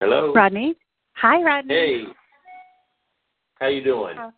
Hello. 0.00 0.32
Rodney. 0.32 0.74
Hi, 1.16 1.42
Rodney. 1.42 1.74
Hey. 1.74 2.04
How 3.60 3.66
you 3.68 3.84
doing? 3.84 4.16
How- 4.16 4.32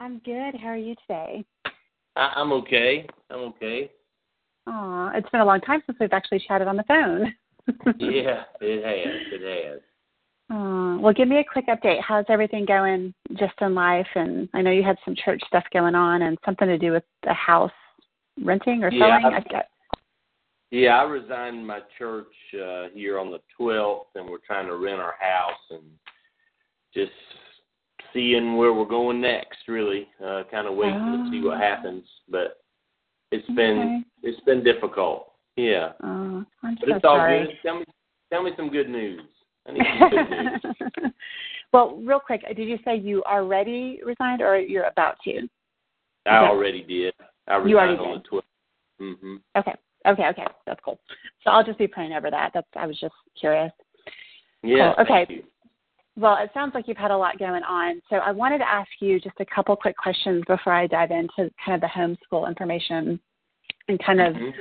I'm 0.00 0.18
good. 0.18 0.54
How 0.54 0.68
are 0.68 0.76
you 0.76 0.94
today? 1.08 1.44
I, 2.14 2.32
I'm 2.36 2.52
okay. 2.52 3.04
I'm 3.30 3.40
okay. 3.40 3.90
Aw, 4.68 5.10
it's 5.16 5.28
been 5.30 5.40
a 5.40 5.44
long 5.44 5.60
time 5.60 5.82
since 5.86 5.98
we've 5.98 6.12
actually 6.12 6.40
chatted 6.46 6.68
on 6.68 6.76
the 6.76 6.84
phone. 6.84 7.34
yeah, 7.98 8.44
it 8.60 8.84
has. 8.84 9.40
It 9.40 9.70
has. 9.72 9.80
Aw, 10.50 10.98
well, 10.98 11.12
give 11.12 11.26
me 11.26 11.38
a 11.38 11.44
quick 11.44 11.66
update. 11.66 12.00
How's 12.00 12.26
everything 12.28 12.64
going 12.64 13.12
just 13.36 13.54
in 13.60 13.74
life? 13.74 14.06
And 14.14 14.48
I 14.54 14.62
know 14.62 14.70
you 14.70 14.84
had 14.84 14.98
some 15.04 15.16
church 15.16 15.42
stuff 15.48 15.64
going 15.72 15.96
on 15.96 16.22
and 16.22 16.38
something 16.44 16.68
to 16.68 16.78
do 16.78 16.92
with 16.92 17.04
the 17.24 17.32
house 17.34 17.72
renting 18.44 18.84
or 18.84 18.92
Yeah, 18.92 19.20
selling. 19.20 19.34
I- 19.34 19.64
Yeah, 20.70 21.00
I 21.00 21.02
resigned 21.04 21.66
my 21.66 21.80
church 21.98 22.26
uh, 22.54 22.88
here 22.92 23.18
on 23.18 23.30
the 23.30 23.40
12th, 23.58 24.06
and 24.16 24.28
we're 24.28 24.38
trying 24.46 24.66
to 24.66 24.76
rent 24.76 25.00
our 25.00 25.14
house 25.18 25.58
and 25.70 25.82
just 26.92 27.12
seeing 28.12 28.56
where 28.56 28.72
we're 28.74 28.84
going 28.84 29.20
next. 29.20 29.58
Really, 29.66 30.06
uh, 30.24 30.42
kind 30.50 30.66
of 30.66 30.74
waiting 30.74 30.98
to 30.98 31.28
see 31.30 31.40
what 31.42 31.56
Oh. 31.56 31.60
happens. 31.60 32.04
But 32.28 32.58
it's 33.32 33.46
been 33.48 34.04
it's 34.22 34.40
been 34.44 34.62
difficult. 34.62 35.32
Yeah, 35.56 35.92
Oh, 36.04 36.44
I'm 36.62 36.74
but 36.80 36.88
so 36.88 36.94
it's 36.96 37.04
all 37.04 37.16
sorry. 37.16 37.46
good. 37.46 37.56
Tell 37.62 37.78
me 37.78 37.84
tell 38.30 38.42
me 38.42 38.52
some 38.56 38.68
good 38.70 38.88
news. 38.90 39.22
I 39.66 39.72
need 39.72 39.82
some 39.98 40.10
good 40.10 40.30
news. 40.30 41.12
well, 41.72 41.96
real 41.96 42.20
quick, 42.20 42.44
did 42.56 42.68
you 42.68 42.78
say 42.84 42.96
you 42.96 43.22
already 43.24 44.00
resigned 44.04 44.40
or 44.42 44.58
you're 44.58 44.84
about 44.86 45.16
to? 45.24 45.48
I 46.26 46.38
Okay. 46.38 46.46
already 46.46 46.82
did. 46.82 47.14
I 47.48 47.54
resigned 47.56 47.70
You 47.70 47.78
already 47.78 47.98
on 47.98 48.12
did. 48.18 48.24
the 48.24 48.28
12th. 48.28 48.42
Mm-hmm. 49.00 49.36
Okay. 49.56 49.74
Okay, 50.08 50.26
okay. 50.28 50.46
That's 50.66 50.80
cool. 50.84 50.98
So 51.44 51.50
I'll 51.50 51.64
just 51.64 51.78
be 51.78 51.86
praying 51.86 52.12
over 52.12 52.30
that. 52.30 52.50
That's 52.54 52.66
I 52.76 52.86
was 52.86 52.98
just 52.98 53.14
curious. 53.38 53.72
Yeah. 54.62 54.94
Cool. 54.96 55.04
Okay. 55.04 55.42
Well, 56.16 56.36
it 56.42 56.50
sounds 56.52 56.74
like 56.74 56.88
you've 56.88 56.96
had 56.96 57.12
a 57.12 57.16
lot 57.16 57.38
going 57.38 57.62
on. 57.62 58.02
So 58.10 58.16
I 58.16 58.32
wanted 58.32 58.58
to 58.58 58.68
ask 58.68 58.88
you 59.00 59.20
just 59.20 59.36
a 59.38 59.44
couple 59.46 59.76
quick 59.76 59.96
questions 59.96 60.42
before 60.48 60.72
I 60.72 60.86
dive 60.88 61.10
into 61.12 61.50
kind 61.64 61.74
of 61.74 61.80
the 61.80 61.86
homeschool 61.86 62.48
information 62.48 63.20
and 63.88 64.02
kind 64.04 64.20
of 64.20 64.34
Mhm. 64.34 64.52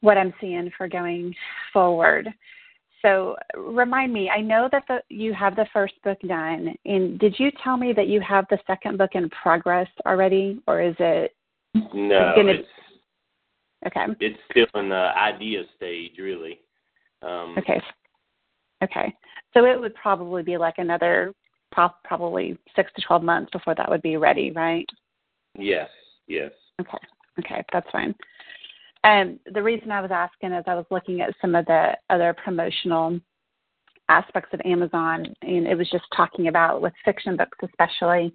what 0.00 0.18
I'm 0.18 0.34
seeing 0.40 0.70
for 0.76 0.88
going 0.88 1.34
forward. 1.72 2.32
So 3.02 3.36
remind 3.54 4.12
me, 4.12 4.30
I 4.30 4.40
know 4.40 4.68
that 4.72 4.82
the, 4.88 5.00
you 5.08 5.32
have 5.32 5.54
the 5.54 5.66
first 5.72 5.94
book 6.02 6.18
done. 6.26 6.74
And 6.84 7.20
did 7.20 7.38
you 7.38 7.52
tell 7.62 7.76
me 7.76 7.92
that 7.92 8.08
you 8.08 8.20
have 8.22 8.46
the 8.48 8.58
second 8.66 8.98
book 8.98 9.14
in 9.14 9.30
progress 9.30 9.88
already, 10.06 10.60
or 10.66 10.80
is 10.80 10.96
it 10.98 11.36
No, 11.92 12.32
gonna- 12.34 12.52
it's 12.52 12.68
okay? 13.86 14.06
it's 14.20 14.38
still 14.50 14.80
in 14.80 14.88
the 14.88 15.12
idea 15.16 15.62
stage, 15.76 16.12
really. 16.18 16.60
Um, 17.22 17.54
Okay. 17.58 17.80
Okay. 18.82 19.14
So 19.54 19.64
it 19.64 19.80
would 19.80 19.94
probably 19.94 20.42
be 20.42 20.58
like 20.58 20.74
another 20.78 21.32
pro- 21.72 21.94
probably 22.04 22.58
six 22.74 22.92
to 22.94 23.02
twelve 23.02 23.22
months 23.22 23.50
before 23.52 23.74
that 23.74 23.88
would 23.88 24.02
be 24.02 24.16
ready, 24.16 24.50
right? 24.50 24.86
Yes. 25.58 25.88
Yes. 26.26 26.50
Okay. 26.80 26.98
Okay, 27.38 27.64
that's 27.72 27.90
fine. 27.90 28.14
And 29.04 29.38
the 29.52 29.62
reason 29.62 29.90
I 29.90 30.00
was 30.00 30.10
asking 30.10 30.52
is 30.52 30.64
I 30.66 30.74
was 30.74 30.86
looking 30.90 31.20
at 31.20 31.34
some 31.40 31.54
of 31.54 31.64
the 31.66 31.92
other 32.10 32.34
promotional 32.42 33.20
aspects 34.08 34.52
of 34.52 34.60
Amazon, 34.64 35.26
and 35.42 35.66
it 35.66 35.76
was 35.76 35.88
just 35.90 36.04
talking 36.14 36.48
about 36.48 36.82
with 36.82 36.92
fiction 37.04 37.36
books, 37.36 37.58
especially 37.62 38.32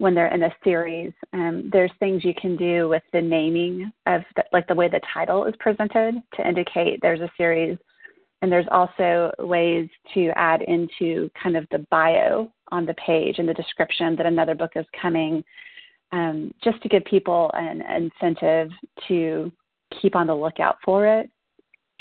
when 0.00 0.14
they're 0.14 0.34
in 0.34 0.44
a 0.44 0.54
series. 0.64 1.12
Um, 1.34 1.68
there's 1.70 1.90
things 2.00 2.24
you 2.24 2.32
can 2.40 2.56
do 2.56 2.88
with 2.88 3.02
the 3.12 3.20
naming 3.20 3.92
of 4.06 4.22
the, 4.34 4.44
like 4.50 4.66
the 4.66 4.74
way 4.74 4.88
the 4.88 5.00
title 5.12 5.44
is 5.44 5.54
presented 5.60 6.14
to 6.36 6.48
indicate 6.48 7.00
there's 7.02 7.20
a 7.20 7.30
series, 7.36 7.76
and 8.40 8.50
there's 8.50 8.66
also 8.70 9.30
ways 9.38 9.90
to 10.14 10.30
add 10.36 10.62
into 10.62 11.30
kind 11.40 11.54
of 11.54 11.66
the 11.70 11.84
bio 11.90 12.50
on 12.72 12.86
the 12.86 12.94
page 12.94 13.38
and 13.38 13.46
the 13.46 13.52
description 13.52 14.16
that 14.16 14.24
another 14.24 14.54
book 14.54 14.70
is 14.74 14.86
coming 15.00 15.44
um, 16.12 16.50
just 16.64 16.82
to 16.82 16.88
give 16.88 17.04
people 17.04 17.50
an 17.52 17.82
incentive 17.82 18.70
to 19.06 19.52
keep 20.00 20.16
on 20.16 20.26
the 20.26 20.34
lookout 20.34 20.76
for 20.82 21.06
it. 21.06 21.28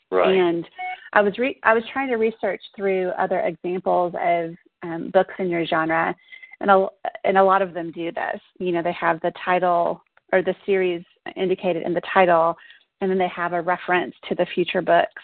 Right. 0.10 0.38
And 0.38 0.66
I 1.12 1.22
was 1.22 1.38
re- 1.38 1.60
I 1.64 1.74
was 1.74 1.84
trying 1.92 2.08
to 2.08 2.16
research 2.16 2.62
through 2.78 3.10
other 3.20 3.42
examples 3.42 4.14
of 4.24 4.52
um, 4.84 5.12
books 5.14 5.34
in 5.38 5.50
your 5.50 5.66
genre, 5.66 6.16
and 6.62 6.72
a, 6.72 6.88
and 7.24 7.38
a 7.38 7.44
lot 7.44 7.62
of 7.62 7.74
them 7.74 7.92
do 7.92 8.12
this. 8.12 8.42
You 8.60 8.72
know, 8.72 8.82
they 8.82 8.94
have 8.94 9.20
the 9.22 9.32
title 9.44 10.04
or 10.32 10.42
the 10.42 10.56
series 10.66 11.04
indicated 11.36 11.84
in 11.84 11.94
the 11.94 12.02
title, 12.14 12.56
and 13.02 13.10
then 13.10 13.18
they 13.18 13.30
have 13.30 13.54
a 13.54 13.62
reference 13.62 14.16
to 14.28 14.36
the 14.36 14.46
future 14.54 14.82
books. 14.82 15.24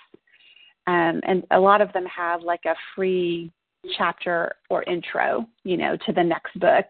Um, 0.88 1.22
and 1.28 1.44
a 1.51 1.59
lot 1.59 1.81
of 1.81 1.91
them 1.94 2.06
have 2.06 2.41
like 2.41 2.66
a 2.66 2.75
free 2.96 3.51
chapter 3.97 4.53
or 4.69 4.84
intro, 4.84 5.46
you 5.63 5.78
know, 5.78 5.97
to 6.06 6.13
the 6.13 6.23
next 6.23 6.59
book 6.59 6.85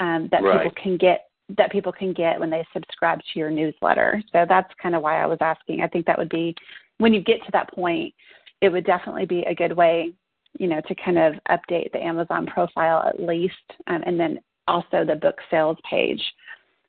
um, 0.00 0.28
that 0.30 0.42
Right. 0.42 0.62
people 0.62 0.82
can 0.82 0.96
get 0.96 1.24
that 1.56 1.72
people 1.72 1.92
can 1.92 2.12
get 2.12 2.38
when 2.38 2.50
they 2.50 2.62
subscribe 2.74 3.20
to 3.20 3.38
your 3.38 3.50
newsletter. 3.50 4.22
So 4.32 4.44
that's 4.46 4.70
kind 4.82 4.94
of 4.94 5.00
why 5.00 5.22
I 5.22 5.26
was 5.26 5.38
asking. 5.40 5.80
I 5.80 5.88
think 5.88 6.04
that 6.04 6.18
would 6.18 6.28
be 6.28 6.54
when 6.98 7.14
you 7.14 7.22
get 7.22 7.42
to 7.46 7.50
that 7.52 7.72
point, 7.72 8.12
it 8.60 8.68
would 8.68 8.84
definitely 8.84 9.24
be 9.24 9.44
a 9.44 9.54
good 9.54 9.72
way, 9.72 10.12
you 10.58 10.66
know, 10.66 10.80
to 10.86 10.94
kind 10.94 11.18
of 11.18 11.34
update 11.50 11.92
the 11.92 12.02
Amazon 12.02 12.46
profile 12.46 13.06
at 13.06 13.20
least, 13.20 13.54
um, 13.86 14.02
and 14.06 14.18
then 14.18 14.38
also 14.66 15.04
the 15.04 15.16
book 15.16 15.36
sales 15.50 15.78
page, 15.88 16.22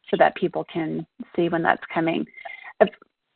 so 0.09 0.17
that 0.17 0.35
people 0.35 0.65
can 0.71 1.05
see 1.35 1.49
when 1.49 1.63
that's 1.63 1.83
coming. 1.93 2.25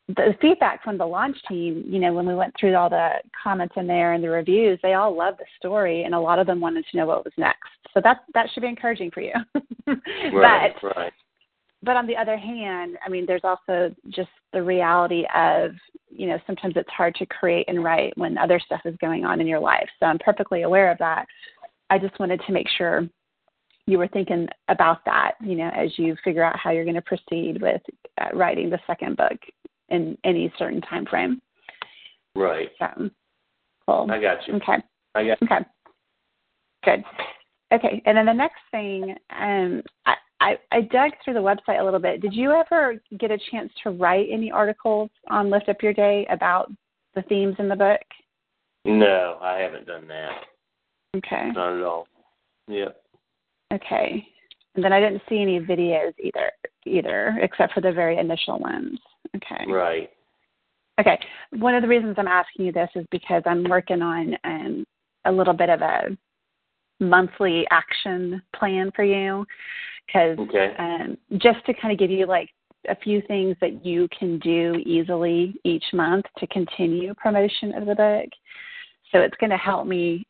The 0.06 0.34
feedback 0.38 0.84
from 0.84 0.98
the 0.98 1.06
launch 1.06 1.36
team, 1.48 1.82
you 1.86 1.98
know, 1.98 2.12
when 2.12 2.26
we 2.26 2.34
went 2.34 2.52
through 2.60 2.74
all 2.74 2.90
the 2.90 3.12
comments 3.42 3.74
in 3.78 3.86
there 3.86 4.12
and 4.12 4.22
the 4.22 4.28
reviews, 4.28 4.78
they 4.82 4.92
all 4.92 5.16
loved 5.16 5.38
the 5.38 5.46
story, 5.56 6.02
and 6.02 6.14
a 6.14 6.20
lot 6.20 6.38
of 6.38 6.46
them 6.46 6.60
wanted 6.60 6.84
to 6.90 6.96
know 6.98 7.06
what 7.06 7.24
was 7.24 7.32
next. 7.38 7.70
So 7.94 8.02
that 8.04 8.18
that 8.34 8.50
should 8.52 8.60
be 8.60 8.68
encouraging 8.68 9.10
for 9.10 9.22
you. 9.22 9.32
Right. 10.32 10.74
but 10.80 10.96
right. 10.96 11.12
But 11.84 11.96
on 11.96 12.06
the 12.06 12.16
other 12.16 12.36
hand, 12.36 12.96
I 13.04 13.08
mean, 13.08 13.26
there's 13.26 13.44
also 13.44 13.94
just 14.08 14.30
the 14.52 14.62
reality 14.62 15.24
of, 15.34 15.72
you 16.10 16.26
know, 16.26 16.38
sometimes 16.46 16.74
it's 16.76 16.90
hard 16.90 17.14
to 17.16 17.26
create 17.26 17.66
and 17.68 17.84
write 17.84 18.16
when 18.16 18.38
other 18.38 18.60
stuff 18.64 18.80
is 18.84 18.96
going 19.00 19.24
on 19.24 19.40
in 19.40 19.46
your 19.46 19.60
life. 19.60 19.88
So 20.00 20.06
I'm 20.06 20.18
perfectly 20.18 20.62
aware 20.62 20.90
of 20.90 20.98
that. 20.98 21.26
I 21.90 21.98
just 21.98 22.18
wanted 22.18 22.40
to 22.46 22.52
make 22.52 22.68
sure 22.78 23.06
you 23.86 23.98
were 23.98 24.08
thinking 24.08 24.48
about 24.68 25.04
that, 25.04 25.32
you 25.40 25.56
know, 25.56 25.70
as 25.76 25.90
you 25.98 26.16
figure 26.24 26.42
out 26.42 26.58
how 26.58 26.70
you're 26.70 26.84
going 26.84 26.94
to 26.94 27.02
proceed 27.02 27.60
with 27.60 27.82
uh, 28.20 28.28
writing 28.34 28.70
the 28.70 28.78
second 28.86 29.16
book 29.16 29.38
in 29.90 30.16
any 30.24 30.52
certain 30.58 30.80
time 30.80 31.04
frame. 31.04 31.42
Right. 32.34 32.70
So, 32.78 33.10
cool. 33.86 34.08
I 34.10 34.20
got 34.20 34.46
you. 34.46 34.54
Okay. 34.54 34.76
I 35.14 35.24
got. 35.24 35.40
You. 35.40 35.48
Okay. 35.50 35.64
Good. 36.84 37.04
Okay. 37.72 38.02
And 38.06 38.16
then 38.16 38.26
the 38.26 38.32
next 38.32 38.60
thing, 38.70 39.14
um, 39.30 39.82
I, 40.06 40.14
I, 40.44 40.58
I 40.72 40.82
dug 40.82 41.12
through 41.24 41.34
the 41.34 41.40
website 41.40 41.80
a 41.80 41.84
little 41.84 41.98
bit. 41.98 42.20
Did 42.20 42.34
you 42.34 42.52
ever 42.52 43.00
get 43.18 43.30
a 43.30 43.38
chance 43.50 43.72
to 43.82 43.90
write 43.90 44.28
any 44.30 44.50
articles 44.50 45.08
on 45.30 45.50
Lift 45.50 45.70
Up 45.70 45.82
Your 45.82 45.94
Day 45.94 46.26
about 46.28 46.70
the 47.14 47.22
themes 47.22 47.56
in 47.58 47.66
the 47.66 47.74
book? 47.74 48.00
No, 48.84 49.38
I 49.40 49.56
haven't 49.58 49.86
done 49.86 50.06
that. 50.08 50.32
Okay. 51.16 51.50
Not 51.54 51.78
at 51.78 51.82
all. 51.82 52.06
Yep. 52.68 52.94
Okay. 53.72 54.26
And 54.74 54.84
then 54.84 54.92
I 54.92 55.00
didn't 55.00 55.22
see 55.30 55.40
any 55.40 55.60
videos 55.60 56.12
either, 56.22 56.50
either, 56.84 57.38
except 57.40 57.72
for 57.72 57.80
the 57.80 57.92
very 57.92 58.18
initial 58.18 58.58
ones. 58.58 58.98
Okay. 59.34 59.64
Right. 59.66 60.10
Okay. 61.00 61.18
One 61.52 61.74
of 61.74 61.80
the 61.80 61.88
reasons 61.88 62.16
I'm 62.18 62.28
asking 62.28 62.66
you 62.66 62.72
this 62.72 62.90
is 62.94 63.06
because 63.10 63.42
I'm 63.46 63.64
working 63.64 64.02
on 64.02 64.36
um, 64.44 64.84
a 65.24 65.32
little 65.32 65.54
bit 65.54 65.70
of 65.70 65.80
a 65.80 66.08
monthly 67.00 67.66
action 67.70 68.42
plan 68.54 68.90
for 68.94 69.04
you. 69.04 69.46
Because 70.06 70.38
Okay. 70.38 70.74
um, 70.78 71.18
just 71.38 71.64
to 71.66 71.74
kind 71.74 71.92
of 71.92 71.98
give 71.98 72.10
you 72.10 72.26
like 72.26 72.50
a 72.88 72.96
few 72.96 73.22
things 73.22 73.56
that 73.60 73.84
you 73.84 74.08
can 74.16 74.38
do 74.40 74.82
easily 74.84 75.54
each 75.64 75.84
month 75.92 76.26
to 76.38 76.46
continue 76.48 77.14
promotion 77.14 77.74
of 77.74 77.86
the 77.86 77.94
book. 77.94 78.28
So 79.10 79.20
it's 79.20 79.36
going 79.36 79.50
to 79.50 79.56
help 79.56 79.86
me 79.86 80.26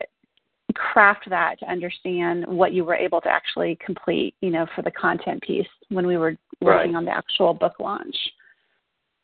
craft 0.74 1.28
that 1.30 1.58
to 1.60 1.70
understand 1.70 2.46
what 2.46 2.72
you 2.72 2.84
were 2.84 2.94
able 2.94 3.20
to 3.20 3.28
actually 3.28 3.78
complete, 3.84 4.34
you 4.40 4.50
know, 4.50 4.66
for 4.74 4.82
the 4.82 4.90
content 4.90 5.42
piece 5.42 5.66
when 5.88 6.06
we 6.06 6.16
were 6.16 6.36
working 6.60 6.92
Right. 6.92 6.94
on 6.94 7.04
the 7.04 7.10
actual 7.10 7.54
book 7.54 7.74
launch. 7.78 8.16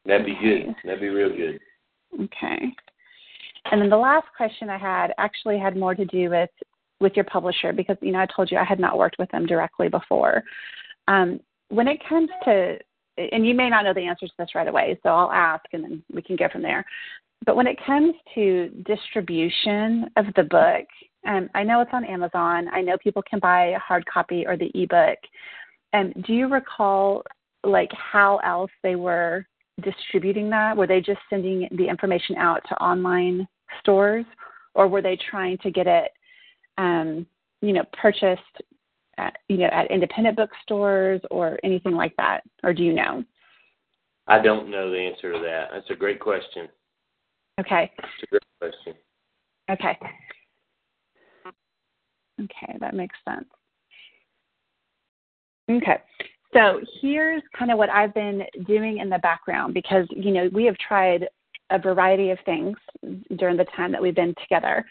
That'd 0.04 0.26
be 0.26 0.36
good. 0.36 0.74
That'd 0.84 1.00
be 1.00 1.08
real 1.08 1.30
good. 1.30 1.60
Okay. 2.20 2.72
And 3.70 3.80
then 3.80 3.90
the 3.90 3.96
last 3.96 4.26
question 4.36 4.70
I 4.70 4.78
had 4.78 5.12
actually 5.18 5.58
had 5.58 5.76
more 5.76 5.94
to 5.94 6.04
do 6.06 6.30
with 6.30 6.50
with 7.00 7.14
your 7.16 7.24
publisher 7.24 7.72
because 7.72 7.96
you 8.00 8.12
know 8.12 8.20
I 8.20 8.26
told 8.26 8.50
you 8.50 8.58
I 8.58 8.64
had 8.64 8.80
not 8.80 8.98
worked 8.98 9.16
with 9.18 9.30
them 9.30 9.46
directly 9.46 9.88
before. 9.88 10.42
Um, 11.08 11.40
when 11.68 11.88
it 11.88 12.00
comes 12.08 12.28
to, 12.44 12.78
and 13.16 13.46
you 13.46 13.54
may 13.54 13.70
not 13.70 13.84
know 13.84 13.94
the 13.94 14.06
answer 14.06 14.26
to 14.26 14.32
this 14.38 14.54
right 14.54 14.68
away, 14.68 14.98
so 15.02 15.10
I'll 15.10 15.32
ask 15.32 15.64
and 15.72 15.84
then 15.84 16.02
we 16.12 16.22
can 16.22 16.36
go 16.36 16.48
from 16.50 16.62
there. 16.62 16.84
But 17.46 17.56
when 17.56 17.66
it 17.66 17.78
comes 17.86 18.14
to 18.34 18.68
distribution 18.84 20.10
of 20.16 20.26
the 20.36 20.42
book, 20.42 20.86
um, 21.26 21.48
I 21.54 21.62
know 21.62 21.80
it's 21.80 21.90
on 21.92 22.04
Amazon. 22.04 22.68
I 22.72 22.82
know 22.82 22.96
people 22.98 23.22
can 23.28 23.38
buy 23.38 23.68
a 23.68 23.78
hard 23.78 24.04
copy 24.06 24.46
or 24.46 24.56
the 24.56 24.70
ebook. 24.74 25.18
Um, 25.92 26.12
do 26.26 26.32
you 26.32 26.48
recall 26.48 27.22
like 27.64 27.90
how 27.92 28.38
else 28.38 28.70
they 28.82 28.96
were 28.96 29.46
distributing 29.82 30.50
that? 30.50 30.76
Were 30.76 30.86
they 30.86 31.00
just 31.00 31.20
sending 31.28 31.68
the 31.72 31.88
information 31.88 32.36
out 32.36 32.62
to 32.68 32.74
online 32.76 33.46
stores, 33.80 34.24
or 34.74 34.88
were 34.88 35.02
they 35.02 35.18
trying 35.30 35.58
to 35.58 35.70
get 35.70 35.86
it, 35.86 36.10
um, 36.80 37.26
you 37.60 37.74
know, 37.74 37.84
purchased, 37.92 38.40
at, 39.18 39.36
you 39.48 39.58
know, 39.58 39.66
at 39.66 39.90
independent 39.90 40.36
bookstores 40.36 41.20
or 41.30 41.58
anything 41.62 41.92
like 41.92 42.16
that? 42.16 42.40
Or 42.62 42.72
do 42.72 42.82
you 42.82 42.94
know? 42.94 43.22
I 44.26 44.40
don't 44.40 44.70
know 44.70 44.90
the 44.90 44.98
answer 44.98 45.32
to 45.32 45.38
that. 45.40 45.68
That's 45.72 45.90
a 45.90 45.94
great 45.94 46.20
question. 46.20 46.68
Okay, 47.60 47.92
It's 47.98 48.22
a 48.22 48.26
great 48.26 48.42
question. 48.58 48.94
okay, 49.70 49.98
okay, 52.40 52.78
that 52.80 52.94
makes 52.94 53.16
sense. 53.28 53.44
Okay. 55.70 55.98
So 56.54 56.80
here's 57.00 57.42
kind 57.56 57.70
of 57.70 57.76
what 57.78 57.90
I've 57.90 58.14
been 58.14 58.42
doing 58.66 58.98
in 58.98 59.10
the 59.10 59.18
background 59.18 59.74
because, 59.74 60.06
you 60.10 60.32
know, 60.32 60.48
we 60.52 60.64
have 60.64 60.76
tried 60.78 61.28
a 61.70 61.78
variety 61.78 62.30
of 62.30 62.38
things 62.44 62.76
during 63.36 63.56
the 63.56 63.66
time 63.76 63.92
that 63.92 64.02
we've 64.02 64.14
been 64.14 64.34
together. 64.40 64.84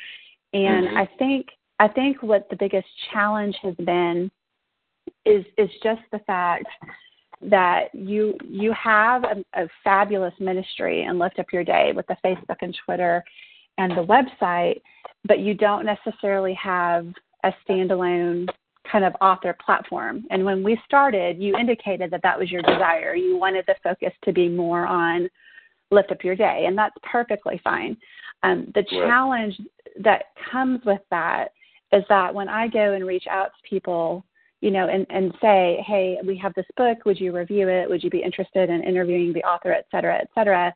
And 0.54 0.88
Mhm. 0.88 0.98
I 0.98 1.06
think 1.18 1.50
I 1.80 1.88
think 1.88 2.22
what 2.22 2.50
the 2.50 2.56
biggest 2.56 2.88
challenge 3.12 3.56
has 3.64 3.76
been 3.76 4.30
is 5.26 5.46
is 5.58 5.70
just 5.84 6.02
the 6.12 6.20
fact 6.20 6.68
that 7.42 7.94
you 7.94 8.38
you 8.46 8.74
have 8.74 9.24
a, 9.24 9.44
a 9.54 9.68
fabulous 9.84 10.34
ministry 10.40 11.04
and 11.04 11.18
lift 11.20 11.40
up 11.40 11.48
your 11.54 11.64
day 11.64 11.94
with 11.96 12.06
the 12.08 12.18
Facebook 12.24 12.58
and 12.62 12.78
Twitter 12.86 13.24
and 13.78 13.92
the 13.92 14.06
website, 14.06 14.82
but 15.26 15.40
you 15.40 15.54
don't 15.54 15.86
necessarily 15.86 16.54
have 16.56 17.08
a 17.44 17.54
standalone 17.66 18.48
kind 18.92 19.06
of 19.06 19.14
author 19.22 19.56
platform. 19.66 20.26
And 20.32 20.44
when 20.44 20.64
we 20.64 20.78
started, 20.86 21.42
you 21.42 21.56
indicated 21.56 22.12
that 22.12 22.22
that 22.24 22.38
was 22.38 22.52
your 22.52 22.62
desire. 22.64 23.16
You 23.16 23.38
wanted 23.38 23.66
the 23.68 23.76
focus 23.84 24.12
to 24.26 24.34
be 24.34 24.50
more 24.50 24.86
on 24.86 25.30
lift 25.92 26.12
up 26.12 26.24
your 26.24 26.36
day, 26.36 26.66
and 26.68 26.78
that's 26.78 26.96
perfectly 27.04 27.60
fine. 27.64 27.98
Um, 28.44 28.72
the 28.76 28.82
Right. 28.82 29.08
challenge 29.08 29.60
that 29.98 30.36
comes 30.52 30.84
with 30.86 31.02
that 31.10 31.54
is 31.92 32.04
that 32.10 32.34
when 32.34 32.50
I 32.50 32.68
go 32.68 32.94
and 32.94 33.06
reach 33.06 33.26
out 33.30 33.48
to 33.48 33.70
people, 33.70 34.26
you 34.62 34.72
know, 34.72 34.88
and, 34.88 35.06
and 35.10 35.34
say, 35.42 35.84
hey, 35.88 36.18
we 36.26 36.38
have 36.38 36.54
this 36.54 36.66
book, 36.76 37.06
would 37.06 37.20
you 37.20 37.36
review 37.36 37.70
it? 37.70 37.90
Would 37.90 38.04
you 38.04 38.10
be 38.10 38.22
interested 38.22 38.70
in 38.70 38.84
interviewing 38.84 39.34
the 39.34 39.44
author, 39.44 39.72
et 39.72 39.86
cetera, 39.90 40.18
et 40.18 40.30
cetera? 40.36 40.74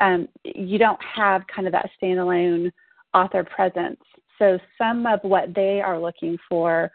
Um, 0.00 0.28
you 0.44 0.78
don't 0.78 1.00
have 1.02 1.42
kind 1.46 1.66
of 1.66 1.72
that 1.72 1.88
standalone 2.00 2.70
author 3.14 3.44
presence. 3.44 4.00
So 4.38 4.58
some 4.76 5.06
of 5.06 5.20
what 5.22 5.54
they 5.54 5.80
are 5.80 5.98
looking 5.98 6.36
for 6.48 6.90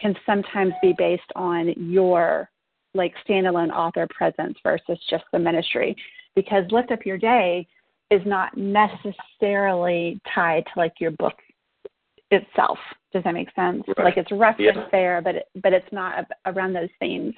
can 0.00 0.14
sometimes 0.26 0.72
be 0.82 0.94
based 0.96 1.22
on 1.34 1.72
your 1.76 2.50
like 2.94 3.14
standalone 3.28 3.70
author 3.70 4.06
presence 4.10 4.56
versus 4.62 4.98
just 5.10 5.24
the 5.32 5.38
ministry 5.38 5.96
because 6.34 6.64
lift 6.70 6.90
up 6.90 7.04
your 7.04 7.18
day 7.18 7.66
is 8.10 8.22
not 8.24 8.56
necessarily 8.56 10.20
tied 10.34 10.64
to 10.64 10.72
like 10.76 10.94
your 10.98 11.10
book 11.12 11.34
itself 12.30 12.78
does 13.12 13.24
that 13.24 13.32
make 13.34 13.48
sense 13.54 13.82
Right. 13.96 14.04
like 14.04 14.16
it's 14.16 14.30
referenced 14.32 14.76
Yeah. 14.78 14.88
there 14.92 15.22
but 15.22 15.36
it, 15.36 15.48
but 15.62 15.72
it's 15.72 15.90
not 15.92 16.26
around 16.46 16.72
those 16.72 16.90
themes 17.00 17.34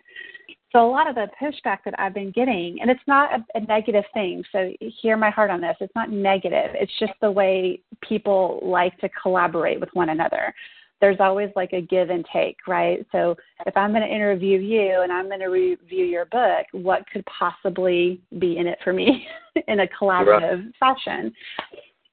so 0.72 0.86
a 0.86 0.90
lot 0.90 1.08
of 1.08 1.14
the 1.14 1.28
pushback 1.40 1.78
that 1.84 1.94
i've 1.98 2.14
been 2.14 2.30
getting 2.32 2.80
and 2.80 2.90
it's 2.90 3.06
not 3.06 3.30
a, 3.32 3.44
a 3.56 3.60
negative 3.60 4.04
thing 4.14 4.42
so 4.52 4.72
hear 4.80 5.16
my 5.16 5.30
heart 5.30 5.50
on 5.50 5.60
this 5.60 5.76
it's 5.80 5.94
not 5.94 6.10
negative 6.10 6.70
it's 6.74 6.92
just 6.98 7.12
the 7.20 7.30
way 7.30 7.80
people 8.00 8.60
like 8.62 8.96
to 8.98 9.08
collaborate 9.10 9.78
with 9.80 9.90
one 9.92 10.08
another 10.10 10.52
there's 11.00 11.16
always 11.20 11.48
like 11.56 11.72
a 11.72 11.80
give 11.80 12.10
and 12.10 12.26
take, 12.30 12.58
right? 12.68 13.06
So 13.10 13.34
if 13.64 13.74
I'm 13.76 13.90
going 13.92 14.06
to 14.06 14.14
interview 14.14 14.58
you 14.58 15.00
and 15.00 15.10
I'm 15.10 15.28
going 15.28 15.40
to 15.40 15.46
review 15.46 16.04
your 16.04 16.26
book, 16.26 16.66
what 16.72 17.04
could 17.10 17.24
possibly 17.24 18.20
be 18.38 18.58
in 18.58 18.66
it 18.66 18.78
for 18.84 18.92
me 18.92 19.26
in 19.68 19.80
a 19.80 19.86
collaborative 19.86 20.70
fashion? 20.78 21.32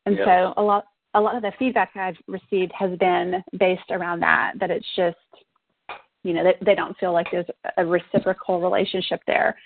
And 0.05 0.17
Yeah. 0.17 0.25
so 0.25 0.53
a 0.55 0.63
lot 0.63 0.85
a 1.17 1.21
lot 1.21 1.35
of 1.35 1.41
the 1.41 1.51
feedback 1.57 1.91
I've 1.95 2.17
received 2.27 2.71
has 2.77 2.97
been 2.99 3.43
based 3.59 3.89
around 3.91 4.19
that 4.21 4.53
that 4.59 4.71
it's 4.71 4.85
just 4.95 5.17
you 6.23 6.33
know 6.33 6.43
they, 6.43 6.55
they 6.65 6.75
don't 6.75 6.97
feel 6.97 7.13
like 7.13 7.27
there's 7.31 7.45
a 7.77 7.85
reciprocal 7.85 8.61
relationship 8.61 9.21
there. 9.27 9.57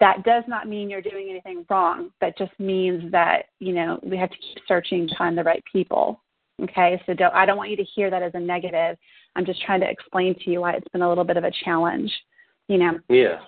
That 0.00 0.22
does 0.24 0.44
not 0.48 0.66
mean 0.66 0.88
you're 0.88 1.02
doing 1.02 1.28
anything 1.28 1.66
wrong. 1.68 2.10
That 2.20 2.38
just 2.38 2.52
means 2.58 3.10
that 3.12 3.46
you 3.58 3.72
know 3.74 3.98
we 4.02 4.16
have 4.16 4.30
to 4.30 4.36
keep 4.36 4.62
searching 4.66 5.08
to 5.08 5.16
find 5.16 5.36
the 5.36 5.44
right 5.44 5.62
people 5.70 6.20
Okay, 6.62 7.00
so 7.06 7.14
don't, 7.14 7.32
I 7.34 7.46
don't 7.46 7.56
want 7.56 7.70
you 7.70 7.76
to 7.76 7.84
hear 7.84 8.10
that 8.10 8.22
as 8.22 8.32
a 8.34 8.40
negative. 8.40 8.98
I'm 9.34 9.46
just 9.46 9.62
trying 9.62 9.80
to 9.80 9.88
explain 9.88 10.34
to 10.34 10.50
you 10.50 10.60
why 10.60 10.72
it's 10.72 10.88
been 10.88 11.02
a 11.02 11.08
little 11.08 11.24
bit 11.24 11.36
of 11.36 11.44
a 11.44 11.50
challenge. 11.64 12.12
You 12.68 12.78
know, 12.78 12.98
Yeah. 13.08 13.40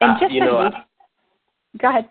and 0.00 0.12
I- 0.12 0.20
just 0.20 0.32
you 0.32 0.40
know, 0.40 0.64
week- 0.64 1.80
go 1.80 1.88
ahead. 1.90 2.08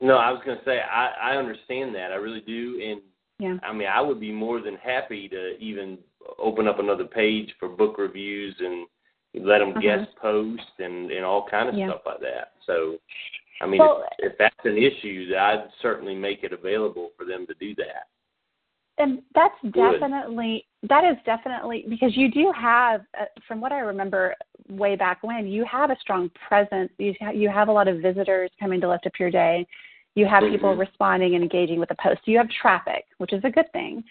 No, 0.00 0.16
I 0.16 0.30
was 0.30 0.40
going 0.44 0.56
to 0.56 0.64
say 0.64 0.80
I 0.80 1.32
I 1.32 1.36
understand 1.36 1.94
that. 1.94 2.12
I 2.12 2.14
really 2.14 2.40
do, 2.40 2.80
and 2.82 3.02
Yeah. 3.40 3.56
I 3.62 3.72
mean 3.72 3.88
I 3.88 4.00
would 4.00 4.20
be 4.20 4.32
more 4.32 4.60
than 4.60 4.76
happy 4.76 5.28
to 5.28 5.56
even 5.58 5.98
open 6.38 6.68
up 6.68 6.78
another 6.78 7.04
page 7.04 7.52
for 7.58 7.68
book 7.68 7.96
reviews 7.98 8.54
and 8.60 8.86
let 9.46 9.58
them 9.58 9.70
Uh-huh. 9.70 9.80
guest 9.80 10.14
post 10.16 10.72
and 10.78 11.10
and 11.10 11.24
all 11.24 11.46
kind 11.48 11.68
of 11.68 11.74
Yeah. 11.74 11.88
stuff 11.88 12.02
like 12.06 12.20
that. 12.20 12.52
So, 12.66 12.98
I 13.60 13.66
mean, 13.66 13.78
Well- 13.78 14.04
if, 14.18 14.32
if 14.32 14.38
that's 14.38 14.64
an 14.64 14.76
issue, 14.76 15.32
I'd 15.36 15.68
certainly 15.80 16.14
make 16.14 16.44
it 16.44 16.52
available 16.52 17.10
for 17.16 17.24
them 17.24 17.46
to 17.46 17.54
do 17.54 17.74
that. 17.76 18.08
And 18.98 19.22
that's 19.34 19.54
Good. 19.62 19.74
definitely 20.00 20.66
that 20.82 21.04
is 21.04 21.16
definitely 21.24 21.84
because 21.88 22.16
you 22.16 22.30
do 22.30 22.52
have, 22.52 23.02
uh, 23.18 23.26
from 23.46 23.60
what 23.60 23.70
I 23.72 23.80
remember 23.80 24.34
way 24.68 24.96
back 24.96 25.22
when, 25.22 25.46
you 25.46 25.64
have 25.64 25.90
a 25.90 25.96
strong 26.00 26.30
presence. 26.30 26.90
You 26.98 27.14
ha- 27.20 27.30
you 27.30 27.48
have 27.48 27.68
a 27.68 27.72
lot 27.72 27.88
of 27.88 27.98
visitors 27.98 28.50
coming 28.58 28.80
to 28.80 28.88
lift 28.88 29.06
up 29.06 29.18
your 29.18 29.30
day. 29.30 29.66
You 30.14 30.26
have 30.26 30.42
people 30.42 30.74
Mhm. 30.74 30.80
responding 30.80 31.34
and 31.34 31.42
engaging 31.42 31.78
with 31.78 31.88
the 31.88 31.94
post. 31.96 32.26
You 32.26 32.38
have 32.38 32.48
traffic, 32.50 33.06
which 33.18 33.32
is 33.32 33.44
a 33.44 33.50
good 33.50 33.70
thing. 33.72 34.04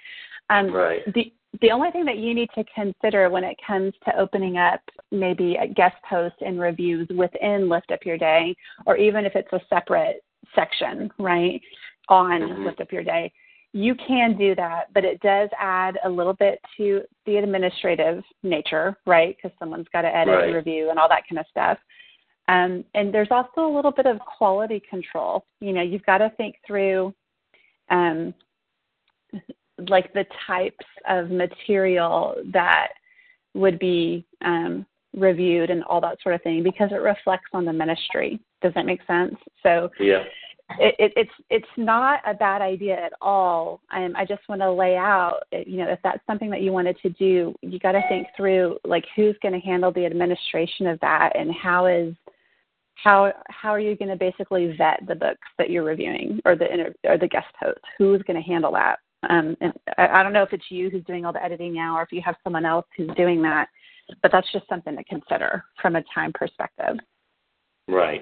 Um, 0.50 0.72
Right. 0.72 1.14
the 1.14 1.32
the 1.62 1.72
only 1.72 1.90
thing 1.90 2.06
that 2.06 2.18
you 2.20 2.36
need 2.36 2.52
to 2.52 2.64
consider 2.66 3.28
when 3.28 3.44
it 3.44 3.58
comes 3.66 3.96
to 4.06 4.16
opening 4.16 4.58
up 4.60 4.82
maybe 5.12 5.56
a 5.56 5.66
guest 5.66 5.96
post 6.04 6.36
and 6.42 6.60
reviews 6.60 7.08
within 7.10 7.68
Lift 7.68 7.92
Up 7.92 8.06
Your 8.06 8.20
Day, 8.20 8.56
or 8.86 8.98
even 8.98 9.26
if 9.26 9.36
it's 9.36 9.52
a 9.52 9.60
separate 9.68 10.24
section, 10.54 11.12
right, 11.18 11.60
on 12.08 12.42
Mhm. 12.42 12.66
Lift 12.66 12.82
Up 12.82 12.92
Your 12.92 13.02
Day, 13.04 13.32
you 13.74 13.96
can 13.96 14.38
do 14.38 14.54
that, 14.56 14.94
but 14.94 15.04
it 15.04 15.20
does 15.22 15.50
add 15.58 15.98
a 16.04 16.10
little 16.10 16.34
bit 16.34 16.60
to 16.78 17.04
the 17.26 17.38
administrative 17.38 18.24
nature, 18.44 18.96
right? 19.08 19.36
Because 19.36 19.58
someone's 19.58 19.88
got 19.90 20.04
to 20.04 20.16
edit 20.16 20.36
Right. 20.36 20.46
and 20.46 20.56
review 20.56 20.92
and 20.92 21.00
all 21.00 21.10
that 21.10 21.28
kind 21.28 21.40
of 21.40 21.48
stuff. 21.48 21.80
Um, 22.50 22.84
and 22.96 23.14
there's 23.14 23.30
also 23.30 23.62
a 23.62 23.74
little 23.74 23.92
bit 23.92 24.08
of 24.08 24.20
quality 24.20 24.82
control. 24.90 25.46
You 25.62 25.72
know, 25.72 25.84
you've 25.84 26.06
got 26.06 26.18
to 26.18 26.32
think 26.36 26.56
through 26.66 27.14
um, 27.92 28.34
like 29.88 30.12
the 30.14 30.26
types 30.48 30.86
of 31.08 31.30
material 31.30 32.36
that 32.52 32.88
would 33.54 33.78
be 33.78 34.26
um, 34.44 34.86
reviewed 35.16 35.70
and 35.70 35.84
all 35.84 36.02
that 36.02 36.18
sort 36.24 36.34
of 36.34 36.42
thing 36.42 36.64
because 36.64 36.90
it 36.92 37.02
reflects 37.02 37.50
on 37.54 37.66
the 37.66 37.74
ministry. 37.74 38.40
Does 38.64 38.74
that 38.74 38.88
make 38.88 39.02
sense? 39.06 39.36
So 39.62 39.92
Yeah. 40.00 40.24
it, 40.80 40.96
it, 40.98 41.14
it's 41.16 41.32
it's 41.52 41.78
not 41.78 42.20
a 42.26 42.34
bad 42.34 42.64
idea 42.64 42.96
at 43.00 43.14
all. 43.22 43.80
Um, 43.92 44.14
I 44.16 44.26
just 44.26 44.42
want 44.50 44.62
to 44.62 44.72
lay 44.72 44.98
out, 44.98 45.44
you 45.52 45.78
know, 45.78 45.88
if 45.88 46.00
that's 46.04 46.26
something 46.26 46.50
that 46.50 46.62
you 46.62 46.72
wanted 46.72 46.98
to 47.04 47.10
do, 47.10 47.54
you 47.62 47.78
got 47.78 47.92
to 47.92 48.02
think 48.10 48.28
through 48.36 48.80
like 48.84 49.06
who's 49.16 49.36
going 49.44 49.54
to 49.54 49.60
handle 49.60 49.92
the 49.92 50.06
administration 50.08 50.88
of 50.88 51.00
that 51.02 51.36
and 51.36 51.54
how 51.54 51.86
is 51.86 52.16
how 53.04 53.34
how 53.50 53.70
are 53.70 53.80
you 53.80 53.96
going 53.96 54.10
to 54.10 54.16
basically 54.16 54.76
vet 54.78 55.02
the 55.08 55.16
books 55.16 55.48
that 55.58 55.70
you're 55.70 55.84
reviewing 55.84 56.40
or 56.46 56.56
the 56.56 56.94
or 57.06 57.18
the 57.18 57.28
guest 57.28 57.54
host? 57.60 57.80
Who's 57.98 58.22
going 58.24 58.42
to 58.42 58.48
handle 58.48 58.72
that? 58.74 59.00
Um, 59.30 59.56
and 59.62 59.74
I, 59.98 60.08
I 60.08 60.24
don't 60.24 60.34
know 60.34 60.44
if 60.44 60.54
it's 60.54 60.70
you 60.70 60.90
who's 60.90 61.04
doing 61.06 61.26
all 61.26 61.34
the 61.34 61.44
editing 61.44 61.74
now, 61.74 61.98
or 61.98 62.04
if 62.04 62.12
you 62.12 62.22
have 62.24 62.36
someone 62.44 62.66
else 62.66 62.86
who's 62.96 63.10
doing 63.16 63.42
that. 63.44 63.68
But 64.22 64.32
that's 64.32 64.52
just 64.52 64.68
something 64.68 64.96
to 64.96 65.04
consider 65.04 65.64
from 65.82 65.96
a 65.96 66.04
time 66.14 66.32
perspective. 66.34 66.98
Right. 67.88 68.22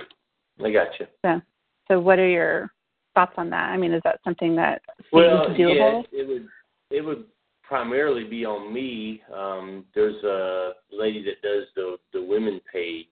I 0.63 0.71
got 0.71 0.87
you. 0.99 1.05
So, 1.23 1.41
so 1.87 1.99
what 1.99 2.19
are 2.19 2.27
your 2.27 2.71
thoughts 3.13 3.33
on 3.37 3.49
that? 3.51 3.69
I 3.69 3.77
mean, 3.77 3.93
is 3.93 4.01
that 4.03 4.19
something 4.23 4.55
that 4.55 4.81
seems 4.97 5.07
Well, 5.11 5.47
doable? 5.49 6.03
yeah, 6.11 6.19
it 6.19 6.27
would 6.27 6.47
it 6.89 7.01
would 7.01 7.25
primarily 7.63 8.23
be 8.23 8.45
on 8.45 8.73
me. 8.73 9.21
Um, 9.33 9.85
there's 9.93 10.21
a 10.23 10.71
lady 10.91 11.23
that 11.23 11.41
does 11.41 11.67
the 11.75 11.97
the 12.13 12.21
women 12.21 12.59
page 12.71 13.07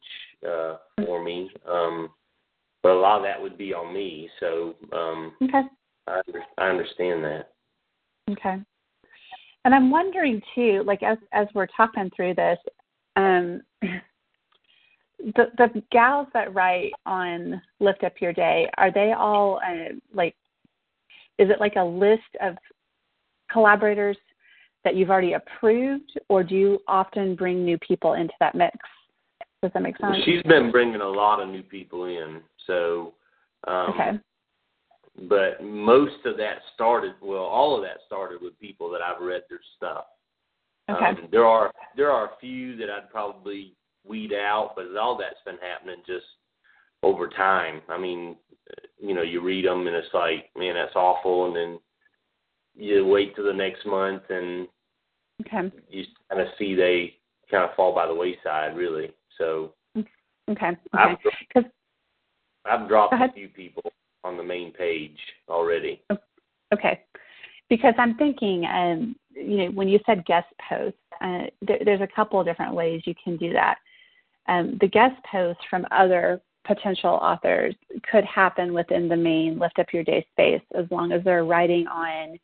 uh, 0.46 0.78
for 1.06 1.24
me, 1.24 1.50
um, 1.68 2.10
but 2.84 2.92
a 2.92 3.00
lot 3.00 3.18
of 3.18 3.24
that 3.24 3.42
would 3.42 3.58
be 3.58 3.74
on 3.74 3.94
me. 3.94 4.30
So 4.40 4.76
um, 4.94 5.34
Okay. 5.44 5.64
I 6.08 6.22
I 6.58 6.70
understand 6.70 7.24
that. 7.24 7.52
Okay. 8.30 8.58
And 9.66 9.74
I'm 9.74 9.90
wondering 9.90 10.42
too, 10.54 10.84
like 10.86 11.04
as 11.04 11.18
as 11.32 11.48
we're 11.56 11.68
talking 11.76 12.12
through 12.16 12.36
this, 12.36 12.60
um, 13.16 13.62
the 13.82 15.52
the 15.58 15.84
gals 15.92 16.28
that 16.34 16.54
write 16.54 16.92
on 17.06 17.62
Lift 17.80 18.04
Up 18.04 18.14
Your 18.22 18.34
Day, 18.34 18.70
are 18.78 18.92
they 18.92 19.14
all 19.14 19.60
uh, 19.66 19.94
like? 20.14 20.36
Is 21.38 21.50
it 21.50 21.60
like 21.60 21.76
a 21.76 21.84
list 21.84 22.22
of 22.42 22.56
collaborators 23.52 24.18
that 24.84 24.96
you've 24.96 25.10
already 25.10 25.34
approved, 25.34 26.12
or 26.30 26.44
do 26.44 26.56
you 26.56 26.80
often 26.88 27.36
bring 27.36 27.66
new 27.66 27.78
people 27.80 28.14
into 28.14 28.34
that 28.40 28.56
mix? 28.56 28.78
Does 29.66 29.74
that 29.74 29.82
make 29.82 29.98
sense? 29.98 30.18
She's 30.26 30.44
been 30.44 30.70
bringing 30.70 31.02
a 31.02 31.10
lot 31.10 31.42
of 31.42 31.50
new 31.50 31.64
people 31.64 32.06
in, 32.06 32.42
so. 32.68 33.16
Um, 33.68 33.90
okay. 33.90 34.12
But 35.28 35.64
most 35.64 36.24
of 36.26 36.38
that 36.38 36.58
started, 36.76 37.14
well, 37.20 37.46
all 37.46 37.76
of 37.76 37.82
that 37.82 37.98
started 38.06 38.44
with 38.44 38.60
people 38.60 38.92
that 38.92 39.02
I've 39.02 39.24
read 39.24 39.42
their 39.50 39.62
stuff. 39.76 40.06
Okay. 40.88 41.04
Um, 41.04 41.30
there 41.32 41.46
are 41.46 41.72
there 41.98 42.12
are 42.12 42.26
a 42.26 42.38
few 42.40 42.78
that 42.78 42.92
I'd 42.92 43.10
probably 43.10 43.74
weed 44.08 44.34
out, 44.34 44.74
but 44.76 44.96
all 44.96 45.18
that's 45.18 45.42
been 45.46 45.58
happening 45.68 46.04
just 46.06 46.26
over 47.02 47.28
time. 47.28 47.82
I 47.90 47.98
mean, 47.98 48.36
you 49.00 49.16
know, 49.16 49.24
you 49.24 49.42
read 49.42 49.66
them 49.66 49.88
and 49.88 49.96
it's 49.96 50.14
like, 50.14 50.52
man, 50.56 50.76
that's 50.76 50.96
awful, 50.96 51.48
and 51.48 51.56
then 51.56 51.80
you 52.76 53.04
wait 53.08 53.36
till 53.36 53.46
the 53.46 53.54
next 53.54 53.84
month 53.88 54.22
and 54.30 54.68
okay. 55.42 55.72
you 55.90 56.04
kind 56.30 56.42
of 56.42 56.50
see 56.60 56.76
they 56.76 57.16
kind 57.50 57.68
of 57.68 57.76
fall 57.76 57.96
by 57.96 58.06
the 58.06 58.14
wayside, 58.14 58.78
really. 58.78 59.12
So 59.38 59.74
Okay. 60.50 60.78
I've 60.94 61.12
Okay. 61.12 61.30
Because 61.48 61.72
I've 62.66 62.88
dropped 62.88 63.14
a 63.14 63.32
few 63.34 63.50
people 63.50 63.84
on 64.24 64.38
the 64.38 64.44
main 64.44 64.72
page 64.72 65.18
already. 65.50 66.02
Okay. 66.74 67.02
Because 67.70 67.94
I'm 67.98 68.16
thinking, 68.18 68.66
um, 68.66 69.16
you 69.32 69.58
know, 69.58 69.72
when 69.72 69.88
you 69.88 70.00
said 70.06 70.26
guest 70.26 70.48
posts, 70.68 71.00
uh, 71.22 71.44
there, 71.62 71.80
there's 71.84 72.02
a 72.02 72.16
couple 72.16 72.40
of 72.40 72.46
different 72.46 72.74
ways 72.74 73.02
you 73.06 73.16
can 73.24 73.38
do 73.38 73.54
that. 73.54 73.78
Um, 74.48 74.78
the 74.82 74.88
guest 74.88 75.16
posts 75.32 75.64
from 75.70 75.86
other 75.92 76.42
potential 76.66 77.12
authors 77.12 77.76
could 78.12 78.26
happen 78.26 78.74
within 78.74 79.08
the 79.08 79.16
main 79.16 79.60
Lift 79.60 79.80
Up 79.80 79.94
Your 79.94 80.04
Day 80.04 80.26
space 80.32 80.62
as 80.78 80.86
long 80.92 81.12
as 81.12 81.24
they're 81.24 81.46
writing 81.46 81.88
on 81.88 82.38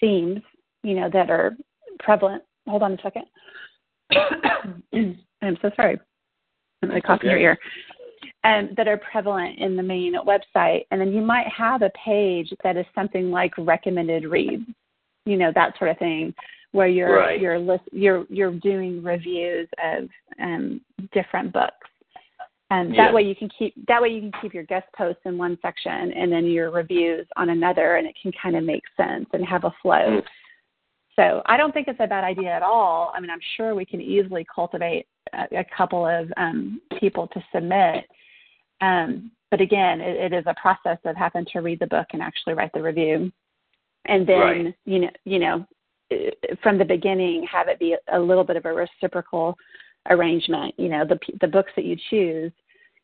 themes, 0.00 0.40
you 0.82 0.94
know, 0.94 1.10
that 1.12 1.30
are 1.30 1.56
prevalent. 2.00 2.42
Hold 2.66 2.82
on 2.82 2.92
a 2.92 2.98
second. 3.02 3.24
I'm 5.42 5.58
so 5.60 5.70
sorry. 5.76 5.98
To 6.82 7.00
cough 7.00 7.22
in 7.22 7.30
your 7.30 7.38
ear 7.38 7.58
um, 8.44 8.70
that 8.76 8.88
are 8.88 8.96
prevalent 8.96 9.58
in 9.58 9.76
the 9.76 9.82
main 9.82 10.14
website. 10.14 10.86
And 10.90 11.00
then 11.00 11.12
you 11.12 11.22
might 11.22 11.46
have 11.46 11.82
a 11.82 11.90
page 11.90 12.52
that 12.64 12.76
is 12.76 12.86
something 12.94 13.30
like 13.30 13.52
recommended 13.56 14.24
reads, 14.24 14.64
you 15.24 15.36
know, 15.36 15.52
that 15.54 15.78
sort 15.78 15.90
of 15.92 15.98
thing, 15.98 16.34
where 16.72 16.88
you're 16.88 17.18
Right. 17.18 17.40
you're 17.40 17.58
list, 17.58 17.84
you're 17.92 18.24
you're 18.28 18.52
doing 18.52 19.02
reviews 19.02 19.68
of 19.82 20.08
um, 20.40 20.80
different 21.12 21.52
books. 21.52 21.88
And 22.70 22.94
Yeah. 22.94 23.06
that 23.06 23.14
way 23.14 23.22
you 23.22 23.36
can 23.36 23.48
keep 23.50 23.74
that 23.86 24.02
way 24.02 24.08
you 24.08 24.22
can 24.22 24.32
keep 24.40 24.54
your 24.54 24.64
guest 24.64 24.86
posts 24.96 25.22
in 25.24 25.38
one 25.38 25.58
section 25.62 26.12
and 26.12 26.32
then 26.32 26.46
your 26.46 26.70
reviews 26.70 27.26
on 27.36 27.50
another, 27.50 27.96
and 27.96 28.06
it 28.08 28.16
can 28.20 28.32
kind 28.32 28.56
of 28.56 28.64
make 28.64 28.82
sense 28.96 29.26
and 29.32 29.44
have 29.46 29.64
a 29.64 29.74
flow. 29.82 30.20
So 31.16 31.42
I 31.46 31.56
don't 31.56 31.72
think 31.72 31.88
it's 31.88 32.00
a 32.00 32.06
bad 32.06 32.24
idea 32.24 32.50
at 32.50 32.62
all. 32.62 33.12
I 33.14 33.20
mean, 33.20 33.30
I'm 33.30 33.40
sure 33.56 33.74
we 33.74 33.84
can 33.84 34.00
easily 34.00 34.46
cultivate 34.52 35.06
a, 35.34 35.58
a 35.58 35.64
couple 35.76 36.06
of 36.06 36.32
um, 36.36 36.80
people 36.98 37.28
to 37.28 37.44
submit. 37.54 38.04
Um, 38.80 39.30
but 39.50 39.60
again, 39.60 40.00
it, 40.00 40.32
it 40.32 40.36
is 40.36 40.44
a 40.46 40.54
process 40.60 40.98
of 41.04 41.14
having 41.16 41.44
to 41.52 41.60
read 41.60 41.80
the 41.80 41.86
book 41.86 42.06
and 42.12 42.22
actually 42.22 42.54
write 42.54 42.72
the 42.72 42.82
review, 42.82 43.30
and 44.06 44.26
then 44.26 44.38
Right. 44.38 44.74
you 44.86 44.98
know, 45.00 45.10
you 45.24 45.38
know, 45.38 45.66
eh, 46.10 46.30
from 46.62 46.78
the 46.78 46.84
beginning, 46.84 47.46
have 47.50 47.68
it 47.68 47.78
be 47.78 47.94
a 48.12 48.18
little 48.18 48.44
bit 48.44 48.56
of 48.56 48.64
a 48.64 48.72
reciprocal 48.72 49.56
arrangement. 50.08 50.74
You 50.78 50.88
know, 50.88 51.04
the 51.04 51.18
the 51.40 51.48
books 51.48 51.72
that 51.76 51.84
you 51.84 51.96
choose, 52.08 52.50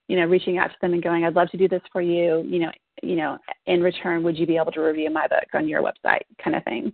you 0.09 0.17
know, 0.17 0.25
reaching 0.25 0.57
out 0.57 0.71
to 0.71 0.77
them 0.81 0.95
and 0.95 1.03
going, 1.03 1.25
"I'd 1.25 1.37
love 1.37 1.50
to 1.50 1.59
do 1.59 1.69
this 1.69 1.83
for 1.93 2.00
you." 2.00 2.43
You 2.49 2.61
know, 2.61 2.73
you 3.03 3.17
know, 3.17 3.38
in 3.67 3.83
return, 3.83 4.23
would 4.23 4.38
you 4.38 4.47
be 4.47 4.57
able 4.57 4.73
to 4.73 4.81
review 4.81 5.11
my 5.11 5.29
book 5.29 5.45
on 5.55 5.69
your 5.69 5.83
website, 5.83 6.23
kind 6.43 6.57
of 6.57 6.65
thing. 6.65 6.93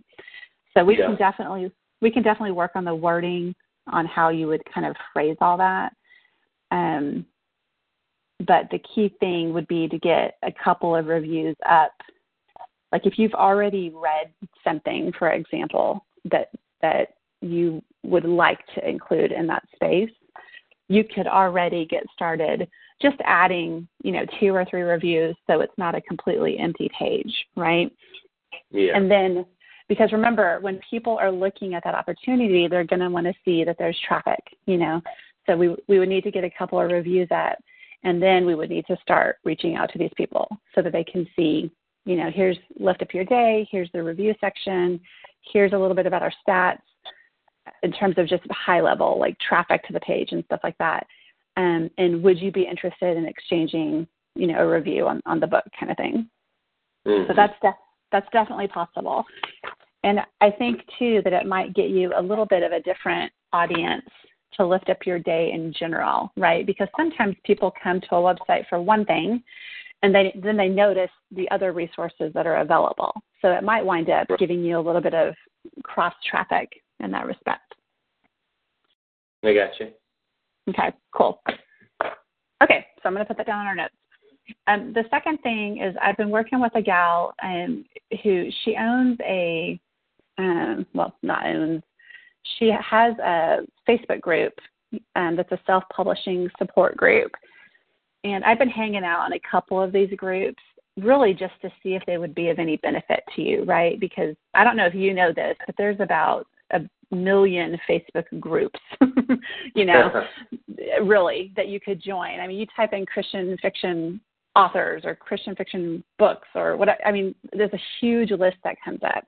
So 0.75 0.83
we 0.83 0.97
Yeah. 0.97 1.07
can 1.07 1.15
definitely 1.15 1.71
we 2.01 2.11
can 2.11 2.23
definitely 2.23 2.51
work 2.51 2.71
on 2.75 2.83
the 2.83 2.93
wording 2.93 3.55
on 3.87 4.05
how 4.05 4.29
you 4.29 4.47
would 4.47 4.63
kind 4.65 4.85
of 4.85 4.95
phrase 5.13 5.37
all 5.41 5.57
that. 5.57 5.95
Um, 6.71 7.25
but 8.45 8.69
the 8.69 8.79
key 8.79 9.09
thing 9.19 9.53
would 9.53 9.67
be 9.67 9.87
to 9.87 9.97
get 9.97 10.37
a 10.43 10.51
couple 10.51 10.95
of 10.95 11.07
reviews 11.07 11.55
up. 11.65 11.93
Like 12.91 13.05
if 13.05 13.17
you've 13.17 13.33
already 13.33 13.91
read 13.91 14.33
something, 14.63 15.13
for 15.13 15.31
example, 15.31 16.05
that 16.25 16.49
that 16.81 17.15
you 17.41 17.81
would 18.03 18.25
like 18.25 18.59
to 18.75 18.87
include 18.87 19.31
in 19.31 19.47
that 19.47 19.63
space, 19.73 20.11
you 20.89 21.03
could 21.03 21.27
already 21.27 21.85
get 21.85 22.03
started 22.13 22.67
just 23.01 23.17
adding, 23.23 23.87
you 24.03 24.11
know, 24.11 24.25
two 24.39 24.53
or 24.53 24.65
three 24.65 24.81
reviews 24.81 25.35
so 25.47 25.61
it's 25.61 25.77
not 25.77 25.95
a 25.95 26.01
completely 26.01 26.57
empty 26.59 26.89
page, 26.97 27.33
right? 27.55 27.91
Yeah. 28.71 28.95
And 28.95 29.09
then, 29.09 29.45
because 29.87 30.11
remember, 30.11 30.59
when 30.61 30.79
people 30.89 31.17
are 31.17 31.31
looking 31.31 31.73
at 31.75 31.83
that 31.83 31.95
opportunity, 31.95 32.67
they're 32.67 32.83
going 32.83 33.01
to 33.01 33.09
want 33.09 33.27
to 33.27 33.33
see 33.43 33.63
that 33.63 33.77
there's 33.77 33.99
traffic, 34.07 34.39
you 34.65 34.77
know. 34.77 35.01
So 35.45 35.55
we 35.55 35.75
we 35.87 35.99
would 35.99 36.09
need 36.09 36.23
to 36.23 36.31
get 36.31 36.43
a 36.43 36.49
couple 36.49 36.79
of 36.79 36.91
reviews 36.91 37.27
up, 37.31 37.57
and 38.03 38.21
then 38.21 38.45
we 38.45 38.55
would 38.55 38.69
need 38.69 38.85
to 38.87 38.97
start 39.01 39.37
reaching 39.43 39.75
out 39.75 39.91
to 39.91 39.99
these 39.99 40.11
people 40.15 40.47
so 40.73 40.81
that 40.81 40.91
they 40.91 41.03
can 41.03 41.27
see, 41.35 41.71
you 42.05 42.15
know, 42.15 42.31
here's 42.33 42.57
lift 42.79 43.01
up 43.01 43.13
your 43.13 43.25
day, 43.25 43.67
here's 43.71 43.89
the 43.93 44.01
review 44.01 44.33
section, 44.41 44.99
here's 45.53 45.73
a 45.73 45.77
little 45.77 45.95
bit 45.95 46.07
about 46.07 46.23
our 46.23 46.33
stats 46.47 46.79
in 47.83 47.91
terms 47.91 48.17
of 48.17 48.27
just 48.27 48.43
high 48.51 48.81
level, 48.81 49.19
like 49.19 49.37
traffic 49.39 49.83
to 49.85 49.93
the 49.93 49.99
page 50.01 50.29
and 50.31 50.43
stuff 50.45 50.59
like 50.63 50.77
that. 50.77 51.05
Um, 51.57 51.89
and 51.97 52.21
would 52.23 52.39
you 52.39 52.51
be 52.51 52.63
interested 52.63 53.17
in 53.17 53.25
exchanging, 53.25 54.07
you 54.35 54.47
know, 54.47 54.59
a 54.59 54.69
review 54.69 55.07
on, 55.07 55.21
on 55.25 55.39
the 55.39 55.47
book 55.47 55.63
kind 55.79 55.91
of 55.91 55.97
thing? 55.97 56.29
Mhm. 57.07 57.27
So 57.27 57.33
that's 57.35 57.53
def- 57.61 57.75
that's 58.11 58.29
definitely 58.31 58.67
possible. 58.67 59.25
And 60.05 60.19
I 60.39 60.51
think 60.51 60.81
too 60.99 61.21
that 61.23 61.33
it 61.33 61.47
might 61.47 61.73
get 61.73 61.89
you 61.89 62.13
a 62.15 62.21
little 62.21 62.45
bit 62.45 62.61
of 62.61 62.71
a 62.71 62.79
different 62.81 63.31
audience 63.51 64.05
to 64.53 64.65
lift 64.65 64.89
up 64.89 64.99
your 65.03 65.17
day 65.17 65.51
in 65.51 65.73
general, 65.77 66.31
right? 66.37 66.65
Because 66.65 66.87
sometimes 66.95 67.35
people 67.43 67.73
come 67.83 67.99
to 68.01 68.15
a 68.15 68.21
website 68.21 68.67
for 68.69 68.79
one 68.79 69.03
thing 69.05 69.43
and 70.03 70.13
they 70.13 70.39
then 70.43 70.57
they 70.57 70.67
notice 70.67 71.09
the 71.31 71.49
other 71.49 71.73
resources 71.73 72.31
that 72.35 72.45
are 72.45 72.57
available. 72.57 73.11
So 73.41 73.49
it 73.49 73.63
might 73.63 73.83
wind 73.83 74.11
up 74.11 74.27
giving 74.37 74.63
you 74.63 74.77
a 74.77 74.85
little 74.85 75.01
bit 75.01 75.15
of 75.15 75.33
cross 75.83 76.13
traffic 76.29 76.69
in 76.99 77.09
that 77.11 77.25
respect. 77.25 77.73
I 79.43 79.53
got 79.55 79.71
you. 79.79 79.87
Okay, 80.69 80.93
cool. 81.15 81.41
Okay, 82.63 82.85
so 82.97 83.01
I'm 83.05 83.13
going 83.13 83.25
to 83.25 83.27
put 83.27 83.37
that 83.37 83.47
down 83.47 83.61
in 83.61 83.67
our 83.67 83.75
notes. 83.75 83.93
Um, 84.67 84.93
the 84.93 85.03
second 85.09 85.39
thing 85.41 85.81
is 85.81 85.95
I've 85.99 86.17
been 86.17 86.29
working 86.29 86.61
with 86.61 86.73
a 86.75 86.81
gal 86.81 87.33
um, 87.43 87.85
who 88.23 88.49
she 88.63 88.75
owns 88.79 89.17
a, 89.21 89.79
um, 90.37 90.85
well, 90.93 91.15
not 91.21 91.45
owns, 91.45 91.83
she 92.57 92.71
has 92.71 93.17
a 93.19 93.59
Facebook 93.87 94.21
group 94.21 94.53
um, 95.15 95.35
that's 95.35 95.51
a 95.51 95.59
self-publishing 95.65 96.49
support 96.57 96.95
group. 96.95 97.31
And 98.23 98.43
I've 98.43 98.59
been 98.59 98.69
hanging 98.69 99.03
out 99.03 99.25
in 99.27 99.33
a 99.33 99.39
couple 99.49 99.81
of 99.81 99.91
these 99.91 100.09
groups 100.15 100.61
really 100.97 101.33
just 101.33 101.53
to 101.61 101.69
see 101.83 101.95
if 101.95 102.03
they 102.07 102.17
would 102.17 102.33
be 102.33 102.49
of 102.49 102.59
any 102.59 102.77
benefit 102.77 103.21
to 103.35 103.41
you, 103.41 103.63
right? 103.63 103.99
Because 103.99 104.35
I 104.53 104.63
don't 104.63 104.77
know 104.77 104.85
if 104.85 104.95
you 104.95 105.13
know 105.13 105.31
this, 105.33 105.57
but 105.65 105.75
there's 105.77 105.99
about 105.99 106.47
a 106.71 106.81
million 107.11 107.77
Facebook 107.89 108.25
groups, 108.39 108.79
you 109.75 109.85
know, 109.85 110.23
really 111.03 111.51
that 111.55 111.67
you 111.67 111.79
could 111.79 112.01
join. 112.01 112.39
I 112.39 112.47
mean, 112.47 112.57
you 112.57 112.65
type 112.75 112.93
in 112.93 113.05
Christian 113.05 113.57
fiction 113.61 114.21
authors 114.55 115.03
or 115.03 115.15
Christian 115.15 115.53
fiction 115.55 116.03
books 116.17 116.47
or 116.55 116.77
what 116.77 116.89
I 117.05 117.11
mean, 117.11 117.35
there's 117.51 117.73
a 117.73 117.81
huge 117.99 118.31
list 118.31 118.57
that 118.63 118.77
comes 118.83 119.01
up. 119.03 119.25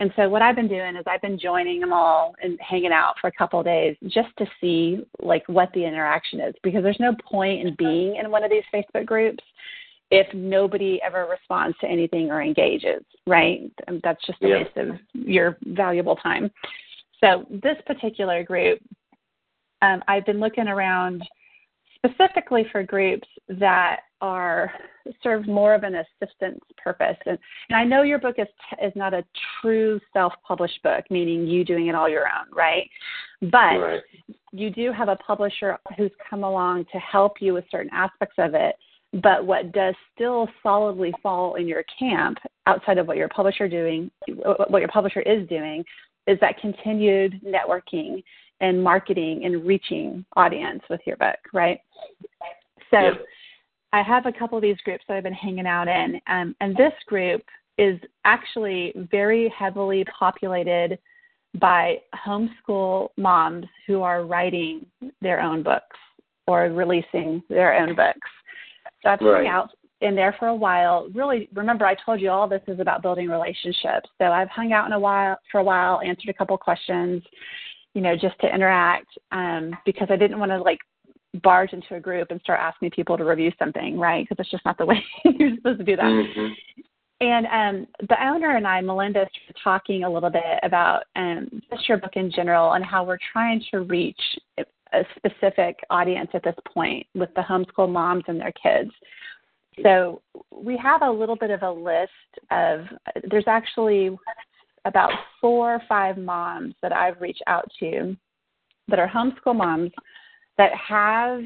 And 0.00 0.12
so 0.14 0.28
what 0.28 0.42
I've 0.42 0.54
been 0.54 0.68
doing 0.68 0.96
is 0.96 1.02
I've 1.06 1.22
been 1.22 1.38
joining 1.38 1.80
them 1.80 1.92
all 1.92 2.34
and 2.42 2.58
hanging 2.60 2.92
out 2.92 3.14
for 3.20 3.26
a 3.26 3.32
couple 3.32 3.58
of 3.58 3.66
days 3.66 3.96
just 4.06 4.28
to 4.38 4.46
see 4.60 5.04
like 5.20 5.42
what 5.48 5.70
the 5.74 5.84
interaction 5.84 6.40
is 6.40 6.54
because 6.62 6.84
there's 6.84 7.00
no 7.00 7.14
point 7.28 7.66
in 7.66 7.74
being 7.74 8.16
in 8.16 8.30
one 8.30 8.44
of 8.44 8.50
these 8.50 8.62
Facebook 8.72 9.06
groups 9.06 9.42
if 10.10 10.32
nobody 10.32 11.00
ever 11.04 11.26
responds 11.28 11.76
to 11.78 11.86
anything 11.86 12.30
or 12.30 12.40
engages, 12.40 13.02
right? 13.26 13.70
That's 14.02 14.24
just 14.24 14.42
a 14.42 14.48
Yeah. 14.48 14.58
waste 14.62 14.76
of 14.76 14.98
your 15.12 15.58
valuable 15.66 16.16
time. 16.16 16.50
So 17.20 17.44
this 17.50 17.76
particular 17.84 18.42
group, 18.44 18.80
um, 19.82 20.02
I've 20.08 20.24
been 20.24 20.40
looking 20.40 20.68
around 20.68 21.28
specifically 22.04 22.66
for 22.70 22.82
groups 22.82 23.28
that 23.48 24.00
are 24.20 24.72
serve 25.22 25.46
more 25.46 25.74
of 25.74 25.84
an 25.84 25.94
assistance 25.94 26.60
purpose. 26.82 27.16
And, 27.26 27.38
and 27.70 27.76
I 27.78 27.84
know 27.84 28.02
your 28.02 28.18
book 28.18 28.36
is 28.38 28.46
is 28.82 28.92
not 28.96 29.14
a 29.14 29.24
true 29.60 30.00
self-published 30.12 30.82
book, 30.82 31.04
meaning 31.10 31.46
you 31.46 31.64
doing 31.64 31.86
it 31.86 31.94
all 31.94 32.08
your 32.08 32.26
own, 32.26 32.46
right? 32.54 32.88
But 33.40 33.78
Right. 33.78 34.02
you 34.52 34.70
do 34.70 34.92
have 34.92 35.08
a 35.08 35.16
publisher 35.16 35.78
who's 35.96 36.10
come 36.28 36.44
along 36.44 36.86
to 36.92 36.98
help 36.98 37.40
you 37.40 37.54
with 37.54 37.64
certain 37.70 37.90
aspects 37.92 38.36
of 38.38 38.54
it. 38.54 38.76
But 39.22 39.46
what 39.46 39.72
does 39.72 39.94
still 40.14 40.48
solidly 40.62 41.14
fall 41.22 41.54
in 41.54 41.66
your 41.66 41.84
camp 41.98 42.38
outside 42.66 42.98
of 42.98 43.06
what 43.06 43.16
your 43.16 43.28
publisher 43.28 43.66
doing, 43.66 44.10
what 44.68 44.80
your 44.80 44.88
publisher 44.88 45.20
is 45.20 45.48
doing, 45.48 45.82
is 46.26 46.38
that 46.40 46.60
continued 46.60 47.40
networking 47.42 48.22
and 48.60 48.82
marketing 48.82 49.44
and 49.44 49.64
reaching 49.64 50.24
audience 50.36 50.82
with 50.90 51.00
your 51.06 51.16
book, 51.16 51.38
right? 51.52 51.80
So. 52.90 53.12
I 53.90 54.02
have 54.02 54.26
a 54.26 54.32
couple 54.32 54.58
of 54.58 54.62
these 54.62 54.76
groups 54.84 55.02
that 55.08 55.16
I've 55.16 55.22
been 55.22 55.32
hanging 55.32 55.66
out 55.66 55.88
in, 55.88 56.20
um, 56.26 56.54
and 56.60 56.76
this 56.76 56.92
group 57.06 57.42
is 57.78 57.98
actually 58.26 58.92
very 59.10 59.52
heavily 59.56 60.04
populated 60.18 60.98
by 61.58 61.96
homeschool 62.26 63.08
moms 63.16 63.66
who 63.86 64.02
are 64.02 64.24
writing 64.24 64.84
their 65.22 65.40
own 65.40 65.62
books 65.62 65.96
or 66.46 66.64
releasing 66.64 67.42
their 67.48 67.74
own 67.74 67.94
books. 67.94 68.28
So 69.02 69.10
I've 69.10 69.20
Right. 69.20 69.36
hung 69.36 69.46
out 69.46 69.70
in 70.00 70.14
there 70.14 70.32
for 70.34 70.48
a 70.48 70.54
while. 70.54 71.08
Really, 71.14 71.48
remember 71.54 71.86
I 71.86 71.94
told 71.94 72.20
you 72.20 72.30
all 72.30 72.46
this 72.46 72.62
is 72.66 72.80
about 72.80 73.00
building 73.02 73.28
relationships. 73.28 74.10
So 74.18 74.26
I've 74.26 74.50
hung 74.50 74.72
out 74.72 74.86
in 74.86 74.92
a 74.92 75.00
while 75.00 75.38
for 75.50 75.60
a 75.60 75.64
while, 75.64 76.00
answered 76.02 76.28
a 76.28 76.34
couple 76.34 76.56
questions, 76.58 77.22
you 77.94 78.00
know, 78.00 78.14
just 78.14 78.38
to 78.40 78.52
interact 78.52 79.08
um, 79.32 79.76
because 79.84 80.08
I 80.10 80.16
didn't 80.16 80.38
want 80.38 80.52
to 80.52 80.58
like 80.58 80.78
barge 81.42 81.72
into 81.72 81.94
a 81.94 82.00
group 82.00 82.30
and 82.30 82.40
start 82.40 82.60
asking 82.60 82.90
people 82.90 83.16
to 83.16 83.24
review 83.24 83.52
something, 83.58 83.98
right? 83.98 84.26
Because 84.28 84.42
it's 84.42 84.50
just 84.50 84.64
not 84.64 84.78
the 84.78 84.86
way 84.86 85.04
you're 85.24 85.54
supposed 85.56 85.78
to 85.78 85.84
do 85.84 85.96
that. 85.96 86.04
Mhm. 86.04 86.54
And 87.20 87.46
um, 87.46 88.06
the 88.08 88.24
owner 88.24 88.56
and 88.56 88.66
I, 88.66 88.80
Melinda, 88.80 89.26
started 89.32 89.56
talking 89.62 90.04
a 90.04 90.10
little 90.10 90.30
bit 90.30 90.60
about 90.62 91.02
um, 91.16 91.48
just 91.70 91.88
your 91.88 91.98
book 91.98 92.12
in 92.14 92.30
general 92.30 92.74
and 92.74 92.84
how 92.84 93.04
we're 93.04 93.18
trying 93.32 93.62
to 93.72 93.80
reach 93.80 94.20
a 94.92 95.04
specific 95.16 95.76
audience 95.90 96.30
at 96.32 96.44
this 96.44 96.54
point 96.72 97.06
with 97.14 97.28
the 97.34 97.42
homeschool 97.42 97.90
moms 97.90 98.24
and 98.28 98.40
their 98.40 98.52
kids. 98.52 98.90
So 99.82 100.22
we 100.52 100.76
have 100.76 101.02
a 101.02 101.10
little 101.10 101.36
bit 101.36 101.50
of 101.50 101.62
a 101.62 101.70
list 101.70 102.12
of, 102.50 102.80
there's 103.30 103.44
actually 103.46 104.16
about 104.88 105.12
four 105.40 105.74
or 105.74 105.82
five 105.88 106.16
moms 106.16 106.74
that 106.82 106.92
I've 106.92 107.20
reached 107.20 107.42
out 107.46 107.70
to 107.78 108.16
that 108.88 108.98
are 108.98 109.08
homeschool 109.08 109.54
moms 109.54 109.92
that 110.56 110.72
have 110.74 111.42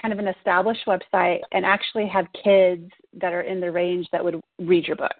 kind 0.00 0.12
of 0.12 0.18
an 0.18 0.28
established 0.28 0.86
website 0.86 1.40
and 1.52 1.64
actually 1.64 2.08
have 2.08 2.26
kids 2.42 2.90
that 3.20 3.32
are 3.32 3.42
in 3.42 3.60
the 3.60 3.70
range 3.70 4.06
that 4.10 4.24
would 4.24 4.40
read 4.58 4.86
your 4.86 4.96
book. 4.96 5.14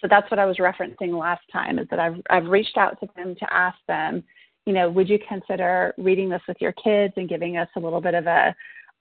So 0.00 0.06
that's 0.08 0.30
what 0.30 0.38
I 0.38 0.46
was 0.46 0.58
referencing 0.58 1.18
last 1.18 1.42
time 1.52 1.78
is 1.78 1.88
that 1.90 1.98
I've 1.98 2.20
I've 2.30 2.46
reached 2.46 2.76
out 2.76 3.00
to 3.00 3.08
them 3.16 3.34
to 3.34 3.52
ask 3.52 3.78
them, 3.88 4.22
you 4.66 4.72
know, 4.72 4.90
would 4.90 5.08
you 5.08 5.18
consider 5.26 5.94
reading 5.98 6.28
this 6.28 6.42
with 6.46 6.58
your 6.60 6.72
kids 6.72 7.14
and 7.16 7.28
giving 7.28 7.56
us 7.56 7.68
a 7.76 7.80
little 7.80 8.00
bit 8.00 8.14
of 8.14 8.26
a 8.26 8.54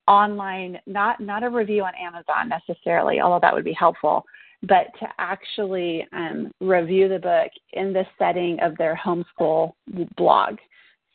online 0.07 0.79
not 0.87 1.19
not 1.19 1.43
a 1.43 1.49
review 1.49 1.83
on 1.83 1.93
Amazon 1.95 2.49
necessarily, 2.49 3.19
although 3.19 3.39
that 3.41 3.53
would 3.53 3.65
be 3.65 3.73
helpful, 3.73 4.23
but 4.63 4.87
to 4.99 5.07
actually 5.19 6.07
um, 6.13 6.51
review 6.61 7.09
the 7.09 7.19
book 7.19 7.51
in 7.73 7.93
the 7.93 8.05
setting 8.17 8.57
of 8.61 8.77
their 8.77 8.99
homeschool 9.03 9.73
blog. 10.17 10.57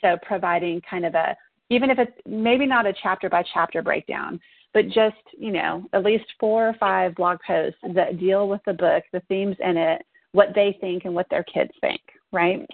So 0.01 0.17
providing 0.23 0.81
kind 0.89 1.05
of 1.05 1.15
a 1.15 1.37
even 1.71 1.91
if 1.91 1.99
it's 1.99 2.13
maybe 2.27 2.67
not 2.67 2.87
a 2.87 2.95
chapter 3.03 3.29
by 3.29 3.45
chapter 3.53 3.83
breakdown, 3.83 4.41
but 4.75 4.87
just, 4.87 5.17
you 5.37 5.51
know, 5.51 5.85
at 5.93 6.05
least 6.05 6.25
four 6.39 6.69
or 6.69 6.75
five 6.75 7.15
blog 7.15 7.39
posts 7.47 7.79
that 7.95 8.19
deal 8.19 8.49
with 8.49 8.61
the 8.67 8.73
book, 8.73 9.05
the 9.13 9.21
themes 9.29 9.57
in 9.61 9.77
it, 9.77 10.03
what 10.33 10.49
they 10.55 10.77
think 10.81 11.05
and 11.05 11.15
what 11.15 11.29
their 11.31 11.45
kids 11.45 11.71
think, 11.81 12.01
right? 12.33 12.67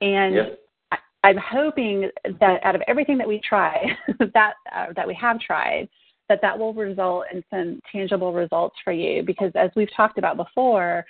And 0.00 0.34
Yep. 0.34 0.58
I, 0.92 0.98
I'm 1.24 1.38
hoping 1.38 2.10
that 2.40 2.60
out 2.64 2.74
of 2.74 2.82
everything 2.86 3.18
that 3.18 3.28
we 3.28 3.40
try, 3.40 3.84
that 4.34 4.54
uh, 4.74 4.86
that 4.94 5.06
we 5.06 5.14
have 5.14 5.40
tried, 5.40 5.88
that 6.28 6.40
that 6.42 6.58
will 6.58 6.74
result 6.74 7.26
in 7.32 7.42
some 7.50 7.80
tangible 7.90 8.32
results 8.32 8.76
for 8.82 8.92
you. 8.92 9.22
Because 9.22 9.52
as 9.54 9.70
we've 9.76 9.94
talked 9.96 10.18
about 10.18 10.36
before, 10.36 11.04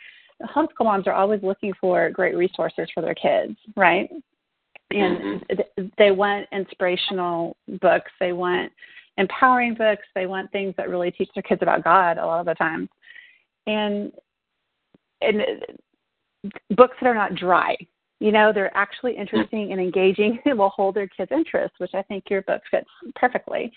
homeschool 0.55 0.85
moms 0.85 1.07
are 1.07 1.15
always 1.15 1.43
looking 1.43 1.73
for 1.81 2.11
great 2.11 2.37
resources 2.37 2.89
for 2.95 3.01
their 3.03 3.15
kids, 3.15 3.57
right? 3.77 4.11
and 4.91 5.19
mm-hmm. 5.19 5.57
th- 5.57 5.91
they 5.99 6.11
want 6.11 6.47
inspirational 6.53 7.57
books. 7.81 8.11
They 8.21 8.33
want 8.33 8.73
empowering 9.19 9.75
books. 9.75 10.05
They 10.15 10.27
want 10.27 10.51
things 10.53 10.75
that 10.77 10.89
really 10.89 11.11
teach 11.11 11.31
their 11.35 11.43
kids 11.43 11.63
about 11.63 11.85
god 11.85 12.19
a 12.19 12.27
lot 12.27 12.41
of 12.41 12.47
the 12.47 12.55
time. 12.55 12.89
And 13.67 14.13
and 15.23 15.43
books 16.77 16.97
that 17.01 17.09
are 17.09 17.15
not 17.15 17.35
dry. 17.35 17.77
You 18.21 18.33
know 18.33 18.53
they're 18.53 18.77
actually 18.77 19.15
mm. 19.15 19.21
interesting 19.21 19.73
and 19.73 19.81
engaging 19.81 20.39
and 20.45 20.59
will 20.59 20.71
hold 20.71 20.95
their 20.95 21.09
kids 21.09 21.33
interest 21.33 21.75
which 21.79 21.95
i 21.95 22.03
think 22.03 22.25
your 22.31 22.43
book 22.43 22.63
fits 22.71 22.89
perfectly 23.15 23.71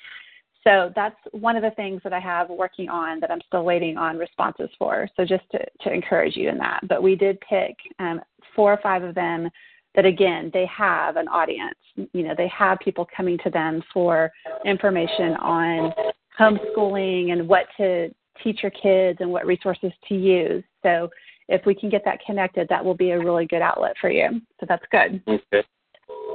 so 0.63 0.91
that's 0.95 1.15
one 1.32 1.56
of 1.56 1.63
the 1.63 1.72
things 1.72 2.02
that 2.04 2.13
i 2.13 2.19
have 2.19 2.50
working 2.50 2.89
on 2.89 3.19
that 3.19 3.32
i'm 3.32 3.41
still 3.48 3.63
waiting 3.63 3.98
on 3.98 4.17
responses 4.17 4.69
for. 4.78 5.08
So 5.15 5.26
just 5.26 5.43
to, 5.52 5.60
to 5.82 5.93
encourage 5.93 6.36
you 6.36 6.50
in 6.50 6.58
that. 6.58 6.82
But 6.88 7.04
we 7.04 7.15
did 7.15 7.39
pick 7.41 7.76
um, 8.00 8.22
four 8.56 8.74
or 8.74 8.80
five 8.82 9.04
of 9.04 9.15
them 9.15 9.50
that 9.95 10.06
again 10.06 10.52
they 10.54 10.65
have 10.65 11.15
an 11.15 11.28
audience. 11.28 11.78
You 11.95 12.24
know 12.24 12.34
they 12.38 12.48
have 12.50 12.80
people 12.80 13.08
coming 13.15 13.38
to 13.43 13.50
them 13.50 13.82
for 13.93 14.32
information 14.65 15.34
on 15.38 15.93
homeschooling 16.39 17.32
and 17.32 17.48
what 17.48 17.65
to 17.78 18.10
teach 18.43 18.62
your 18.62 18.72
kids 18.72 19.17
and 19.22 19.30
what 19.30 19.45
resources 19.45 19.91
to 20.08 20.15
use. 20.15 20.63
So 20.84 21.10
if 21.50 21.65
we 21.65 21.74
can 21.74 21.89
get 21.89 22.04
that 22.06 22.19
connected 22.26 22.67
that 22.69 22.84
will 22.84 22.93
be 22.93 23.12
a 23.12 23.19
really 23.19 23.45
good 23.45 23.62
outlet 23.62 23.95
for 24.00 24.10
you. 24.10 24.41
So 24.60 24.65
that's 24.67 24.86
good. 24.91 25.22
Okay. 25.28 25.67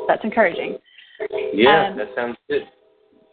that's 0.08 0.24
encouraging. 0.24 0.78
Yeah, 1.52 1.88
Um, 1.88 1.96
that 1.96 2.08
sounds 2.14 2.36
good. 2.48 2.68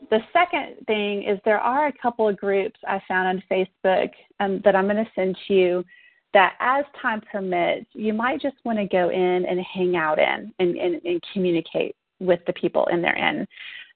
The 0.10 0.20
second 0.34 0.76
thing 0.88 1.24
is 1.24 1.40
there 1.46 1.60
are 1.60 1.88
a 1.88 1.94
couple 2.02 2.28
of 2.28 2.38
groups 2.38 2.80
I 2.88 3.02
found 3.08 3.28
on 3.28 3.44
Facebook 3.52 4.10
um, 4.40 4.62
that 4.64 4.76
I'm 4.76 4.86
going 4.86 5.04
to 5.04 5.12
send 5.16 5.38
to 5.48 5.54
you 5.54 5.86
that 6.34 6.54
as 6.60 6.86
time 7.02 7.22
permits, 7.32 7.88
you 7.94 8.14
might 8.14 8.42
just 8.42 8.56
want 8.64 8.80
to 8.80 8.86
go 8.86 9.10
in 9.10 9.46
and 9.46 9.60
hang 9.60 9.96
out 9.96 10.18
in 10.18 10.54
and, 10.60 10.78
and, 10.78 11.02
and 11.04 11.22
communicate 11.34 11.96
with 12.20 12.40
the 12.48 12.54
people 12.54 12.86
in 12.92 13.02
there. 13.02 13.16
In 13.16 13.48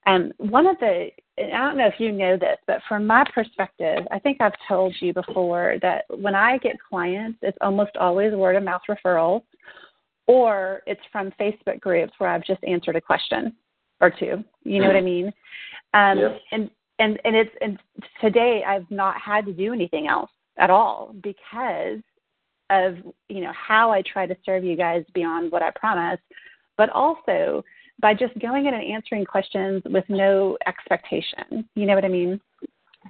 um, 0.06 0.32
one 0.38 0.68
of 0.68 0.78
the, 0.80 1.10
and 1.38 1.54
I 1.54 1.60
don't 1.60 1.78
know 1.78 1.88
if 1.88 2.00
you 2.00 2.12
know 2.12 2.38
this, 2.38 2.58
but 2.68 2.82
from 2.88 3.08
my 3.08 3.26
perspective, 3.34 4.06
I 4.12 4.20
think 4.20 4.40
I've 4.40 4.54
told 4.68 4.94
you 5.00 5.14
before 5.14 5.78
that 5.82 6.06
when 6.10 6.36
I 6.36 6.58
get 6.60 6.76
clients, 6.90 7.40
it's 7.42 7.58
almost 7.62 7.96
always 7.98 8.34
word 8.34 8.56
of 8.56 8.64
mouth 8.64 8.82
referrals, 8.90 9.44
or 10.28 10.82
it's 10.86 11.02
from 11.12 11.32
Facebook 11.40 11.80
groups 11.80 12.14
where 12.18 12.30
I've 12.30 12.46
just 12.46 12.64
answered 12.64 12.96
a 12.96 13.02
question 13.02 13.56
or 14.02 14.10
two. 14.10 14.44
You 14.64 14.82
know 14.82 14.88
what 14.88 14.96
I 14.96 15.02
mean? 15.02 15.32
Um, 15.96 16.20
Yep. 16.20 16.42
And 16.52 16.70
and 17.00 17.20
and 17.26 17.36
it's 17.36 17.52
and 17.62 17.80
today 18.22 18.64
I've 18.66 18.90
not 18.92 19.20
had 19.20 19.46
to 19.46 19.54
do 19.54 19.74
anything 19.74 20.08
else 20.08 20.30
at 20.58 20.70
all 20.70 21.16
because 21.24 22.00
of 22.70 22.96
you 23.30 23.42
know 23.42 23.52
how 23.54 23.92
I 23.92 24.02
try 24.02 24.26
to 24.26 24.36
serve 24.46 24.64
you 24.64 24.76
guys 24.76 25.04
beyond 25.14 25.52
what 25.52 25.64
I 25.64 25.72
promise, 25.72 26.20
but 26.78 26.90
also 26.90 27.64
by 28.02 28.14
just 28.14 28.38
going 28.40 28.66
in 28.66 28.74
and 28.74 28.84
answering 28.84 29.26
questions 29.26 29.82
with 29.86 30.04
no 30.10 30.58
expectation. 30.68 31.68
You 31.76 31.86
know 31.86 31.96
what 31.96 32.06
I 32.06 32.10
mean? 32.10 32.40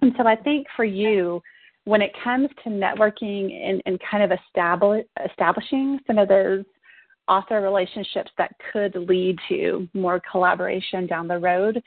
And 0.02 0.14
so 0.18 0.28
I 0.28 0.36
think 0.36 0.68
for 0.76 0.86
you, 0.86 1.42
when 1.86 2.02
it 2.02 2.12
comes 2.24 2.50
to 2.64 2.70
networking 2.70 3.68
and, 3.68 3.82
and 3.86 4.00
kind 4.12 4.24
of 4.24 4.38
establish, 4.48 5.06
establishing 5.28 6.00
some 6.06 6.18
of 6.20 6.28
those 6.28 6.64
author 7.28 7.62
relationships 7.62 8.30
that 8.38 8.52
could 8.72 8.96
lead 8.96 9.38
to 9.50 9.88
more 9.94 10.22
collaboration 10.32 11.08
down 11.08 11.28
the 11.28 11.40
road, 11.40 11.82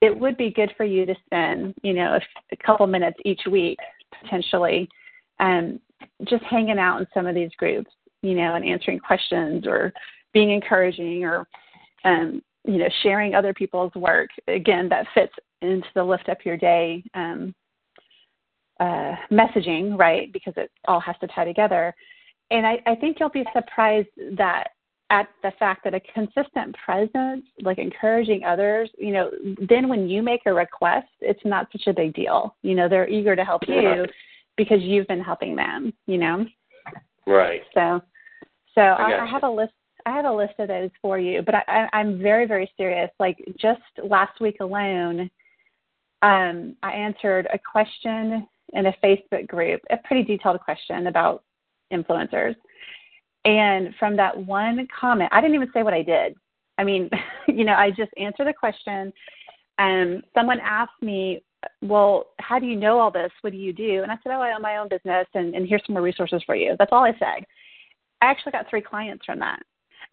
it 0.00 0.18
would 0.18 0.36
be 0.36 0.50
good 0.50 0.72
for 0.76 0.84
you 0.84 1.04
to 1.06 1.14
spend, 1.26 1.74
you 1.82 1.92
know, 1.92 2.14
a, 2.16 2.20
a 2.52 2.56
couple 2.64 2.86
minutes 2.86 3.18
each 3.24 3.42
week 3.50 3.78
potentially 4.22 4.88
um, 5.38 5.80
just 6.24 6.42
hanging 6.44 6.78
out 6.78 7.00
in 7.00 7.06
some 7.12 7.26
of 7.26 7.34
these 7.34 7.50
groups, 7.58 7.90
you 8.22 8.34
know, 8.34 8.54
and 8.54 8.64
answering 8.64 8.98
questions 8.98 9.66
or 9.66 9.92
being 10.32 10.50
encouraging 10.50 11.24
or, 11.24 11.46
um, 12.04 12.42
you 12.64 12.78
know, 12.78 12.88
sharing 13.02 13.34
other 13.34 13.54
people's 13.54 13.94
work. 13.94 14.30
Again, 14.48 14.88
that 14.88 15.06
fits 15.14 15.32
into 15.62 15.88
the 15.94 16.04
lift 16.04 16.28
up 16.28 16.44
your 16.44 16.56
day 16.56 17.02
um, 17.14 17.54
uh, 18.80 19.14
messaging, 19.30 19.98
right? 19.98 20.32
Because 20.32 20.54
it 20.56 20.70
all 20.86 21.00
has 21.00 21.16
to 21.20 21.26
tie 21.28 21.44
together. 21.44 21.94
and 22.50 22.66
I, 22.66 22.80
I 22.86 22.94
think 22.94 23.18
you'll 23.18 23.28
be 23.28 23.44
surprised 23.54 24.08
that 24.36 24.68
at 25.10 25.28
the 25.42 25.52
fact 25.58 25.82
that 25.84 25.94
a 25.94 26.00
consistent 26.00 26.76
presence, 26.84 27.44
like 27.62 27.78
encouraging 27.78 28.44
others, 28.44 28.88
you 28.96 29.12
know, 29.12 29.30
then 29.68 29.88
when 29.88 30.08
you 30.08 30.22
make 30.22 30.42
a 30.46 30.54
request, 30.54 31.08
it's 31.20 31.44
not 31.44 31.66
such 31.72 31.88
a 31.88 31.92
big 31.92 32.14
deal. 32.14 32.54
You 32.62 32.74
know, 32.76 32.88
they're 32.88 33.08
eager 33.08 33.34
to 33.34 33.44
help 33.44 33.62
you 33.66 34.06
because 34.56 34.80
you've 34.82 35.08
been 35.08 35.20
helping 35.20 35.56
them, 35.56 35.92
you 36.06 36.18
know? 36.18 36.46
Right. 37.26 37.62
So 37.74 38.00
so 38.74 38.80
I, 38.80 39.24
I 39.24 39.26
have 39.26 39.42
a 39.42 39.50
list 39.50 39.72
I 40.06 40.10
have 40.14 40.24
a 40.24 40.32
list 40.32 40.54
of 40.58 40.68
those 40.68 40.90
for 41.02 41.18
you, 41.18 41.42
but 41.42 41.54
I, 41.54 41.62
I, 41.66 41.88
I'm 41.92 42.18
very, 42.18 42.46
very 42.46 42.70
serious. 42.76 43.10
Like 43.18 43.36
just 43.60 43.82
last 44.02 44.40
week 44.40 44.56
alone, 44.60 45.30
um, 46.22 46.76
I 46.82 46.92
answered 46.92 47.48
a 47.52 47.58
question 47.58 48.46
in 48.72 48.86
a 48.86 48.94
Facebook 49.04 49.46
group, 49.48 49.80
a 49.90 49.96
pretty 50.04 50.22
detailed 50.22 50.60
question 50.60 51.06
about 51.08 51.42
influencers. 51.92 52.54
And 53.44 53.94
from 53.98 54.16
that 54.16 54.36
one 54.36 54.86
comment, 54.98 55.30
I 55.32 55.40
didn't 55.40 55.54
even 55.54 55.70
say 55.72 55.82
what 55.82 55.94
I 55.94 56.02
did. 56.02 56.36
I 56.78 56.84
mean, 56.84 57.10
you 57.48 57.64
know, 57.64 57.74
I 57.74 57.90
just 57.90 58.12
answered 58.16 58.46
the 58.46 58.54
question. 58.54 59.12
And 59.78 60.22
someone 60.34 60.60
asked 60.60 61.00
me, 61.00 61.42
Well, 61.80 62.26
how 62.38 62.58
do 62.58 62.66
you 62.66 62.76
know 62.76 62.98
all 62.98 63.10
this? 63.10 63.30
What 63.40 63.52
do 63.52 63.58
you 63.58 63.72
do? 63.72 64.02
And 64.02 64.12
I 64.12 64.16
said, 64.22 64.32
Oh, 64.32 64.40
I 64.40 64.54
own 64.54 64.62
my 64.62 64.76
own 64.76 64.88
business 64.88 65.26
and, 65.34 65.54
and 65.54 65.66
here's 65.66 65.82
some 65.86 65.94
more 65.94 66.02
resources 66.02 66.42
for 66.44 66.54
you. 66.54 66.76
That's 66.78 66.92
all 66.92 67.04
I 67.04 67.12
said. 67.12 67.44
I 68.20 68.26
actually 68.26 68.52
got 68.52 68.68
three 68.68 68.82
clients 68.82 69.24
from 69.24 69.38
that 69.38 69.60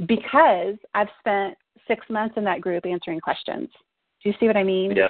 because 0.06 0.76
I've 0.94 1.10
spent 1.20 1.56
six 1.88 2.06
months 2.10 2.36
in 2.38 2.44
that 2.46 2.62
group 2.62 2.86
answering 2.86 3.20
questions. 3.20 3.70
Do 4.24 4.30
you 4.30 4.36
see 4.40 4.48
what 4.48 4.58
I 4.58 4.64
mean? 4.64 4.96
Yeah. 4.96 5.08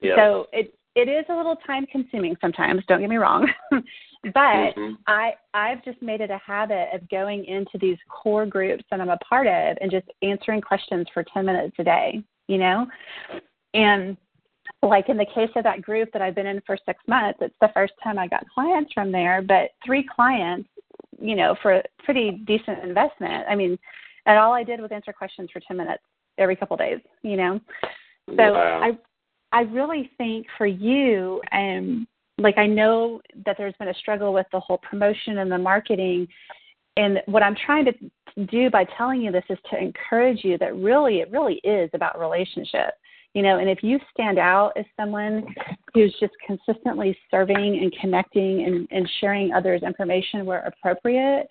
Yeah. 0.00 0.14
So 0.16 0.46
it 0.52 0.74
it 0.94 1.08
is 1.08 1.24
a 1.28 1.34
little 1.34 1.56
time 1.66 1.86
consuming 1.86 2.36
sometimes, 2.40 2.82
don't 2.88 3.00
get 3.00 3.10
me 3.10 3.16
wrong. 3.16 3.48
but 4.24 4.74
Mhm. 4.74 4.98
I 5.06 5.36
I've 5.54 5.82
just 5.84 6.00
made 6.02 6.20
it 6.20 6.30
a 6.30 6.38
habit 6.38 6.88
of 6.92 7.08
going 7.08 7.44
into 7.44 7.78
these 7.78 7.98
core 8.08 8.46
groups 8.46 8.84
that 8.90 9.00
I'm 9.00 9.10
a 9.10 9.18
part 9.18 9.46
of 9.46 9.78
and 9.80 9.90
just 9.90 10.10
answering 10.22 10.60
questions 10.60 11.08
for 11.10 11.22
10 11.22 11.44
minutes 11.46 11.76
a 11.78 11.84
day, 11.84 12.22
you 12.48 12.58
know? 12.58 12.86
And 13.74 14.16
like 14.82 15.08
in 15.08 15.16
the 15.16 15.26
case 15.26 15.50
of 15.56 15.64
that 15.64 15.82
group 15.82 16.12
that 16.12 16.22
I've 16.22 16.34
been 16.34 16.46
in 16.46 16.60
for 16.62 16.76
6 16.84 17.02
months, 17.06 17.38
it's 17.40 17.54
the 17.60 17.70
first 17.74 17.94
time 18.02 18.18
I 18.18 18.26
got 18.26 18.48
clients 18.48 18.92
from 18.92 19.10
there, 19.12 19.42
but 19.42 19.70
three 19.84 20.02
clients, 20.02 20.68
you 21.20 21.34
know, 21.34 21.54
for 21.62 21.74
a 21.74 21.82
pretty 22.04 22.42
decent 22.46 22.82
investment. 22.84 23.46
I 23.48 23.54
mean, 23.54 23.78
and 24.26 24.38
all 24.38 24.52
I 24.52 24.62
did 24.62 24.80
was 24.80 24.92
answer 24.92 25.12
questions 25.12 25.50
for 25.52 25.60
10 25.60 25.76
minutes 25.76 26.02
every 26.38 26.56
couple 26.56 26.74
of 26.74 26.80
days, 26.80 27.00
you 27.22 27.36
know? 27.36 27.60
So 28.36 28.52
Wow. 28.54 28.82
I 28.82 28.98
I 29.50 29.62
really 29.62 30.10
think 30.18 30.46
for 30.58 30.66
you, 30.66 31.40
um, 31.52 32.06
like 32.38 32.56
I 32.56 32.66
know 32.66 33.20
that 33.44 33.56
there's 33.58 33.74
been 33.78 33.88
a 33.88 33.94
struggle 33.94 34.32
with 34.32 34.46
the 34.52 34.60
whole 34.60 34.78
promotion 34.78 35.38
and 35.38 35.50
the 35.50 35.58
marketing, 35.58 36.26
and 36.96 37.20
what 37.26 37.42
I'm 37.42 37.56
trying 37.66 37.84
to 37.86 38.46
do 38.46 38.70
by 38.70 38.84
telling 38.96 39.20
you 39.20 39.32
this 39.32 39.44
is 39.50 39.58
to 39.70 39.78
encourage 39.78 40.44
you 40.44 40.58
that 40.58 40.74
really 40.76 41.20
it 41.20 41.30
really 41.30 41.60
is 41.64 41.90
about 41.94 42.18
relationship. 42.18 42.94
You 43.34 43.42
know, 43.42 43.58
and 43.58 43.68
if 43.68 43.82
you 43.82 43.98
stand 44.12 44.38
out 44.38 44.72
as 44.76 44.84
someone 44.98 45.44
who's 45.92 46.14
just 46.18 46.32
consistently 46.46 47.16
serving 47.30 47.78
and 47.82 47.92
connecting 48.00 48.64
and, 48.64 48.88
and 48.90 49.08
sharing 49.20 49.52
others' 49.52 49.82
information 49.82 50.46
where 50.46 50.60
appropriate, 50.60 51.46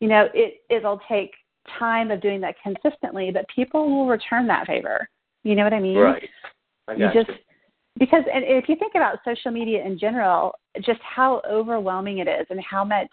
you 0.00 0.08
know, 0.08 0.28
it 0.34 0.60
it'll 0.68 1.00
take 1.08 1.32
time 1.78 2.10
of 2.10 2.20
doing 2.20 2.40
that 2.40 2.56
consistently, 2.62 3.30
but 3.32 3.46
people 3.54 3.88
will 3.88 4.06
return 4.06 4.46
that 4.48 4.66
favor. 4.66 5.08
You 5.42 5.54
know 5.54 5.64
what 5.64 5.72
I 5.72 5.80
mean? 5.80 5.96
Right. 5.96 6.28
I 6.88 6.94
you 6.94 7.08
just 7.14 7.30
because 8.02 8.24
and 8.34 8.42
if 8.44 8.68
you 8.68 8.74
think 8.74 8.96
about 8.96 9.18
social 9.24 9.52
media 9.52 9.80
in 9.86 9.96
general 9.96 10.50
just 10.84 10.98
how 11.02 11.40
overwhelming 11.48 12.18
it 12.18 12.26
is 12.26 12.44
and 12.50 12.60
how 12.68 12.82
much 12.82 13.08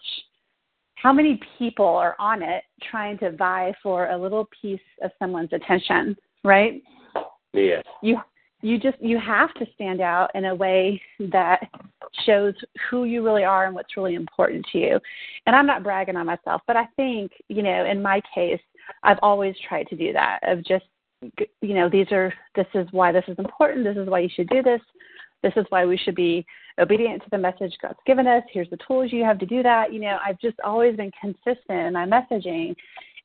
how 0.96 1.12
many 1.12 1.38
people 1.56 1.86
are 1.86 2.16
on 2.18 2.42
it 2.42 2.64
trying 2.90 3.16
to 3.16 3.30
vie 3.30 3.72
for 3.84 4.08
a 4.08 4.18
little 4.18 4.48
piece 4.60 4.80
of 5.04 5.12
someone's 5.16 5.52
attention 5.52 6.16
right 6.42 6.82
Yeah. 7.52 7.82
you 8.02 8.18
you 8.62 8.80
just 8.80 9.00
you 9.00 9.16
have 9.20 9.54
to 9.54 9.66
stand 9.74 10.00
out 10.00 10.28
in 10.34 10.46
a 10.46 10.54
way 10.56 11.00
that 11.20 11.60
shows 12.26 12.54
who 12.90 13.04
you 13.04 13.24
really 13.24 13.44
are 13.44 13.66
and 13.66 13.74
what's 13.76 13.96
really 13.96 14.16
important 14.16 14.66
to 14.72 14.78
you 14.78 14.98
and 15.46 15.54
i'm 15.54 15.66
not 15.66 15.84
bragging 15.84 16.16
on 16.16 16.26
myself 16.26 16.62
but 16.66 16.74
i 16.74 16.86
think 16.96 17.30
you 17.46 17.62
know 17.62 17.84
in 17.84 18.02
my 18.02 18.20
case 18.34 18.60
i've 19.04 19.20
always 19.22 19.54
tried 19.68 19.86
to 19.86 19.94
do 19.94 20.12
that 20.12 20.40
of 20.42 20.64
just 20.64 20.86
you 21.60 21.74
know 21.74 21.88
these 21.88 22.10
are 22.12 22.32
this 22.54 22.66
is 22.74 22.86
why 22.92 23.12
this 23.12 23.24
is 23.28 23.38
important 23.38 23.84
this 23.84 23.96
is 23.96 24.08
why 24.08 24.20
you 24.20 24.28
should 24.34 24.48
do 24.48 24.62
this 24.62 24.80
this 25.42 25.52
is 25.56 25.64
why 25.68 25.84
we 25.84 25.96
should 25.96 26.14
be 26.14 26.44
obedient 26.78 27.22
to 27.22 27.28
the 27.30 27.38
message 27.38 27.72
god's 27.82 27.98
given 28.06 28.26
us 28.26 28.42
here's 28.52 28.70
the 28.70 28.78
tools 28.86 29.12
you 29.12 29.24
have 29.24 29.38
to 29.38 29.46
do 29.46 29.62
that 29.62 29.92
you 29.92 30.00
know 30.00 30.18
i've 30.24 30.38
just 30.40 30.58
always 30.64 30.96
been 30.96 31.10
consistent 31.20 31.56
in 31.68 31.92
my 31.92 32.06
messaging 32.06 32.74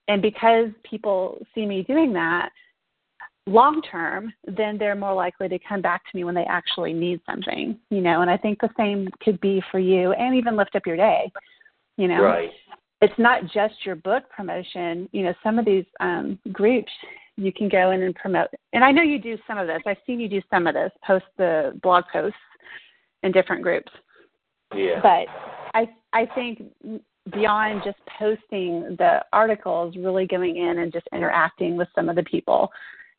and 0.08 0.21
because 0.21 0.67
people 0.89 1.38
see 1.53 1.65
me 1.65 1.84
doing 1.84 2.12
that 2.12 2.49
long 3.47 3.81
term 3.89 4.34
then 4.58 4.77
they're 4.77 4.95
more 4.95 5.13
likely 5.13 5.47
to 5.47 5.60
come 5.67 5.81
back 5.81 6.01
to 6.10 6.17
me 6.17 6.23
when 6.23 6.36
they 6.36 6.45
actually 6.45 6.91
need 6.91 7.21
something 7.25 7.77
you 7.89 8.01
know 8.01 8.21
and 8.21 8.29
i 8.29 8.36
think 8.36 8.60
the 8.60 8.69
same 8.75 9.08
could 9.21 9.39
be 9.39 9.63
for 9.71 9.79
you 9.79 10.12
and 10.13 10.36
even 10.36 10.58
lift 10.58 10.75
up 10.75 10.86
your 10.86 10.97
day 10.97 11.31
you 11.97 12.08
know 12.08 12.21
Right. 12.21 12.49
it's 13.01 13.17
not 13.17 13.43
just 13.53 13.75
your 13.86 13.95
book 13.95 14.23
promotion. 14.36 15.08
You 15.12 15.25
know, 15.25 15.34
some 15.43 15.60
of 15.60 15.65
these 15.65 15.86
um, 15.99 16.39
groups 16.51 16.91
you 17.38 17.52
can 17.52 17.67
go 17.69 17.91
in 17.91 18.02
and 18.04 18.15
promote. 18.15 18.48
And 18.74 18.84
I 18.84 18.91
know 18.91 19.02
you 19.02 19.19
do 19.19 19.38
some 19.48 19.58
of 19.58 19.67
this. 19.67 19.82
I've 19.86 19.98
seen 20.06 20.19
you 20.19 20.30
do 20.30 20.41
some 20.50 20.67
of 20.67 20.74
this, 20.74 20.91
post 21.06 21.26
the 21.38 21.78
blog 21.84 22.06
posts 22.12 22.38
in 23.24 23.32
different 23.32 23.62
groups. 23.62 23.91
Yeah. 24.74 25.00
But 25.02 25.28
I 25.74 25.89
I 26.13 26.26
think 26.34 26.62
beyond 27.32 27.82
just 27.84 27.98
posting 28.17 28.95
the 28.98 29.24
articles, 29.34 29.95
really 29.98 30.28
going 30.28 30.58
in 30.58 30.80
and 30.80 30.93
just 30.93 31.08
interacting 31.13 31.76
with 31.76 31.88
some 31.95 32.10
of 32.10 32.15
the 32.15 32.24
people 32.24 32.71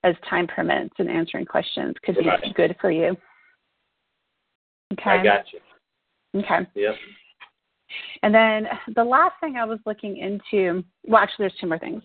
as 0.05 0.14
time 0.29 0.46
permits 0.46 0.94
and 0.98 1.11
answering 1.11 1.44
questions 1.44 1.94
could 2.05 2.16
be 2.16 2.26
Right. 2.26 2.55
good 2.55 2.76
for 2.81 2.90
you. 2.90 3.16
Okay. 4.92 5.11
I 5.11 5.22
got 5.22 5.44
you. 5.52 5.61
Okay. 6.40 6.66
Yep. 6.74 6.94
And 8.22 8.35
then 8.35 8.68
the 8.94 9.05
last 9.05 9.35
thing 9.40 9.57
I 9.57 9.64
was 9.64 9.79
looking 9.87 10.16
into, 10.16 10.85
well, 11.05 11.22
actually, 11.22 11.44
there's 11.44 11.59
two 11.61 11.66
more 11.66 11.79
things. 11.79 12.02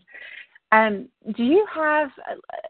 Um, 0.71 1.09
do 1.35 1.43
you 1.43 1.65
have, 1.73 2.09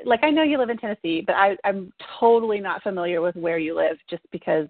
like, 0.06 0.24
I 0.24 0.32
know 0.32 0.44
you 0.44 0.58
live 0.58 0.70
in 0.70 0.78
Tennessee, 0.78 1.24
but 1.26 1.36
I, 1.36 1.56
I'm 1.64 1.94
totally 2.20 2.60
not 2.60 2.82
familiar 2.82 3.22
with 3.22 3.36
where 3.36 3.60
you 3.60 3.76
live 3.76 3.98
just 4.10 4.24
because 4.32 4.68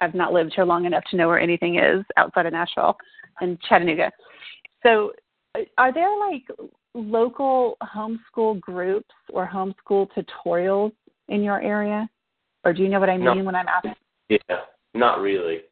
I've 0.00 0.14
not 0.14 0.32
lived 0.32 0.52
here 0.54 0.64
long 0.64 0.84
enough 0.84 1.04
to 1.10 1.16
know 1.16 1.28
where 1.28 1.40
anything 1.40 1.78
is 1.78 2.04
outside 2.16 2.46
of 2.46 2.52
Nashville 2.52 2.96
and 3.40 3.58
Chattanooga. 3.62 4.12
So, 4.82 5.12
uh, 5.54 5.62
are 5.78 5.92
there 5.92 6.10
like 6.18 6.44
local 6.94 7.76
homeschool 7.82 8.60
groups 8.60 9.14
or 9.32 9.46
homeschool 9.46 10.08
tutorials 10.16 10.92
in 11.28 11.42
your 11.42 11.60
area? 11.62 12.08
Or 12.64 12.72
do 12.72 12.82
you 12.82 12.88
know 12.88 13.00
what 13.00 13.08
I 13.10 13.16
mean 13.16 13.38
No. 13.38 13.44
when 13.44 13.54
I'm 13.54 13.68
asking? 13.68 13.94
Yeah. 14.28 14.60
Not 14.94 15.20
really. 15.20 15.62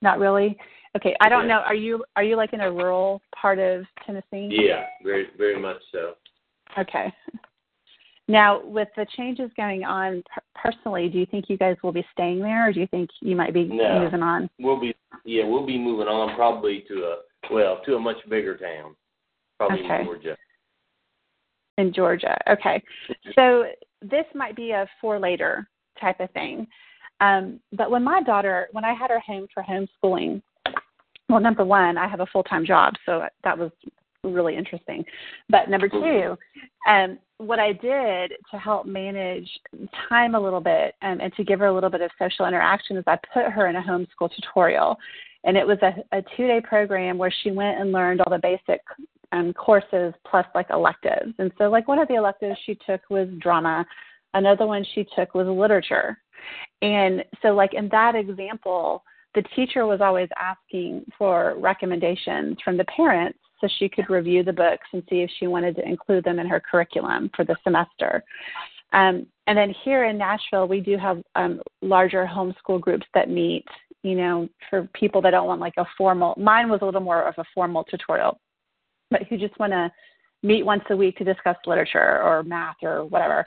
Not 0.00 0.18
really. 0.18 0.58
Okay, 0.96 1.16
I 1.20 1.28
don't 1.28 1.42
Yeah. 1.48 1.58
know. 1.58 1.60
Are 1.60 1.74
you 1.74 2.04
are 2.16 2.22
you 2.24 2.36
like 2.36 2.52
in 2.52 2.60
a 2.60 2.70
rural 2.70 3.22
part 3.34 3.58
of 3.58 3.86
Tennessee? 4.04 4.48
Yeah. 4.50 4.86
Very 5.02 5.28
very 5.38 5.58
much 5.58 5.80
so. 5.92 6.16
Okay. 6.78 7.12
Now, 8.28 8.64
with 8.64 8.88
the 8.96 9.06
changes 9.16 9.50
going 9.56 9.84
on 9.84 10.22
per- 10.32 10.70
personally, 10.70 11.08
do 11.08 11.18
you 11.18 11.26
think 11.26 11.46
you 11.48 11.58
guys 11.58 11.76
will 11.82 11.92
be 11.92 12.06
staying 12.12 12.40
there, 12.40 12.68
or 12.68 12.72
do 12.72 12.80
you 12.80 12.86
think 12.86 13.10
you 13.20 13.34
might 13.36 13.52
be 13.52 13.64
No. 13.64 14.00
moving 14.00 14.22
on? 14.22 14.48
We'll 14.58 14.80
be 14.80 14.94
yeah, 15.24 15.44
we'll 15.44 15.66
be 15.66 15.78
moving 15.78 16.08
on 16.08 16.34
probably 16.34 16.80
to 16.88 17.04
a 17.04 17.16
well, 17.50 17.80
to 17.84 17.96
a 17.96 17.98
much 17.98 18.16
bigger 18.28 18.56
town. 18.56 18.96
Probably 19.58 19.84
Okay. 19.84 20.00
in 20.00 20.04
Georgia. 20.04 20.36
in 21.78 21.92
Georgia. 21.92 22.36
Okay. 22.48 22.82
So 23.34 23.66
this 24.02 24.26
might 24.34 24.54
be 24.56 24.70
a 24.72 24.86
for 25.00 25.18
later 25.18 25.68
type 26.00 26.20
of 26.20 26.30
thing. 26.30 26.66
Um, 27.20 27.60
but 27.72 27.90
when 27.90 28.02
my 28.02 28.22
daughter, 28.22 28.68
when 28.72 28.84
I 28.84 28.92
had 28.92 29.10
her 29.10 29.20
home 29.20 29.46
for 29.52 29.62
homeschooling, 29.62 30.42
well, 31.28 31.40
number 31.40 31.64
one, 31.64 31.96
I 31.96 32.08
have 32.08 32.20
a 32.20 32.26
full 32.26 32.42
time 32.42 32.64
job, 32.66 32.94
so 33.06 33.26
that 33.44 33.56
was 33.56 33.70
really 34.24 34.56
interesting. 34.56 35.04
But 35.48 35.68
number 35.68 35.88
two, 35.88 36.36
um, 36.88 37.18
what 37.38 37.58
I 37.58 37.72
did 37.72 38.32
to 38.50 38.58
help 38.58 38.86
manage 38.86 39.48
time 40.08 40.34
a 40.34 40.40
little 40.40 40.60
bit 40.60 40.94
um, 41.02 41.20
and 41.20 41.32
to 41.34 41.44
give 41.44 41.58
her 41.58 41.66
a 41.66 41.74
little 41.74 41.90
bit 41.90 42.00
of 42.00 42.10
social 42.18 42.46
interaction 42.46 42.96
is 42.96 43.04
I 43.06 43.18
put 43.34 43.46
her 43.46 43.66
in 43.66 43.76
a 43.76 43.82
homeschool 43.82 44.30
tutorial. 44.34 44.96
And 45.44 45.56
it 45.56 45.66
was 45.66 45.78
a, 45.82 46.16
a 46.16 46.22
two 46.36 46.46
day 46.46 46.60
program 46.62 47.18
where 47.18 47.32
she 47.42 47.50
went 47.50 47.80
and 47.80 47.90
learned 47.90 48.20
all 48.20 48.30
the 48.30 48.38
basic 48.38 48.80
um, 49.32 49.52
courses 49.54 50.14
plus 50.30 50.46
like 50.54 50.70
electives. 50.70 51.34
And 51.38 51.50
so, 51.58 51.64
like, 51.64 51.88
one 51.88 51.98
of 51.98 52.06
the 52.06 52.14
electives 52.14 52.56
she 52.64 52.78
took 52.86 53.00
was 53.10 53.28
drama, 53.40 53.84
another 54.34 54.66
one 54.66 54.86
she 54.94 55.04
took 55.16 55.34
was 55.34 55.48
literature. 55.48 56.18
And 56.80 57.24
so, 57.40 57.48
like, 57.48 57.74
in 57.74 57.88
that 57.88 58.14
example, 58.14 59.02
the 59.34 59.42
teacher 59.56 59.86
was 59.86 60.00
always 60.00 60.28
asking 60.38 61.06
for 61.18 61.56
recommendations 61.58 62.58
from 62.64 62.76
the 62.76 62.84
parents 62.84 63.38
so 63.62 63.68
she 63.78 63.88
could 63.88 64.10
review 64.10 64.42
the 64.42 64.52
books 64.52 64.86
and 64.92 65.02
see 65.08 65.20
if 65.22 65.30
she 65.38 65.46
wanted 65.46 65.76
to 65.76 65.88
include 65.88 66.24
them 66.24 66.38
in 66.38 66.46
her 66.46 66.60
curriculum 66.60 67.30
for 67.34 67.46
the 67.46 67.56
semester. 67.64 68.22
Um, 68.92 69.26
and 69.46 69.56
then 69.56 69.74
here 69.84 70.04
in 70.04 70.18
Nashville, 70.18 70.68
we 70.68 70.80
do 70.80 70.98
have 70.98 71.22
um, 71.34 71.62
larger 71.80 72.28
homeschool 72.30 72.80
groups 72.80 73.06
that 73.14 73.30
meet, 73.30 73.64
you 74.02 74.16
know, 74.16 74.48
for 74.68 74.86
people 74.92 75.22
that 75.22 75.30
don't 75.30 75.46
want 75.46 75.62
like 75.62 75.78
a 75.78 75.86
formal. 75.96 76.34
Mine 76.36 76.68
was 76.68 76.80
a 76.82 76.84
little 76.84 77.00
more 77.00 77.22
of 77.22 77.34
a 77.38 77.44
formal 77.54 77.84
tutorial 77.84 78.38
but 79.12 79.22
who 79.28 79.36
just 79.36 79.56
want 79.60 79.72
to 79.72 79.92
meet 80.42 80.64
once 80.64 80.82
a 80.90 80.96
week 80.96 81.16
to 81.18 81.24
discuss 81.24 81.56
literature 81.66 82.20
or 82.22 82.42
math 82.42 82.76
or 82.82 83.04
whatever. 83.04 83.46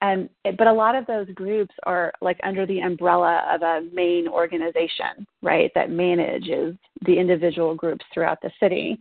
And 0.00 0.30
but 0.56 0.66
a 0.66 0.72
lot 0.72 0.94
of 0.94 1.04
those 1.04 1.28
groups 1.34 1.74
are 1.82 2.10
like 2.22 2.40
under 2.42 2.64
the 2.64 2.80
umbrella 2.80 3.44
of 3.52 3.60
a 3.60 3.86
main 3.92 4.26
organization, 4.28 5.26
right, 5.42 5.70
that 5.74 5.90
manages 5.90 6.74
the 7.04 7.18
individual 7.18 7.74
groups 7.74 8.04
throughout 8.14 8.40
the 8.40 8.50
city. 8.58 8.98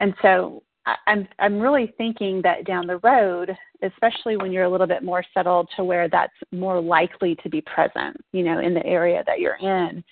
And 0.00 0.14
so 0.22 0.62
I'm 1.06 1.28
I'm 1.38 1.60
really 1.60 1.92
thinking 1.98 2.40
that 2.42 2.64
down 2.64 2.86
the 2.86 2.98
road, 2.98 3.54
especially 3.82 4.36
when 4.36 4.50
you're 4.50 4.64
a 4.64 4.68
little 4.68 4.86
bit 4.86 5.02
more 5.02 5.22
settled 5.34 5.68
to 5.76 5.84
where 5.84 6.08
that's 6.08 6.32
more 6.52 6.80
likely 6.80 7.36
to 7.42 7.48
be 7.48 7.60
present, 7.60 8.16
you 8.32 8.42
know, 8.42 8.58
in 8.60 8.74
the 8.74 8.84
area 8.84 9.22
that 9.26 9.40
you're 9.40 9.58
in, 9.60 10.02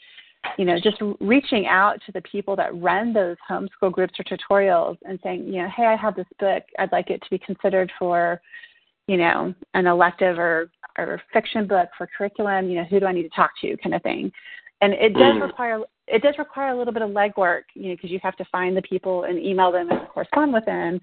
you 0.57 0.65
know, 0.65 0.79
just 0.79 0.99
reaching 1.21 1.67
out 1.67 1.99
to 2.07 2.13
the 2.13 2.23
people 2.23 2.55
that 2.57 2.75
run 2.81 3.13
those 3.13 3.37
homeschool 3.51 3.93
groups 3.93 4.15
or 4.19 4.25
tutorials 4.25 4.97
and 5.05 5.19
saying, 5.23 5.47
you 5.47 5.63
know, 5.63 5.69
hey, 5.75 5.87
I 5.87 5.97
have 5.97 6.15
this 6.15 6.27
book. 6.39 6.63
I'd 6.79 6.93
like 6.93 7.11
it 7.11 7.23
to 7.23 7.31
be 7.31 7.39
considered 7.39 7.91
for, 7.99 8.41
you 9.07 9.17
know, 9.17 9.55
an 9.75 9.87
elective 9.87 10.39
or 10.39 10.71
or 10.99 11.23
fiction 11.33 11.67
book 11.67 11.89
for 11.97 12.09
curriculum. 12.17 12.69
You 12.69 12.77
know, 12.77 12.85
who 12.85 13.01
do 13.01 13.07
I 13.07 13.13
need 13.13 13.23
to 13.23 13.29
talk 13.31 13.51
to, 13.63 13.77
kind 13.79 13.95
of 13.95 14.03
thing. 14.03 14.31
And 14.81 14.93
it 14.93 15.13
does 15.15 15.35
mm. 15.35 15.43
require 15.43 15.81
it 16.11 16.23
does 16.23 16.37
require 16.39 16.73
a 16.73 16.79
little 16.79 16.93
bit 16.93 17.03
of 17.03 17.11
legwork, 17.11 17.63
you 17.75 17.89
know, 17.89 17.95
because 17.95 18.11
you 18.11 18.19
have 18.23 18.37
to 18.37 18.45
find 18.51 18.77
the 18.77 18.83
people 18.83 19.25
and 19.25 19.39
email 19.39 19.71
them 19.71 19.91
and 19.91 20.09
correspond 20.09 20.53
with 20.53 20.65
them. 20.65 21.01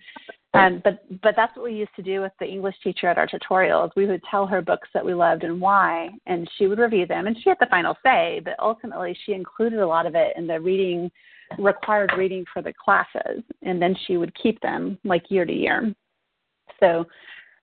Um, 0.53 0.81
but 0.83 1.03
but 1.21 1.35
that's 1.35 1.55
what 1.55 1.65
we 1.65 1.73
used 1.73 1.95
to 1.97 2.01
do 2.01 2.21
with 2.21 2.31
the 2.39 2.45
English 2.45 2.75
teacher 2.83 3.07
at 3.07 3.17
our 3.17 3.27
tutorials. 3.27 3.91
We 3.95 4.07
would 4.07 4.21
tell 4.31 4.47
her 4.47 4.61
books 4.61 4.87
that 4.93 5.05
we 5.05 5.13
loved 5.13 5.43
and 5.43 5.59
why, 5.59 6.09
and 6.25 6.49
she 6.57 6.67
would 6.67 6.79
review 6.79 7.05
them, 7.05 7.27
and 7.27 7.35
she 7.43 7.49
had 7.49 7.57
the 7.59 7.67
final 7.69 7.95
say. 8.03 8.41
But 8.43 8.55
ultimately, 8.59 9.15
she 9.25 9.33
included 9.33 9.79
a 9.79 9.87
lot 9.87 10.05
of 10.05 10.15
it 10.15 10.33
in 10.37 10.47
the 10.47 10.59
reading 10.59 11.11
required 11.59 12.11
reading 12.17 12.45
for 12.51 12.61
the 12.61 12.73
classes, 12.73 13.43
and 13.61 13.81
then 13.81 13.95
she 14.07 14.17
would 14.17 14.33
keep 14.41 14.59
them 14.61 14.97
like 15.03 15.29
year 15.29 15.45
to 15.45 15.53
year. 15.53 15.93
So 16.79 17.05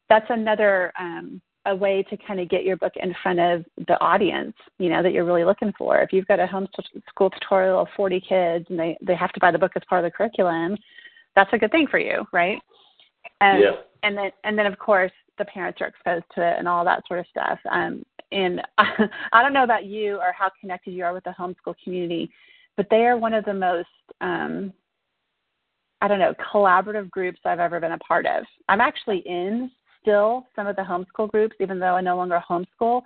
that's 0.09 0.27
another 0.29 0.93
um, 0.99 1.41
a 1.67 1.75
way 1.75 2.03
to 2.11 2.17
kind 2.17 2.41
of 2.41 2.49
get 2.49 2.65
your 2.65 2.77
book 2.77 2.93
in 2.97 3.15
front 3.23 3.39
of 3.39 3.65
the 3.87 4.01
audience, 4.01 4.55
you 4.79 4.89
know, 4.89 5.03
that 5.03 5.13
you're 5.13 5.25
really 5.25 5.45
looking 5.45 5.73
for. 5.79 5.99
If 6.01 6.13
you've 6.13 6.27
got 6.27 6.41
a 6.41 6.47
homeschool 6.47 7.31
tutorial 7.33 7.81
of 7.81 7.89
40 7.97 8.21
kids 8.21 8.67
and 8.69 8.79
they 8.79 8.97
they 9.01 9.15
have 9.15 9.33
to 9.33 9.41
buy 9.41 9.51
the 9.51 9.59
book 9.59 9.73
as 9.77 9.83
part 9.89 10.05
of 10.05 10.11
the 10.11 10.17
curriculum, 10.17 10.77
that's 11.37 11.53
a 11.53 11.59
good 11.59 11.71
thing 11.71 11.87
for 11.89 11.99
you, 11.99 12.25
right? 12.33 12.59
And 13.41 13.63
yeah. 13.63 13.71
and 14.03 14.17
then 14.17 14.31
and 14.45 14.59
then 14.59 14.67
of 14.67 14.79
course 14.79 15.13
the 15.39 15.45
parents 15.45 15.81
are 15.81 15.87
exposed 15.87 16.25
to 16.35 16.47
it 16.47 16.59
and 16.59 16.67
all 16.67 16.85
that 16.85 17.03
sort 17.07 17.21
of 17.21 17.27
stuff. 17.31 17.59
Um, 17.71 18.05
and 18.33 18.61
I 18.79 19.43
don't 19.43 19.53
know 19.53 19.65
about 19.65 19.85
you 19.85 20.17
or 20.17 20.33
how 20.37 20.51
connected 20.61 20.93
you 20.93 21.05
are 21.05 21.13
with 21.13 21.25
the 21.25 21.35
homeschool 21.39 21.75
community, 21.85 22.31
but 22.77 22.87
they 22.91 23.07
are 23.07 23.17
one 23.17 23.35
of 23.35 23.45
the 23.45 23.55
most 23.55 23.89
um, 24.21 24.73
I 26.01 26.09
don't 26.09 26.19
know 26.19 26.35
collaborative 26.53 27.09
groups 27.11 27.39
I've 27.45 27.61
ever 27.61 27.79
been 27.79 27.93
a 27.93 27.99
part 27.99 28.27
of. 28.27 28.45
I'm 28.69 28.81
actually 28.81 29.19
in 29.19 29.71
still 30.03 30.47
some 30.55 30.67
of 30.67 30.77
the 30.77 30.83
homeschool 30.83 31.31
groups, 31.31 31.57
even 31.61 31.79
though 31.79 31.97
I 31.97 32.01
no 32.03 32.17
longer 32.17 32.43
homeschool, 32.47 33.03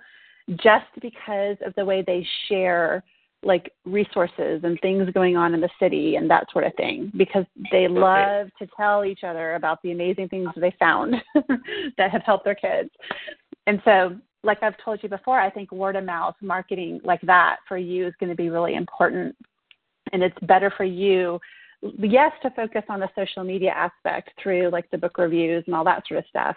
just 0.57 0.85
because 1.01 1.57
of 1.65 1.73
the 1.75 1.85
way 1.85 2.03
they 2.05 2.25
share 2.49 3.03
like 3.43 3.71
resources 3.85 4.61
and 4.63 4.79
things 4.81 5.09
going 5.13 5.37
on 5.37 5.53
in 5.53 5.61
the 5.61 5.69
city 5.79 6.15
and 6.15 6.29
that 6.29 6.47
sort 6.51 6.65
of 6.65 6.73
thing 6.75 7.11
because 7.17 7.45
they 7.71 7.87
love 7.87 8.47
to 8.57 8.67
tell 8.75 9.05
each 9.05 9.23
other 9.23 9.55
about 9.55 9.81
the 9.83 9.91
amazing 9.91 10.27
things 10.27 10.49
they 10.55 10.73
found 10.79 11.15
that 11.97 12.11
have 12.11 12.23
helped 12.25 12.45
their 12.45 12.55
kids. 12.55 12.89
And 13.67 13.81
so, 13.85 14.17
like 14.43 14.63
I've 14.63 14.77
told 14.83 15.03
you 15.03 15.09
before, 15.09 15.39
I 15.39 15.49
think 15.49 15.71
word 15.71 15.95
of 15.95 16.05
mouth 16.05 16.35
marketing 16.41 17.01
like 17.03 17.21
that 17.21 17.57
for 17.67 17.77
you 17.77 18.07
is 18.07 18.13
going 18.19 18.29
to 18.29 18.35
be 18.35 18.49
really 18.49 18.75
important. 18.75 19.35
And 20.13 20.23
it's 20.23 20.37
better 20.43 20.71
for 20.75 20.85
you, 20.85 21.39
yes, 21.99 22.31
to 22.43 22.49
focus 22.51 22.83
on 22.89 22.99
the 22.99 23.09
social 23.15 23.43
media 23.43 23.71
aspect 23.71 24.31
through 24.41 24.69
like 24.69 24.89
the 24.89 24.97
book 24.97 25.17
reviews 25.17 25.63
and 25.67 25.75
all 25.75 25.83
that 25.83 26.03
sort 26.07 26.19
of 26.19 26.25
stuff, 26.29 26.55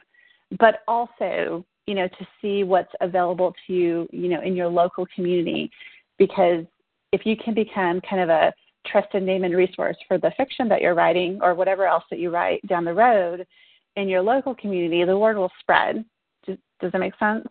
but 0.59 0.81
also, 0.89 1.65
you 1.87 1.95
know, 1.95 2.09
to 2.09 2.27
see 2.41 2.65
what's 2.65 2.93
available 3.01 3.55
to 3.67 3.73
you, 3.73 4.09
you 4.13 4.29
know, 4.29 4.41
in 4.43 4.57
your 4.57 4.69
local 4.69 5.07
community. 5.15 5.71
Because 6.19 6.65
if 7.13 7.25
you 7.25 7.37
can 7.37 7.55
become 7.55 8.01
kind 8.09 8.23
of 8.23 8.29
a 8.29 8.53
trusted 8.87 9.23
name 9.23 9.45
and 9.45 9.55
resource 9.55 9.97
for 10.09 10.19
the 10.19 10.33
fiction 10.37 10.69
that 10.69 10.81
you're 10.81 10.95
writing 10.95 11.39
or 11.43 11.55
whatever 11.55 11.87
else 11.87 12.05
that 12.11 12.19
you 12.19 12.31
write 12.31 12.67
down 12.67 12.85
the 12.85 12.95
road 12.95 13.47
in 13.97 14.09
your 14.09 14.23
local 14.23 14.55
community, 14.55 15.05
the 15.05 15.17
word 15.17 15.37
will 15.37 15.53
spread. 15.61 16.05
Does, 16.47 16.57
does 16.81 16.93
that 16.93 16.99
make 16.99 17.17
sense? 17.19 17.47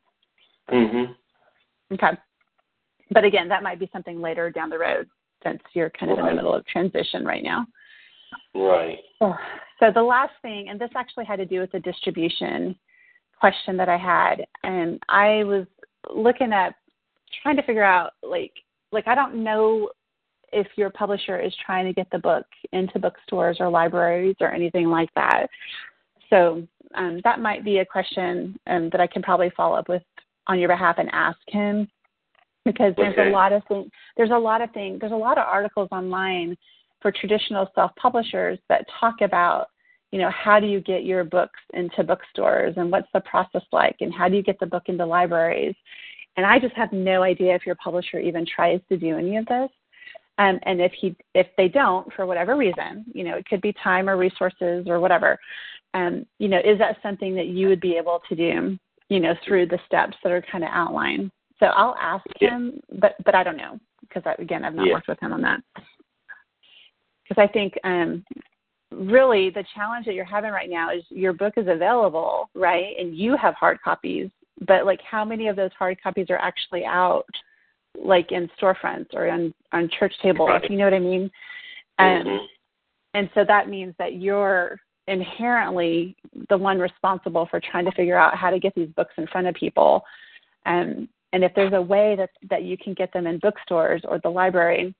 Mhm. 0.72 1.16
Okay. 1.94 2.12
But 3.12 3.24
again, 3.24 3.48
that 3.50 3.64
might 3.64 3.80
be 3.80 3.90
something 3.92 4.22
later 4.22 4.50
down 4.50 4.70
the 4.70 4.78
road 4.78 5.08
since 5.44 5.62
you're 5.74 5.90
kind 5.92 6.12
of 6.12 6.18
right. 6.18 6.30
in 6.30 6.36
the 6.36 6.42
middle 6.42 6.54
of 6.54 6.66
transition 6.68 7.26
right 7.26 7.44
now. 7.44 7.66
Right. 8.54 9.00
So 9.80 9.92
the 9.94 10.02
last 10.02 10.34
thing, 10.42 10.70
and 10.70 10.80
this 10.80 10.92
actually 10.96 11.26
had 11.26 11.38
to 11.38 11.46
do 11.46 11.60
with 11.60 11.72
the 11.72 11.80
distribution 11.80 12.76
question 13.39 13.78
that 13.78 13.89
I 13.89 13.97
had, 13.97 14.45
and 14.63 14.99
I 15.10 15.43
was 15.43 15.65
looking 16.13 16.54
at 16.54 16.75
trying 17.43 17.56
to 17.58 17.63
figure 17.63 17.84
out 17.84 18.12
like 18.23 18.54
like 18.91 19.08
I 19.08 19.15
don't 19.15 19.43
know 19.43 19.89
if 20.52 20.67
your 20.75 20.89
publisher 20.89 21.39
is 21.39 21.54
trying 21.65 21.86
to 21.86 21.93
get 21.93 22.08
the 22.12 22.19
book 22.19 22.45
into 22.73 22.99
bookstores 22.99 23.58
or 23.60 23.69
libraries 23.69 24.36
or 24.39 24.52
anything 24.52 24.89
like 24.89 25.10
that. 25.15 25.47
So 26.30 26.67
um, 26.95 27.21
that 27.23 27.39
might 27.39 27.63
be 27.63 27.80
a 27.80 27.86
question 27.86 28.58
um, 28.67 28.89
that 28.91 29.02
I 29.02 29.08
can 29.08 29.21
probably 29.21 29.52
follow 29.56 29.75
up 29.75 29.89
with 29.89 30.02
on 30.47 30.60
your 30.60 30.69
behalf 30.69 30.95
and 30.97 31.10
ask 31.12 31.38
him 31.47 31.88
because 32.65 32.93
there's 32.97 33.13
okay. 33.13 33.30
a 33.30 33.32
lot 33.32 33.54
of 33.54 33.62
things. 33.67 33.89
There's 34.17 34.32
a 34.32 34.38
lot 34.38 34.62
of 34.62 34.71
things. 34.71 34.99
There's 34.99 35.12
a 35.12 35.15
lot 35.15 35.38
of 35.38 35.45
articles 35.45 35.89
online 35.91 36.58
for 37.02 37.12
traditional 37.12 37.67
self 37.75 37.91
publishers 37.95 38.60
that 38.69 38.86
talk 38.99 39.21
about 39.21 39.67
you 40.12 40.19
know, 40.19 40.32
how 40.32 40.60
do 40.60 40.67
you 40.67 40.82
get 40.82 41.04
your 41.04 41.24
books 41.24 41.60
into 41.74 42.04
bookstores 42.04 42.74
and 42.78 42.91
what's 42.91 43.08
the 43.13 43.22
process 43.22 43.62
like 43.72 43.98
and 44.02 44.13
how 44.13 44.28
do 44.28 44.36
you 44.36 44.43
get 44.43 44.60
the 44.60 44.65
book 44.65 44.84
into 44.88 45.06
libraries? 45.06 45.76
And 46.38 46.45
I 46.45 46.60
just 46.60 46.76
have 46.76 46.91
no 46.93 47.22
idea 47.22 47.56
if 47.56 47.65
your 47.65 47.76
publisher 47.76 48.19
even 48.19 48.45
tries 48.45 48.80
to 48.89 48.98
do 48.98 49.17
any 49.17 49.38
of 49.38 49.45
this. 49.45 49.69
Um, 50.38 50.58
and 50.63 50.80
if 50.80 50.93
he 50.93 51.15
if 51.36 51.48
they 51.58 51.67
don't 51.67 52.12
for 52.13 52.26
whatever 52.26 52.56
reason, 52.56 53.06
you 53.13 53.26
know, 53.26 53.36
it 53.36 53.45
could 53.45 53.62
be 53.62 53.74
time 53.84 54.10
or 54.10 54.15
resources 54.15 54.86
or 54.88 55.00
whatever. 55.02 55.38
Um, 55.93 56.26
you 56.38 56.48
know, 56.48 56.60
is 56.60 56.80
that 56.80 56.98
something 57.04 57.36
that 57.36 57.48
you 57.48 57.67
would 57.67 57.82
be 57.82 57.98
able 57.98 58.22
to 58.30 58.36
do, 58.36 58.80
you 59.10 59.19
know, 59.19 59.34
through 59.45 59.65
the 59.65 59.80
steps 59.86 60.15
that 60.24 60.32
are 60.32 60.43
kind 60.50 60.63
of 60.63 60.69
outlined? 60.72 61.30
So 61.60 61.65
I'll 61.65 61.95
ask 61.95 62.26
yeah. 62.39 62.52
him, 62.52 62.80
but 63.00 63.15
but 63.26 63.36
I 63.36 63.43
don't 63.43 63.58
know 63.58 63.80
because 64.02 64.24
I, 64.26 64.41
again 64.41 64.63
I've 64.63 64.76
not 64.76 64.88
yeah. 64.88 64.93
worked 64.93 65.10
with 65.10 65.19
him 65.19 65.34
on 65.34 65.41
that. 65.41 65.60
Because 67.28 67.43
I 67.43 67.52
think 67.52 67.74
um, 67.84 68.24
really 68.91 69.49
the 69.49 69.63
challenge 69.75 70.06
that 70.06 70.15
you're 70.15 70.25
having 70.25 70.52
right 70.52 70.69
now 70.69 70.91
is 70.91 71.04
your 71.10 71.34
book 71.34 71.54
is 71.58 71.67
available, 71.67 72.49
right? 72.56 72.95
And 72.99 73.15
you 73.15 73.38
have 73.38 73.54
hard 73.56 73.80
copies, 73.82 74.30
but 74.67 74.86
like 74.86 74.99
how 75.02 75.23
many 75.23 75.47
of 75.47 75.56
those 75.56 75.71
hard 75.78 76.02
copies 76.02 76.28
are 76.30 76.38
actually 76.38 76.86
out 76.86 77.25
like 78.04 78.32
in 78.32 78.49
storefronts 78.62 79.13
or 79.13 79.30
on 79.30 79.54
on 79.71 79.89
church 79.99 80.13
tables, 80.21 80.49
right. 80.49 80.69
you 80.69 80.78
know 80.78 80.86
what 80.86 80.93
I 80.93 80.99
mean? 80.99 81.30
And 81.97 82.28
mm-hmm. 82.28 82.45
and 83.13 83.30
so 83.34 83.43
that 83.47 83.69
means 83.69 83.93
that 83.99 84.15
you're 84.15 84.80
inherently 85.08 86.15
the 86.49 86.58
one 86.58 86.80
responsible 86.80 87.47
for 87.49 87.60
trying 87.60 87.86
to 87.86 87.91
figure 87.91 88.17
out 88.17 88.36
how 88.36 88.49
to 88.49 88.60
get 88.60 88.73
these 88.75 88.89
books 88.95 89.13
in 89.17 89.28
front 89.28 89.47
of 89.47 89.56
people. 89.56 90.04
And 90.65 91.08
and 91.34 91.43
if 91.43 91.52
there's 91.56 91.73
a 91.73 91.82
way 91.82 92.15
that 92.15 92.30
that 92.49 92.63
you 92.63 92.78
can 92.78 92.93
get 92.93 93.12
them 93.13 93.28
in 93.28 93.39
bookstores 93.39 94.02
or 94.08 94.19
the 94.23 94.30
library, 94.30 94.95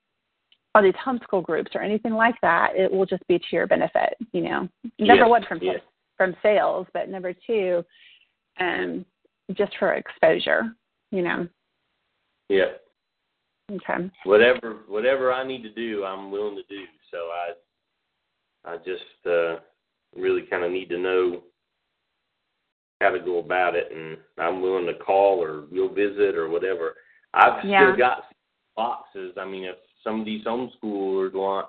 or 0.76 0.84
these 0.84 0.94
homeschool 1.06 1.44
groups 1.44 1.72
or 1.74 1.82
anything 1.82 2.14
like 2.14 2.36
that, 2.42 2.74
it 2.76 2.92
will 2.92 3.06
just 3.06 3.26
be 3.28 3.40
to 3.40 3.46
your 3.52 3.68
benefit. 3.68 4.16
You 4.32 4.42
know, 4.42 4.70
number 5.00 5.28
one 5.28 5.44
from 5.48 5.60
yes. 5.62 5.80
from 6.18 6.36
sales, 6.42 6.88
but 6.94 7.10
number 7.10 7.34
two, 7.48 7.84
um, 8.60 9.06
just 9.54 9.72
for 9.80 9.94
exposure. 9.94 10.76
You 11.12 11.24
know. 11.24 11.48
Yeah. 12.50 12.74
Okay. 13.72 14.10
Whatever 14.24 14.80
whatever 14.88 15.34
I 15.34 15.46
need 15.46 15.64
to 15.64 15.74
do, 15.74 16.04
I'm 16.04 16.32
willing 16.32 16.56
to 16.56 16.64
do. 16.64 16.84
So 17.12 17.18
I 17.18 18.74
I 18.74 18.78
just 18.78 19.26
uh, 19.26 19.60
really 20.16 20.44
kind 20.44 20.64
of 20.64 20.72
need 20.72 20.90
to 20.90 20.98
know 20.98 21.44
how 23.02 23.10
to 23.10 23.20
go 23.20 23.40
about 23.40 23.76
it, 23.76 23.92
and 23.96 24.18
I'm 24.38 24.62
willing 24.62 24.86
to 24.88 24.94
call 24.96 25.42
or 25.42 25.62
go 25.74 25.88
visit 25.88 26.36
or 26.36 26.50
whatever. 26.50 26.96
I've 27.34 27.64
yeah. 27.64 27.94
still 27.94 27.98
got 27.98 28.24
boxes. 28.76 29.34
I 29.38 29.46
mean, 29.46 29.64
if 29.64 29.76
some 30.04 30.20
of 30.20 30.26
these 30.26 30.46
homeschoolers 30.46 31.34
want 31.34 31.68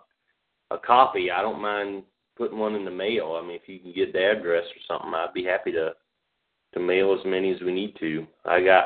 a 0.71 0.79
copy, 0.79 1.31
I 1.31 1.43
don't 1.43 1.61
mind 1.61 2.05
putting 2.37 2.59
one 2.59 2.75
in 2.75 2.85
the 2.85 2.91
mail. 2.91 3.39
I 3.41 3.47
mean, 3.47 3.57
if 3.57 3.69
you 3.69 3.79
can 3.79 3.93
get 3.93 4.13
the 4.13 4.31
address 4.31 4.65
or 4.65 4.83
something, 4.89 5.13
I'd 5.15 5.35
be 5.35 5.45
happy 5.45 5.73
to 5.73 5.93
to 6.73 6.81
mail 6.81 7.17
as 7.19 7.25
many 7.27 7.53
as 7.53 7.61
we 7.61 7.73
need 7.73 7.97
to. 7.99 8.27
I 8.45 8.63
got 8.63 8.85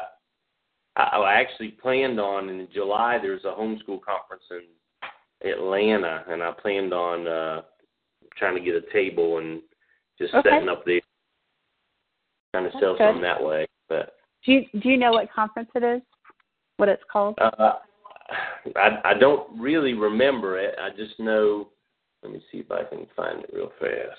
I, 0.96 1.02
I 1.02 1.40
actually 1.40 1.68
planned 1.68 2.18
on 2.18 2.48
in 2.48 2.66
July. 2.72 3.18
There's 3.20 3.44
a 3.44 3.48
homeschool 3.48 4.00
conference 4.00 4.44
in 4.50 5.50
Atlanta, 5.50 6.24
and 6.28 6.42
I 6.42 6.52
planned 6.52 6.92
on 6.92 7.26
uh 7.26 7.62
trying 8.36 8.56
to 8.56 8.60
get 8.60 8.74
a 8.74 8.92
table 8.92 9.38
and 9.38 9.60
just 10.18 10.34
okay. 10.34 10.50
setting 10.50 10.68
up 10.68 10.84
there, 10.84 11.00
trying 12.52 12.64
to 12.64 12.70
That's 12.70 12.82
sell 12.82 12.96
good. 12.96 13.12
some 13.12 13.22
that 13.22 13.42
way. 13.42 13.66
But 13.88 14.16
do 14.44 14.52
you 14.52 14.80
do 14.80 14.88
you 14.88 14.96
know 14.96 15.12
what 15.12 15.32
conference 15.32 15.70
it 15.74 15.82
is? 15.82 16.02
What 16.78 16.88
it's 16.88 17.02
called? 17.10 17.38
uh, 17.38 17.74
I 18.76 18.98
I 19.04 19.14
don't 19.18 19.48
really 19.60 19.94
remember 19.94 20.58
it. 20.58 20.74
I 20.78 20.90
just 20.90 21.18
know 21.18 21.68
Let 22.22 22.32
me 22.32 22.42
see 22.50 22.58
if 22.58 22.70
I 22.70 22.84
can 22.84 23.06
find 23.14 23.44
it 23.44 23.50
real 23.52 23.70
fast. 23.78 24.18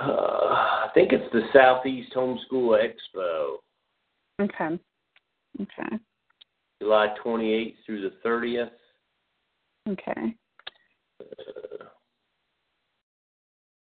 Uh, 0.00 0.86
I 0.86 0.88
think 0.92 1.12
it's 1.12 1.32
the 1.32 1.42
Southeast 1.52 2.12
Homeschool 2.14 2.76
Expo, 2.82 3.56
Okay. 4.40 4.78
Okay. 5.60 5.96
July 6.84 7.14
28th 7.24 7.76
through 7.86 8.02
the 8.02 8.28
30th. 8.28 8.70
Okay. 9.88 10.34
Uh, 11.18 11.84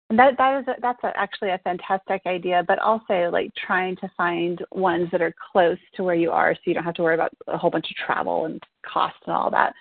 And 0.10 0.20
that 0.20 0.38
that 0.38 0.60
is 0.60 0.68
a, 0.68 0.76
that's 0.80 1.04
a, 1.04 1.12
actually 1.18 1.50
a 1.50 1.58
fantastic 1.64 2.22
idea, 2.28 2.64
but 2.68 2.78
also 2.78 3.32
like 3.32 3.52
trying 3.56 3.96
to 3.96 4.12
find 4.16 4.64
ones 4.72 5.08
that 5.12 5.24
are 5.24 5.34
close 5.52 5.80
to 5.96 6.04
where 6.04 6.14
you 6.14 6.30
are, 6.30 6.54
so 6.54 6.62
you 6.66 6.76
don't 6.76 6.84
have 6.84 6.94
to 6.96 7.02
worry 7.02 7.16
about 7.16 7.32
a 7.48 7.58
whole 7.58 7.72
bunch 7.72 7.90
of 7.90 7.96
travel 7.96 8.46
and 8.46 8.62
cost 8.86 9.16
and 9.26 9.36
all 9.36 9.50
that. 9.50 9.74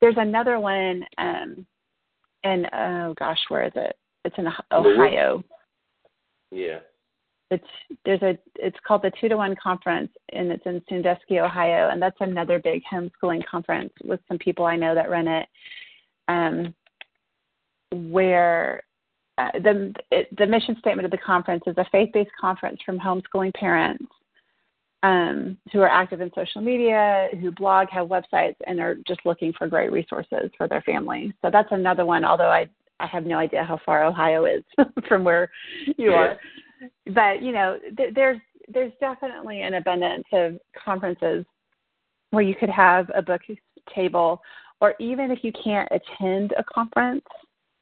There's 0.00 0.14
another 0.16 0.60
one, 0.60 1.04
um, 1.18 1.66
in 2.44 2.66
oh 2.72 3.14
gosh, 3.18 3.40
where 3.48 3.64
is 3.64 3.72
it? 3.74 3.96
It's 4.24 4.36
in 4.38 4.46
Ohio. 4.70 5.42
yeah. 6.52 6.78
It's 7.54 7.98
there's 8.04 8.22
a 8.22 8.36
it's 8.56 8.76
called 8.86 9.02
the 9.02 9.12
Two 9.20 9.28
to 9.28 9.36
One 9.36 9.54
Conference, 9.62 10.10
and 10.32 10.50
it's 10.50 10.66
in 10.66 10.82
Sandusky, 10.88 11.38
Ohio, 11.40 11.90
and 11.90 12.02
that's 12.02 12.16
another 12.20 12.58
big 12.58 12.82
homeschooling 12.92 13.44
conference 13.46 13.92
with 14.02 14.20
some 14.28 14.38
people 14.38 14.64
I 14.64 14.76
know 14.76 14.94
that 14.94 15.10
run 15.10 15.28
it. 15.28 15.46
Um, 16.28 16.74
where 18.10 18.82
uh, 19.38 19.50
the 19.62 19.94
it, 20.10 20.36
the 20.36 20.46
mission 20.46 20.76
statement 20.78 21.04
of 21.04 21.12
the 21.12 21.18
conference 21.18 21.62
is 21.66 21.76
a 21.78 21.86
faith-based 21.92 22.30
conference 22.40 22.80
from 22.84 22.98
homeschooling 22.98 23.54
parents 23.54 24.04
um, 25.04 25.56
who 25.72 25.80
are 25.80 25.88
active 25.88 26.20
in 26.20 26.30
social 26.34 26.60
media, 26.60 27.28
who 27.40 27.50
blog, 27.52 27.88
have 27.90 28.08
websites, 28.08 28.56
and 28.66 28.80
are 28.80 28.96
just 29.06 29.20
looking 29.24 29.52
for 29.52 29.68
great 29.68 29.92
resources 29.92 30.50
for 30.56 30.66
their 30.66 30.82
family. 30.82 31.32
So 31.42 31.50
that's 31.52 31.68
another 31.70 32.04
one. 32.06 32.24
Although 32.24 32.50
I 32.50 32.68
I 33.00 33.06
have 33.06 33.26
no 33.26 33.38
idea 33.38 33.64
how 33.64 33.78
far 33.84 34.04
Ohio 34.04 34.44
is 34.46 34.64
from 35.08 35.24
where 35.24 35.50
you 35.98 36.10
Yeah. 36.10 36.16
are, 36.16 36.38
but 37.14 37.42
you 37.42 37.52
know 37.52 37.78
th- 37.96 38.14
there's 38.14 38.40
there's 38.68 38.92
definitely 39.00 39.62
an 39.62 39.74
abundance 39.74 40.24
of 40.32 40.58
conferences 40.82 41.44
where 42.30 42.42
you 42.42 42.54
could 42.54 42.70
have 42.70 43.10
a 43.14 43.22
book 43.22 43.42
table, 43.94 44.40
or 44.80 44.94
even 44.98 45.30
if 45.30 45.40
you 45.42 45.52
can't 45.52 45.88
attend 45.90 46.52
a 46.58 46.64
conference, 46.64 47.24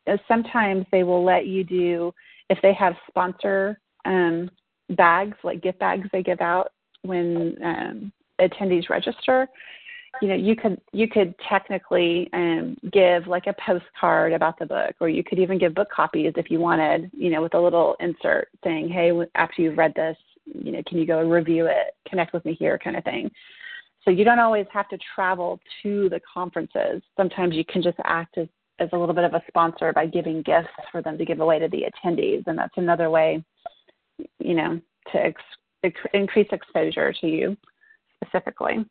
uh, 0.06 0.16
sometimes 0.28 0.84
they 0.90 1.04
will 1.04 1.24
let 1.24 1.46
you 1.46 1.64
do 1.64 2.12
if 2.50 2.58
they 2.62 2.74
have 2.74 2.94
sponsor 3.08 3.80
um, 4.04 4.50
bags 4.90 5.36
like 5.44 5.62
gift 5.62 5.78
bags 5.78 6.08
they 6.12 6.22
give 6.22 6.40
out 6.40 6.72
when 7.02 7.56
um, 7.64 8.12
attendees 8.40 8.88
register 8.88 9.48
you 10.20 10.28
know 10.28 10.34
you 10.34 10.54
could 10.54 10.80
you 10.92 11.08
could 11.08 11.34
technically 11.48 12.28
um, 12.32 12.76
give 12.92 13.26
like 13.26 13.46
a 13.46 13.54
postcard 13.64 14.32
about 14.32 14.58
the 14.58 14.66
book 14.66 14.94
or 15.00 15.08
you 15.08 15.24
could 15.24 15.38
even 15.38 15.58
give 15.58 15.74
book 15.74 15.88
copies 15.90 16.32
if 16.36 16.50
you 16.50 16.60
wanted 16.60 17.10
you 17.14 17.30
know 17.30 17.40
with 17.40 17.54
a 17.54 17.60
little 17.60 17.96
insert 18.00 18.48
saying 18.62 18.88
hey 18.88 19.10
after 19.34 19.62
you've 19.62 19.78
read 19.78 19.94
this 19.94 20.16
you 20.44 20.72
know 20.72 20.82
can 20.86 20.98
you 20.98 21.06
go 21.06 21.20
review 21.28 21.66
it 21.66 21.96
connect 22.08 22.32
with 22.32 22.44
me 22.44 22.54
here 22.54 22.78
kind 22.78 22.96
of 22.96 23.04
thing. 23.04 23.30
So 24.04 24.10
you 24.10 24.24
don't 24.24 24.40
always 24.40 24.66
have 24.72 24.88
to 24.88 24.98
travel 25.14 25.60
to 25.82 26.08
the 26.08 26.20
conferences. 26.20 27.02
Sometimes 27.16 27.54
you 27.54 27.64
can 27.64 27.82
just 27.82 27.98
act 28.04 28.36
as 28.36 28.48
as 28.78 28.88
a 28.92 28.96
little 28.96 29.14
bit 29.14 29.24
of 29.24 29.34
a 29.34 29.42
sponsor 29.48 29.92
by 29.92 30.06
giving 30.06 30.42
gifts 30.42 30.68
for 30.90 31.02
them 31.02 31.16
to 31.16 31.24
give 31.24 31.40
away 31.40 31.58
to 31.58 31.68
the 31.68 31.84
attendees 31.84 32.42
and 32.46 32.58
that's 32.58 32.76
another 32.76 33.10
way 33.10 33.42
you 34.38 34.54
know 34.54 34.80
to 35.12 35.32
ex- 35.84 35.94
increase 36.14 36.48
exposure 36.50 37.12
to 37.12 37.26
you 37.28 37.56
specifically 38.24 38.84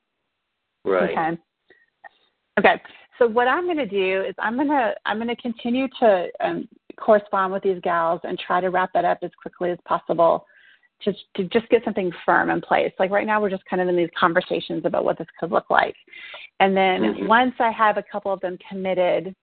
Right. 0.85 1.11
Okay. 1.11 1.41
Okay. 2.59 2.81
So 3.17 3.27
what 3.27 3.47
I'm 3.47 3.65
going 3.65 3.77
to 3.77 3.85
do 3.85 4.23
is 4.27 4.33
I'm 4.39 4.55
going 4.55 4.69
to 4.69 4.93
I'm 5.05 5.17
going 5.17 5.27
to 5.27 5.41
continue 5.41 5.87
to 5.99 6.27
um, 6.39 6.67
correspond 6.97 7.53
with 7.53 7.63
these 7.63 7.79
gals 7.83 8.21
and 8.23 8.37
try 8.39 8.61
to 8.61 8.69
wrap 8.69 8.91
that 8.93 9.05
up 9.05 9.19
as 9.21 9.31
quickly 9.41 9.71
as 9.71 9.77
possible 9.85 10.45
to 11.03 11.13
to 11.35 11.43
just 11.45 11.69
get 11.69 11.83
something 11.83 12.11
firm 12.25 12.49
in 12.49 12.61
place. 12.61 12.91
Like 12.99 13.11
right 13.11 13.27
now 13.27 13.41
we're 13.41 13.49
just 13.49 13.65
kind 13.65 13.81
of 13.81 13.87
in 13.87 13.95
these 13.95 14.09
conversations 14.19 14.83
about 14.85 15.05
what 15.05 15.17
this 15.17 15.27
could 15.39 15.51
look 15.51 15.69
like. 15.69 15.95
And 16.59 16.75
then 16.75 17.01
Mhm. 17.01 17.27
once 17.27 17.55
I 17.59 17.71
have 17.71 17.97
a 17.97 18.03
couple 18.03 18.31
of 18.33 18.39
them 18.39 18.57
committed 18.69 19.35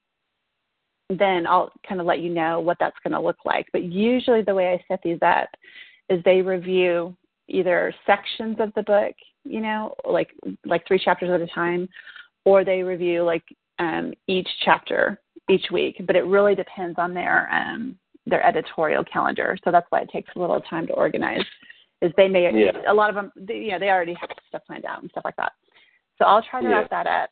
then 1.10 1.46
I'll 1.46 1.72
kind 1.88 2.00
of 2.00 2.06
let 2.06 2.20
you 2.20 2.30
know 2.30 2.60
what 2.60 2.76
that's 2.78 2.98
going 3.02 3.14
to 3.14 3.20
look 3.20 3.44
like. 3.44 3.66
But 3.72 3.84
usually 3.84 4.42
the 4.42 4.54
way 4.54 4.72
I 4.72 4.84
set 4.88 5.00
these 5.02 5.18
up 5.22 5.48
is 6.08 6.22
they 6.24 6.42
review 6.42 7.16
either 7.48 7.94
sections 8.06 8.58
of 8.60 8.72
the 8.74 8.82
book, 8.82 9.14
you 9.48 9.60
know, 9.60 9.94
like 10.04 10.30
like 10.64 10.86
three 10.86 10.98
chapters 10.98 11.30
at 11.30 11.40
a 11.40 11.46
time, 11.48 11.88
or 12.44 12.64
they 12.64 12.82
review 12.82 13.22
like 13.22 13.44
um, 13.78 14.12
each 14.26 14.48
chapter 14.64 15.20
each 15.50 15.66
week. 15.72 15.96
But 16.06 16.16
it 16.16 16.24
really 16.24 16.54
depends 16.54 16.98
on 16.98 17.14
their 17.14 17.48
um, 17.52 17.98
their 18.26 18.44
editorial 18.44 19.04
calendar. 19.04 19.56
So 19.64 19.70
that's 19.70 19.86
why 19.90 20.00
it 20.00 20.10
takes 20.10 20.30
a 20.36 20.38
little 20.38 20.60
time 20.60 20.86
to 20.88 20.92
organize. 20.92 21.44
Is 22.00 22.12
they 22.16 22.28
may 22.28 22.52
Yeah. 22.52 22.72
a 22.86 22.94
lot 22.94 23.08
of 23.08 23.16
them, 23.16 23.32
they, 23.36 23.56
you 23.56 23.70
know, 23.72 23.78
they 23.78 23.90
already 23.90 24.14
have 24.14 24.30
stuff 24.48 24.62
planned 24.66 24.84
out 24.84 25.02
and 25.02 25.10
stuff 25.10 25.24
like 25.24 25.36
that. 25.36 25.52
So 26.18 26.24
I'll 26.26 26.42
try 26.42 26.60
to 26.60 26.68
Yeah. 26.68 26.80
wrap 26.80 26.90
that 26.90 27.06
up. 27.06 27.30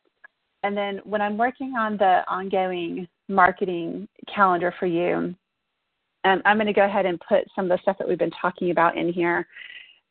And 0.63 0.75
then 0.75 0.97
when 1.05 1.21
I'm 1.21 1.37
working 1.37 1.75
on 1.77 1.97
the 1.97 2.27
ongoing 2.27 3.07
marketing 3.29 4.09
calendar 4.27 4.73
for 4.77 4.85
you, 4.85 5.35
um, 6.25 6.41
I'm 6.43 6.57
going 6.57 6.67
to 6.67 6.73
go 6.73 6.83
ahead 6.83 7.05
and 7.05 7.19
put 7.21 7.47
some 7.55 7.65
of 7.65 7.77
the 7.77 7.81
stuff 7.81 7.97
that 7.99 8.07
we've 8.07 8.17
been 8.17 8.31
talking 8.31 8.71
about 8.71 8.97
in 8.97 9.13
here 9.13 9.47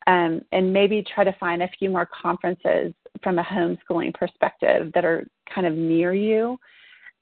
um, 0.07 0.41
and 0.53 0.73
maybe 0.73 1.05
try 1.15 1.25
to 1.25 1.37
find 1.39 1.63
a 1.63 1.71
few 1.79 1.91
more 1.91 2.07
conferences 2.07 2.93
from 3.23 3.39
a 3.39 3.45
homeschooling 3.45 4.15
perspective 4.15 4.93
that 4.95 5.05
are 5.05 5.27
kind 5.53 5.67
of 5.67 5.75
near 5.75 6.15
you 6.15 6.59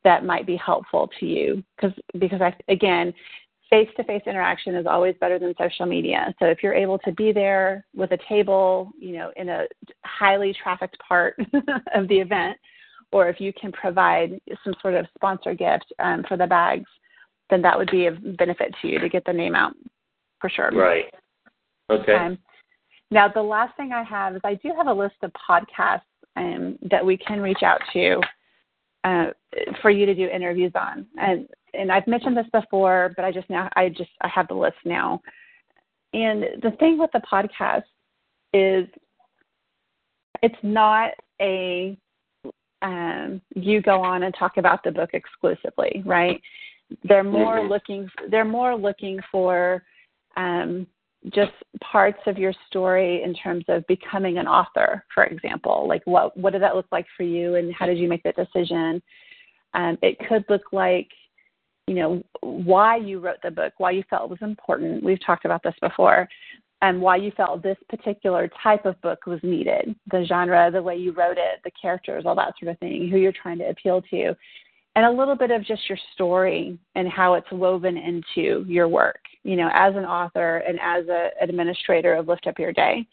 that 0.02 0.24
might 0.24 0.46
be 0.46 0.56
helpful 0.56 1.10
to 1.18 1.26
you 1.26 1.64
because 1.76 1.96
because 2.18 2.40
I 2.40 2.54
again 2.68 3.12
face 3.70 3.88
to 3.96 4.04
face 4.04 4.22
interaction 4.26 4.74
is 4.74 4.86
always 4.86 5.16
better 5.20 5.38
than 5.38 5.54
social 5.58 5.86
media. 5.86 6.34
So 6.38 6.46
if 6.46 6.62
you're 6.62 6.74
able 6.74 6.98
to 6.98 7.12
be 7.12 7.32
there 7.32 7.84
with 7.94 8.12
a 8.12 8.18
table, 8.28 8.92
you 8.98 9.16
know, 9.16 9.32
in 9.36 9.48
a 9.48 9.64
highly 10.04 10.54
trafficked 10.62 10.98
part 11.00 11.36
of 11.94 12.06
the 12.08 12.18
event, 12.20 12.56
or 13.10 13.28
if 13.28 13.40
you 13.40 13.52
can 13.58 13.72
provide 13.72 14.38
some 14.62 14.74
sort 14.80 14.94
of 14.94 15.06
sponsor 15.14 15.54
gift 15.54 15.92
um, 15.98 16.24
for 16.28 16.36
the 16.36 16.46
bags, 16.46 16.88
then 17.50 17.62
that 17.62 17.76
would 17.76 17.90
be 17.90 18.06
of 18.06 18.36
benefit 18.36 18.74
to 18.80 18.88
you 18.88 18.98
to 18.98 19.08
get 19.08 19.24
the 19.24 19.32
name 19.32 19.54
out 19.54 19.72
for 20.40 20.50
sure. 20.50 20.70
Right. 20.70 21.06
Okay. 21.90 22.14
Um, 22.14 22.38
now, 23.14 23.28
the 23.28 23.42
last 23.42 23.76
thing 23.76 23.92
I 23.92 24.02
have 24.02 24.34
is 24.34 24.40
I 24.42 24.54
do 24.54 24.72
have 24.76 24.88
a 24.88 24.92
list 24.92 25.14
of 25.22 25.30
podcasts 25.48 26.02
um, 26.36 26.76
that 26.90 27.06
we 27.06 27.16
can 27.16 27.40
reach 27.40 27.62
out 27.62 27.80
to 27.92 28.20
uh, 29.04 29.26
for 29.80 29.90
you 29.90 30.04
to 30.04 30.14
do 30.14 30.26
interviews 30.26 30.72
on, 30.74 31.06
and 31.16 31.46
and 31.74 31.92
I've 31.92 32.08
mentioned 32.08 32.36
this 32.36 32.46
before, 32.52 33.12
but 33.14 33.24
I 33.24 33.30
just 33.30 33.48
now 33.48 33.70
I 33.76 33.88
just 33.88 34.10
I 34.20 34.28
have 34.28 34.48
the 34.48 34.54
list 34.54 34.78
now. 34.84 35.22
And 36.12 36.42
the 36.62 36.72
thing 36.80 36.98
with 36.98 37.10
the 37.12 37.20
podcast 37.20 37.84
is, 38.52 38.88
it's 40.42 40.58
not 40.64 41.12
a 41.40 41.96
um, 42.82 43.40
you 43.54 43.80
go 43.80 44.02
on 44.02 44.24
and 44.24 44.34
talk 44.34 44.56
about 44.56 44.82
the 44.82 44.90
book 44.90 45.10
exclusively, 45.12 46.02
right? 46.04 46.40
They're 47.04 47.22
more 47.22 47.58
Mhm. 47.60 47.68
looking 47.68 48.10
they're 48.28 48.44
more 48.44 48.74
looking 48.74 49.20
for 49.30 49.84
um, 50.36 50.88
just 51.32 51.52
parts 51.80 52.20
of 52.26 52.38
your 52.38 52.52
story 52.68 53.22
in 53.22 53.34
terms 53.34 53.64
of 53.68 53.86
becoming 53.86 54.38
an 54.38 54.46
author, 54.46 55.04
for 55.14 55.24
example. 55.24 55.86
Like 55.88 56.02
what 56.04 56.36
what 56.36 56.52
did 56.52 56.62
that 56.62 56.76
look 56.76 56.86
like 56.92 57.06
for 57.16 57.22
you, 57.22 57.54
and 57.54 57.74
how 57.74 57.86
did 57.86 57.98
you 57.98 58.08
make 58.08 58.22
that 58.24 58.36
decision? 58.36 59.02
Um, 59.72 59.98
it 60.02 60.18
could 60.28 60.44
look 60.48 60.72
like 60.72 61.08
you 61.86 61.94
know 61.94 62.22
why 62.40 62.96
you 62.96 63.20
wrote 63.20 63.38
the 63.42 63.50
book, 63.50 63.72
why 63.78 63.92
you 63.92 64.04
felt 64.10 64.24
it 64.24 64.30
was 64.30 64.48
important. 64.48 65.02
We've 65.02 65.24
talked 65.24 65.44
about 65.44 65.62
this 65.62 65.74
before, 65.80 66.28
and 66.82 67.00
why 67.00 67.16
you 67.16 67.32
felt 67.36 67.62
this 67.62 67.78
particular 67.88 68.50
type 68.62 68.84
of 68.84 69.00
book 69.00 69.26
was 69.26 69.40
needed, 69.42 69.94
the 70.10 70.24
genre, 70.28 70.70
the 70.70 70.82
way 70.82 70.96
you 70.96 71.12
wrote 71.12 71.38
it, 71.38 71.60
the 71.64 71.70
characters, 71.80 72.24
all 72.26 72.34
that 72.34 72.52
sort 72.60 72.72
of 72.72 72.78
thing, 72.78 73.08
who 73.08 73.16
you're 73.16 73.32
trying 73.32 73.58
to 73.58 73.70
appeal 73.70 74.02
to, 74.10 74.34
and 74.96 75.04
a 75.04 75.10
little 75.10 75.34
bit 75.34 75.50
of 75.50 75.64
just 75.64 75.88
your 75.88 75.98
story 76.14 76.78
and 76.94 77.08
how 77.08 77.34
it's 77.34 77.50
woven 77.50 77.96
into 77.96 78.64
your 78.68 78.88
work, 78.88 79.20
you 79.42 79.56
know, 79.56 79.68
as 79.72 79.94
an 79.96 80.04
author 80.04 80.58
and 80.58 80.78
as 80.80 81.04
an 81.08 81.30
administrator 81.40 82.14
of 82.14 82.28
Lift 82.28 82.46
Up 82.46 82.58
Your 82.58 82.72
Day. 82.72 83.06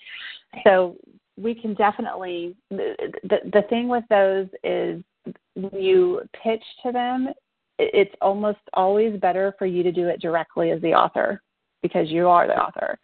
So 0.63 0.95
we 1.37 1.55
can 1.55 1.73
definitely, 1.73 2.55
the, 2.69 2.95
the, 3.23 3.37
the 3.51 3.61
thing 3.69 3.87
with 3.87 4.03
those 4.09 4.47
is 4.63 5.03
when 5.55 5.81
you 5.81 6.21
pitch 6.43 6.63
to 6.85 6.91
them, 6.91 7.29
it's 7.79 8.13
almost 8.21 8.59
always 8.73 9.19
better 9.19 9.55
for 9.57 9.65
you 9.65 9.81
to 9.81 9.91
do 9.91 10.07
it 10.07 10.21
directly 10.21 10.69
as 10.71 10.81
the 10.81 10.93
author 10.93 11.41
because 11.81 12.09
you 12.09 12.27
are 12.27 12.45
the 12.45 12.53
author. 12.53 12.99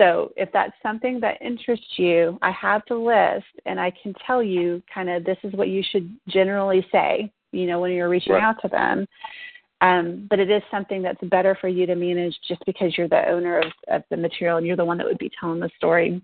So 0.00 0.32
if 0.36 0.48
that's 0.52 0.72
something 0.82 1.20
that 1.20 1.40
interests 1.40 1.86
you, 1.96 2.36
I 2.42 2.50
have 2.50 2.82
the 2.88 2.96
list 2.96 3.46
and 3.66 3.78
I 3.78 3.92
can 4.02 4.12
tell 4.26 4.42
you 4.42 4.82
kind 4.92 5.08
of 5.08 5.24
this 5.24 5.36
is 5.44 5.52
what 5.52 5.68
you 5.68 5.84
should 5.88 6.12
generally 6.26 6.84
say, 6.90 7.30
you 7.52 7.66
know, 7.66 7.80
when 7.80 7.92
you're 7.92 8.08
reaching 8.08 8.32
Right. 8.32 8.42
out 8.42 8.60
to 8.62 8.68
them. 8.68 9.06
Um, 9.80 10.26
but 10.30 10.38
it 10.38 10.50
is 10.50 10.62
something 10.70 11.02
that's 11.02 11.20
better 11.24 11.56
for 11.60 11.68
you 11.68 11.86
to 11.86 11.96
manage 11.96 12.36
just 12.46 12.64
because 12.66 12.96
you're 12.96 13.08
the 13.08 13.28
owner 13.28 13.58
of, 13.58 13.72
of 13.88 14.02
the 14.10 14.16
material 14.16 14.58
and 14.58 14.66
you're 14.66 14.76
the 14.76 14.84
one 14.84 14.96
that 14.98 15.06
would 15.06 15.18
be 15.18 15.30
telling 15.40 15.58
the 15.58 15.70
story. 15.76 16.22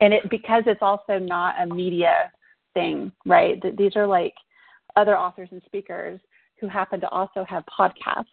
And 0.00 0.12
it 0.12 0.28
because 0.28 0.64
it's 0.66 0.82
also 0.82 1.18
not 1.18 1.54
a 1.60 1.66
media 1.66 2.30
thing, 2.74 3.12
right? 3.24 3.62
These 3.76 3.96
are 3.96 4.06
like 4.06 4.34
other 4.94 5.16
authors 5.16 5.48
and 5.52 5.62
speakers 5.64 6.20
who 6.60 6.68
happen 6.68 7.00
to 7.00 7.08
also 7.08 7.44
have 7.44 7.64
podcasts. 7.66 8.26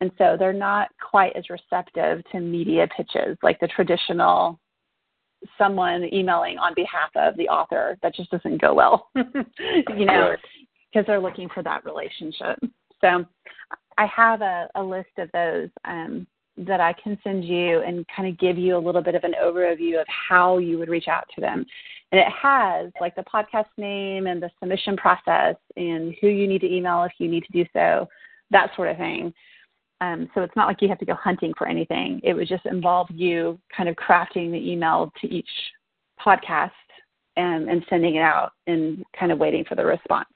And 0.00 0.12
so 0.16 0.36
they're 0.38 0.52
not 0.52 0.88
quite 1.10 1.34
as 1.36 1.44
receptive 1.50 2.22
to 2.30 2.40
media 2.40 2.88
pitches 2.96 3.36
like 3.42 3.58
the 3.60 3.68
traditional 3.68 4.60
someone 5.58 6.04
emailing 6.12 6.58
on 6.58 6.72
behalf 6.74 7.10
of 7.16 7.36
the 7.36 7.48
author. 7.48 7.98
That 8.02 8.14
just 8.14 8.30
doesn't 8.30 8.60
go 8.60 8.74
well, 8.74 9.10
you 9.14 10.06
know, 10.06 10.36
because 10.92 11.06
they're 11.06 11.20
looking 11.20 11.48
for 11.48 11.62
that 11.62 11.84
relationship. 11.84 12.58
So 13.00 13.24
I 13.98 14.06
have 14.06 14.42
a, 14.42 14.68
a 14.74 14.82
list 14.82 15.10
of 15.18 15.30
those 15.32 15.68
um, 15.84 16.26
that 16.56 16.80
I 16.80 16.92
can 16.92 17.18
send 17.24 17.44
you 17.44 17.80
and 17.80 18.06
kind 18.14 18.28
of 18.28 18.38
give 18.38 18.58
you 18.58 18.76
a 18.76 18.78
little 18.78 19.02
bit 19.02 19.14
of 19.14 19.24
an 19.24 19.34
overview 19.42 20.00
of 20.00 20.06
how 20.08 20.58
you 20.58 20.78
would 20.78 20.88
reach 20.88 21.08
out 21.08 21.24
to 21.34 21.40
them. 21.40 21.64
And 22.10 22.20
it 22.20 22.28
has 22.30 22.90
like 23.00 23.14
the 23.16 23.22
podcast 23.22 23.66
name 23.78 24.26
and 24.26 24.42
the 24.42 24.50
submission 24.60 24.96
process 24.96 25.56
and 25.76 26.14
who 26.20 26.28
you 26.28 26.46
need 26.46 26.60
to 26.60 26.72
email 26.72 27.04
if 27.04 27.12
you 27.18 27.28
need 27.28 27.44
to 27.44 27.52
do 27.52 27.64
so, 27.72 28.08
that 28.50 28.70
sort 28.76 28.88
of 28.88 28.98
thing. 28.98 29.32
Um, 30.02 30.28
so 30.34 30.42
it's 30.42 30.56
not 30.56 30.66
like 30.66 30.82
you 30.82 30.88
have 30.88 30.98
to 30.98 31.06
go 31.06 31.14
hunting 31.14 31.54
for 31.56 31.66
anything. 31.66 32.20
It 32.22 32.34
would 32.34 32.48
just 32.48 32.66
involve 32.66 33.08
you 33.10 33.58
kind 33.74 33.88
of 33.88 33.96
crafting 33.96 34.50
the 34.50 34.70
email 34.70 35.12
to 35.20 35.28
each 35.28 35.48
podcast 36.20 36.70
and, 37.36 37.68
and 37.70 37.84
sending 37.88 38.16
it 38.16 38.22
out 38.22 38.52
and 38.66 39.04
kind 39.18 39.32
of 39.32 39.38
waiting 39.38 39.64
for 39.64 39.74
the 39.74 39.84
response. 39.84 40.28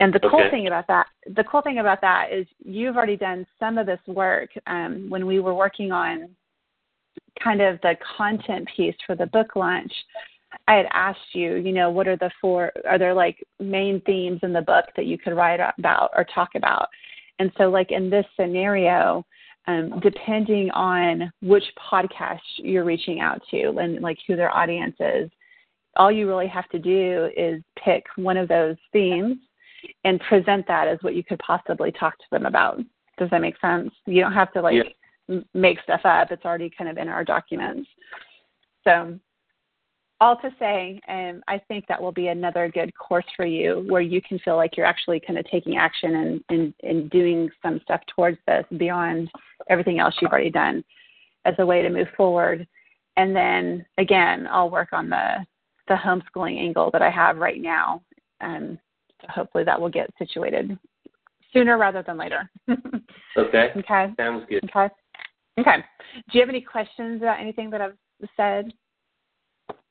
And 0.00 0.12
the 0.12 0.20
cool 0.20 0.48
thing 0.50 0.68
about 0.68 0.86
that, 0.86 1.06
the 1.34 1.44
cool 1.44 1.60
thing 1.60 1.78
about 1.78 2.00
that 2.02 2.32
is 2.32 2.46
you've 2.64 2.96
already 2.96 3.16
done 3.16 3.44
some 3.58 3.78
of 3.78 3.86
this 3.86 4.00
work 4.06 4.50
um, 4.66 5.06
when 5.08 5.26
we 5.26 5.40
were 5.40 5.54
working 5.54 5.90
on 5.90 6.28
kind 7.42 7.60
of 7.60 7.80
the 7.80 7.94
content 8.16 8.68
piece 8.76 8.94
for 9.06 9.16
the 9.16 9.26
book 9.26 9.56
launch. 9.56 9.92
I 10.66 10.74
had 10.74 10.86
asked 10.92 11.34
you, 11.34 11.56
you 11.56 11.72
know, 11.72 11.90
what 11.90 12.06
are 12.06 12.16
the 12.16 12.30
four, 12.40 12.72
are 12.88 12.98
there 12.98 13.12
like 13.12 13.42
main 13.58 14.00
themes 14.02 14.40
in 14.42 14.52
the 14.52 14.62
book 14.62 14.86
that 14.96 15.06
you 15.06 15.18
could 15.18 15.34
write 15.34 15.60
about 15.78 16.10
or 16.14 16.24
talk 16.32 16.50
about? 16.54 16.88
And 17.40 17.50
so, 17.58 17.64
like 17.64 17.90
in 17.90 18.08
this 18.08 18.24
scenario, 18.38 19.24
um, 19.66 20.00
depending 20.00 20.70
on 20.70 21.30
which 21.42 21.64
podcast 21.92 22.40
you're 22.56 22.84
reaching 22.84 23.20
out 23.20 23.42
to 23.50 23.76
and 23.78 24.00
like 24.00 24.18
who 24.26 24.36
their 24.36 24.54
audience 24.56 24.96
is, 25.00 25.30
all 25.96 26.10
you 26.10 26.26
really 26.26 26.46
have 26.46 26.68
to 26.70 26.78
do 26.78 27.28
is 27.36 27.62
pick 27.84 28.04
one 28.16 28.36
of 28.36 28.48
those 28.48 28.76
themes 28.92 29.38
and 30.04 30.20
present 30.20 30.66
that 30.66 30.88
as 30.88 30.98
what 31.02 31.14
you 31.14 31.24
could 31.24 31.38
possibly 31.40 31.92
talk 31.92 32.16
to 32.18 32.24
them 32.30 32.46
about. 32.46 32.78
Does 33.18 33.30
that 33.30 33.40
make 33.40 33.58
sense? 33.60 33.90
You 34.06 34.20
don't 34.20 34.32
have 34.32 34.52
to 34.52 34.62
like 34.62 34.84
yeah. 35.28 35.40
make 35.54 35.80
stuff 35.82 36.00
up. 36.04 36.30
It's 36.30 36.44
already 36.44 36.70
kind 36.76 36.90
of 36.90 36.98
in 36.98 37.08
our 37.08 37.24
documents. 37.24 37.88
So 38.84 39.18
all 40.20 40.36
to 40.36 40.50
say, 40.58 41.00
um, 41.08 41.42
I 41.46 41.60
think 41.68 41.86
that 41.86 42.00
will 42.00 42.12
be 42.12 42.28
another 42.28 42.68
good 42.68 42.92
course 42.96 43.24
for 43.36 43.46
you 43.46 43.84
where 43.88 44.00
you 44.00 44.20
can 44.20 44.38
feel 44.40 44.56
like 44.56 44.76
you're 44.76 44.86
actually 44.86 45.20
kind 45.20 45.38
of 45.38 45.44
taking 45.46 45.76
action 45.76 46.14
and, 46.16 46.44
and, 46.48 46.74
and 46.82 47.10
doing 47.10 47.48
some 47.62 47.80
stuff 47.84 48.00
towards 48.14 48.38
this 48.46 48.64
beyond 48.76 49.30
everything 49.68 50.00
else 50.00 50.14
you've 50.20 50.32
already 50.32 50.50
done 50.50 50.84
as 51.44 51.54
a 51.58 51.66
way 51.66 51.82
to 51.82 51.90
move 51.90 52.08
forward. 52.16 52.66
And 53.16 53.34
then 53.34 53.86
again, 53.96 54.48
I'll 54.50 54.70
work 54.70 54.88
on 54.92 55.08
the, 55.08 55.44
the 55.86 55.94
homeschooling 55.94 56.58
angle 56.58 56.90
that 56.92 57.02
I 57.02 57.10
have 57.10 57.36
right 57.36 57.60
now. 57.60 58.02
Um, 58.40 58.78
hopefully 59.28 59.64
that 59.64 59.80
will 59.80 59.88
get 59.88 60.10
situated 60.18 60.78
sooner 61.52 61.78
rather 61.78 62.02
than 62.02 62.16
later. 62.16 62.50
okay. 63.36 63.72
Okay. 63.76 64.12
Sounds 64.16 64.44
good. 64.48 64.64
Okay. 64.64 64.92
Okay. 65.58 65.76
Do 66.14 66.38
you 66.38 66.40
have 66.40 66.48
any 66.48 66.60
questions 66.60 67.22
about 67.22 67.40
anything 67.40 67.70
that 67.70 67.80
I've 67.80 67.96
said? 68.36 68.72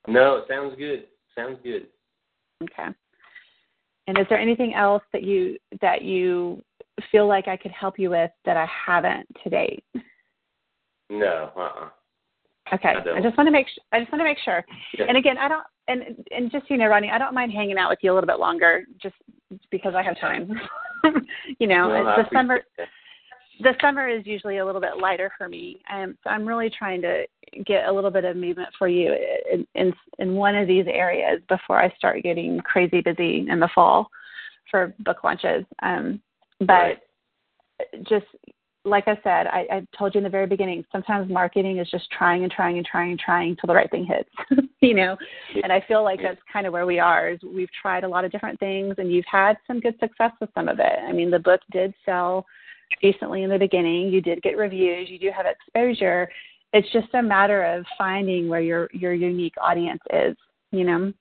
No, 0.07 0.38
it 0.38 0.45
sounds 0.47 0.75
good. 0.78 1.05
Sounds 1.36 1.57
good. 1.63 1.88
Okay. 2.63 2.88
And 4.07 4.17
is 4.17 4.25
there 4.30 4.39
anything 4.39 4.73
else 4.73 5.03
that 5.11 5.23
you 5.23 5.57
that 5.82 6.01
you 6.01 6.61
feel 7.11 7.28
like 7.28 7.47
I 7.47 7.57
could 7.57 7.71
help 7.71 7.99
you 7.99 8.09
with 8.09 8.32
that 8.45 8.57
I 8.57 8.67
haven't 8.86 9.28
to 9.43 9.49
date? 9.49 9.84
No. 11.09 11.51
Uh. 11.55 11.59
Uh-uh. 11.59 11.89
Okay. 12.73 12.89
I, 12.89 13.17
I, 13.17 13.21
just 13.21 13.38
want 13.38 13.47
to 13.47 13.51
make 13.51 13.67
sh- 13.67 13.80
I 13.91 13.99
just 13.99 14.11
want 14.11 14.19
to 14.21 14.25
make 14.25 14.39
sure. 14.43 14.63
Yeah. 14.97 15.05
And 15.07 15.17
again, 15.17 15.38
I 15.38 15.47
don't 15.47 15.63
and 15.88 16.25
and 16.31 16.51
just 16.51 16.69
you 16.69 16.77
know, 16.77 16.88
Rodney, 16.88 17.09
I 17.09 17.17
don't 17.17 17.33
mind 17.33 17.51
hanging 17.51 17.77
out 17.77 17.89
with 17.89 17.99
you 18.01 18.11
a 18.11 18.15
little 18.15 18.27
bit 18.27 18.39
longer 18.39 18.83
just 19.01 19.15
because 19.71 19.93
I 19.95 20.03
have 20.03 20.19
time. 20.19 20.51
you 21.59 21.67
know, 21.67 21.89
well, 21.89 22.17
the 22.17 22.25
summer 22.33 22.61
the 23.59 23.73
summer 23.81 24.07
is 24.07 24.25
usually 24.25 24.57
a 24.57 24.65
little 24.65 24.81
bit 24.81 24.97
lighter 25.01 25.31
for 25.38 25.47
me, 25.47 25.81
and 25.89 26.15
so 26.23 26.29
I'm 26.29 26.45
really 26.45 26.69
trying 26.69 27.01
to 27.01 27.25
get 27.65 27.88
a 27.88 27.91
little 27.91 28.11
bit 28.11 28.25
of 28.25 28.35
movement 28.35 28.69
for 28.77 28.88
you 28.88 29.15
in 29.51 29.65
in, 29.75 29.93
in 30.19 30.35
one 30.35 30.55
of 30.55 30.67
these 30.67 30.85
areas 30.88 31.41
before 31.49 31.81
I 31.81 31.93
start 31.95 32.23
getting 32.23 32.59
crazy 32.59 33.01
busy 33.01 33.45
in 33.49 33.59
the 33.59 33.69
fall 33.73 34.09
for 34.69 34.93
book 34.99 35.23
launches. 35.23 35.63
Um, 35.81 36.21
but 36.59 36.73
right. 36.73 36.99
just 38.09 38.25
like 38.88 39.07
I 39.07 39.15
said, 39.23 39.47
I, 39.47 39.67
I 39.71 39.88
told 39.97 40.15
you 40.15 40.19
in 40.19 40.23
the 40.23 40.29
very 40.29 40.47
beginning, 40.47 40.83
sometimes 40.91 41.29
marketing 41.29 41.77
is 41.77 41.89
just 41.89 42.09
trying 42.11 42.43
and 42.43 42.51
trying 42.51 42.77
and 42.77 42.85
trying 42.85 43.11
and 43.11 43.19
trying 43.19 43.49
until 43.51 43.67
the 43.67 43.73
right 43.73 43.89
thing 43.91 44.05
hits, 44.05 44.29
you 44.79 44.93
know? 44.93 45.17
And 45.61 45.71
I 45.71 45.83
feel 45.88 46.03
like 46.03 46.19
that's 46.21 46.39
kind 46.51 46.65
of 46.65 46.73
where 46.73 46.85
we 46.85 46.99
are 46.99 47.29
is 47.29 47.39
we've 47.43 47.69
tried 47.81 48.03
a 48.03 48.07
lot 48.07 48.25
of 48.25 48.31
different 48.31 48.59
things 48.59 48.95
and 48.97 49.11
you've 49.11 49.25
had 49.29 49.57
some 49.67 49.79
good 49.79 49.95
success 49.99 50.31
with 50.39 50.49
some 50.55 50.67
of 50.67 50.79
it. 50.79 50.99
I 51.07 51.11
mean, 51.11 51.29
the 51.29 51.39
book 51.39 51.61
did 51.71 51.93
sell 52.05 52.45
decently 53.01 53.43
in 53.43 53.49
the 53.49 53.59
beginning. 53.59 54.09
You 54.09 54.21
did 54.21 54.41
get 54.41 54.57
reviews. 54.57 55.09
You 55.09 55.19
do 55.19 55.31
have 55.35 55.45
exposure. 55.45 56.29
It's 56.73 56.91
just 56.91 57.13
a 57.13 57.21
matter 57.21 57.63
of 57.63 57.85
finding 57.97 58.47
where 58.47 58.61
your, 58.61 58.89
your 58.93 59.13
unique 59.13 59.55
audience 59.61 60.01
is, 60.11 60.35
you 60.71 60.83
know? 60.83 61.13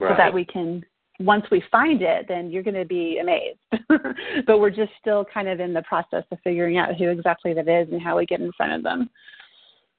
Right. 0.00 0.10
So 0.10 0.14
that 0.16 0.34
we 0.34 0.44
can 0.44 0.84
once 1.24 1.44
we 1.50 1.62
find 1.70 2.02
it, 2.02 2.26
then 2.28 2.50
you're 2.50 2.62
going 2.62 2.74
to 2.74 2.84
be 2.84 3.18
amazed. 3.20 3.58
but 4.46 4.58
we're 4.58 4.70
just 4.70 4.92
still 5.00 5.24
kind 5.32 5.48
of 5.48 5.60
in 5.60 5.72
the 5.72 5.82
process 5.82 6.24
of 6.30 6.38
figuring 6.44 6.78
out 6.78 6.96
who 6.96 7.08
exactly 7.08 7.54
that 7.54 7.68
is 7.68 7.88
and 7.92 8.02
how 8.02 8.16
we 8.16 8.26
get 8.26 8.40
in 8.40 8.52
front 8.56 8.72
of 8.72 8.82
them. 8.82 9.10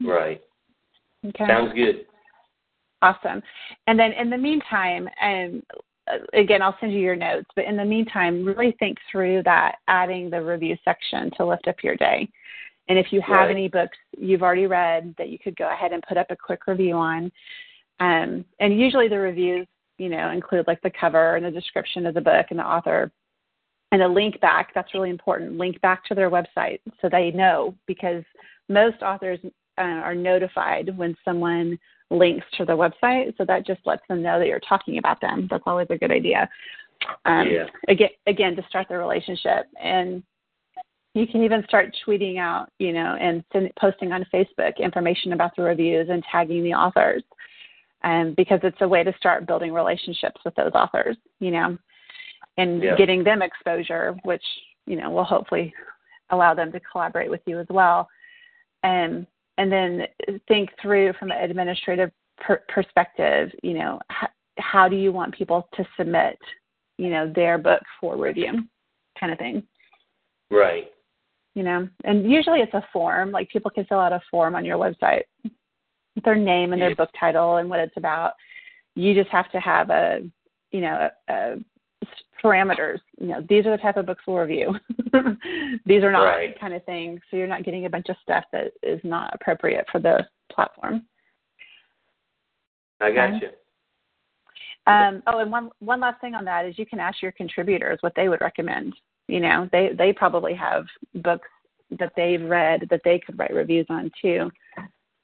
Right. 0.01 0.41
Okay. 1.25 1.45
Sounds 1.47 1.73
good. 1.73 2.05
Awesome. 3.01 3.41
And 3.87 3.99
then 3.99 4.13
in 4.13 4.29
the 4.29 4.37
meantime, 4.37 5.09
and 5.21 5.61
uh, 6.07 6.17
again, 6.33 6.61
I'll 6.61 6.77
send 6.79 6.93
you 6.93 6.99
your 6.99 7.15
notes, 7.15 7.47
but 7.55 7.65
in 7.65 7.77
the 7.77 7.85
meantime, 7.85 8.45
really 8.45 8.75
think 8.79 8.97
through 9.11 9.43
that 9.43 9.75
adding 9.87 10.29
the 10.29 10.41
review 10.41 10.77
section 10.83 11.31
to 11.37 11.45
lift 11.45 11.67
up 11.67 11.83
your 11.83 11.95
day. 11.95 12.29
And 12.89 12.99
if 12.99 13.07
you 13.11 13.21
have 13.21 13.47
right. 13.47 13.51
any 13.51 13.67
books 13.69 13.97
you've 14.17 14.43
already 14.43 14.67
read 14.67 15.15
that 15.17 15.29
you 15.29 15.39
could 15.39 15.55
go 15.55 15.71
ahead 15.71 15.93
and 15.93 16.03
put 16.07 16.17
up 16.17 16.27
a 16.29 16.35
quick 16.35 16.67
review 16.67 16.95
on, 16.95 17.31
um, 17.99 18.43
and 18.59 18.79
usually 18.79 19.07
the 19.07 19.19
reviews 19.19 19.67
you 19.97 20.09
know, 20.09 20.31
include 20.31 20.67
like 20.67 20.81
the 20.81 20.91
cover 20.99 21.35
and 21.35 21.45
the 21.45 21.51
description 21.51 22.05
of 22.05 22.13
the 22.13 22.21
book 22.21 22.47
and 22.49 22.59
the 22.59 22.65
author 22.65 23.11
and 23.91 24.01
a 24.01 24.07
link 24.07 24.39
back. 24.41 24.73
That's 24.73 24.93
really 24.93 25.09
important. 25.09 25.57
Link 25.57 25.79
back 25.81 26.03
to 26.05 26.15
their 26.15 26.29
website 26.29 26.79
so 27.01 27.09
they 27.09 27.31
know 27.31 27.75
because 27.85 28.23
most 28.69 29.01
authors 29.01 29.39
uh, 29.77 29.81
are 29.81 30.15
notified 30.15 30.95
when 30.97 31.15
someone 31.23 31.77
links 32.09 32.45
to 32.57 32.65
their 32.65 32.75
website. 32.75 33.35
So 33.37 33.45
that 33.45 33.65
just 33.65 33.81
lets 33.85 34.01
them 34.07 34.21
know 34.21 34.39
that 34.39 34.47
you're 34.47 34.59
talking 34.59 34.97
about 34.97 35.21
them. 35.21 35.47
That's 35.49 35.63
always 35.65 35.87
a 35.89 35.97
good 35.97 36.11
idea. 36.11 36.49
Um, 37.25 37.47
yeah. 37.49 37.65
Again, 37.87 38.09
again, 38.27 38.55
to 38.55 38.63
start 38.69 38.87
the 38.89 38.97
relationship 38.97 39.67
and 39.81 40.23
you 41.13 41.27
can 41.27 41.43
even 41.43 41.63
start 41.65 41.95
tweeting 42.05 42.39
out, 42.39 42.69
you 42.79 42.91
know, 42.93 43.15
and 43.19 43.43
send, 43.53 43.71
posting 43.79 44.11
on 44.11 44.25
Facebook 44.33 44.77
information 44.79 45.33
about 45.33 45.55
the 45.55 45.61
reviews 45.61 46.07
and 46.09 46.23
tagging 46.31 46.63
the 46.63 46.73
authors 46.73 47.23
um, 48.03 48.33
because 48.35 48.59
it's 48.63 48.81
a 48.81 48.87
way 48.87 49.03
to 49.03 49.13
start 49.17 49.47
building 49.47 49.73
relationships 49.73 50.41
with 50.43 50.55
those 50.55 50.71
authors, 50.73 51.17
you 51.39 51.51
know, 51.51 51.77
and 52.57 52.83
yeah. 52.83 52.95
getting 52.95 53.23
them 53.23 53.41
exposure, 53.41 54.15
which 54.23 54.43
you 54.85 54.95
know 54.95 55.09
will 55.09 55.23
hopefully 55.23 55.73
allow 56.29 56.53
them 56.53 56.71
to 56.71 56.79
collaborate 56.79 57.29
with 57.29 57.41
you 57.45 57.59
as 57.59 57.67
well. 57.69 58.07
And 58.83 59.25
and 59.57 59.71
then 59.71 60.07
think 60.47 60.69
through 60.81 61.13
from 61.19 61.31
an 61.31 61.37
administrative 61.37 62.11
per- 62.37 62.63
perspective, 62.67 63.51
you 63.61 63.73
know, 63.73 63.99
h- 64.11 64.29
how 64.57 64.87
do 64.87 64.95
you 64.95 65.11
want 65.11 65.35
people 65.35 65.67
to 65.75 65.85
submit, 65.97 66.37
you 66.97 67.09
know, 67.09 67.31
their 67.33 67.57
book 67.57 67.81
for 68.01 68.17
review, 68.17 68.63
kind 69.19 69.31
of 69.31 69.39
thing. 69.39 69.63
Right. 70.49 70.91
You 71.55 71.63
know, 71.63 71.87
and 72.03 72.29
usually 72.29 72.59
it's 72.59 72.73
a 72.73 72.85
form. 72.91 73.31
Like 73.31 73.49
people 73.49 73.69
can 73.69 73.85
fill 73.85 73.99
out 73.99 74.11
a 74.11 74.21
form 74.31 74.55
on 74.55 74.65
your 74.65 74.77
website 74.77 75.23
their 76.23 76.35
name 76.35 76.73
and 76.73 76.81
their 76.81 76.95
book 76.95 77.09
title 77.19 77.57
and 77.57 77.69
what 77.69 77.79
it's 77.79 77.97
about. 77.97 78.33
You 78.95 79.13
just 79.13 79.29
have 79.31 79.51
to 79.51 79.59
have 79.59 79.89
a, 79.89 80.19
you 80.71 80.81
know, 80.81 81.09
a, 81.27 81.33
a 81.33 81.55
parameters. 82.43 82.99
You 83.19 83.27
know, 83.27 83.45
these 83.47 83.65
are 83.65 83.71
the 83.71 83.81
type 83.81 83.97
of 83.97 84.05
books 84.05 84.23
we'll 84.27 84.37
review. 84.37 84.75
these 85.85 86.03
are 86.03 86.11
not 86.11 86.25
right. 86.25 86.59
kind 86.59 86.73
of 86.73 86.83
thing. 86.85 87.19
So 87.29 87.37
you're 87.37 87.47
not 87.47 87.63
getting 87.63 87.85
a 87.85 87.89
bunch 87.89 88.09
of 88.09 88.15
stuff 88.21 88.43
that 88.51 88.73
is 88.83 88.99
not 89.03 89.33
appropriate 89.33 89.85
for 89.91 89.99
the 89.99 90.25
platform. 90.51 91.05
I 93.01 93.11
got 93.11 93.29
okay. 93.29 93.39
you. 93.41 93.49
Um, 94.85 95.23
oh, 95.27 95.39
and 95.39 95.51
one 95.51 95.69
one 95.79 96.01
last 96.01 96.19
thing 96.19 96.35
on 96.35 96.43
that 96.45 96.65
is 96.65 96.77
you 96.77 96.85
can 96.85 96.99
ask 96.99 97.21
your 97.21 97.31
contributors 97.31 97.99
what 98.01 98.13
they 98.15 98.27
would 98.27 98.41
recommend. 98.41 98.93
You 99.27 99.39
know, 99.39 99.69
they 99.71 99.91
they 99.97 100.11
probably 100.11 100.53
have 100.55 100.85
books 101.15 101.47
that 101.99 102.11
they've 102.15 102.41
read 102.41 102.87
that 102.89 103.01
they 103.05 103.19
could 103.19 103.39
write 103.39 103.53
reviews 103.53 103.85
on 103.89 104.11
too. 104.21 104.51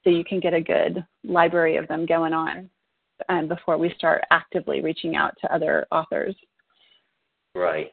So 0.04 0.10
you 0.10 0.24
can 0.24 0.40
get 0.40 0.54
a 0.54 0.60
good 0.60 1.04
library 1.24 1.76
of 1.76 1.86
them 1.88 2.06
going 2.06 2.32
on 2.32 2.70
um, 3.28 3.48
before 3.48 3.76
we 3.76 3.92
start 3.96 4.22
actively 4.30 4.80
reaching 4.80 5.16
out 5.16 5.34
to 5.40 5.54
other 5.54 5.86
authors. 5.90 6.34
Right. 7.54 7.92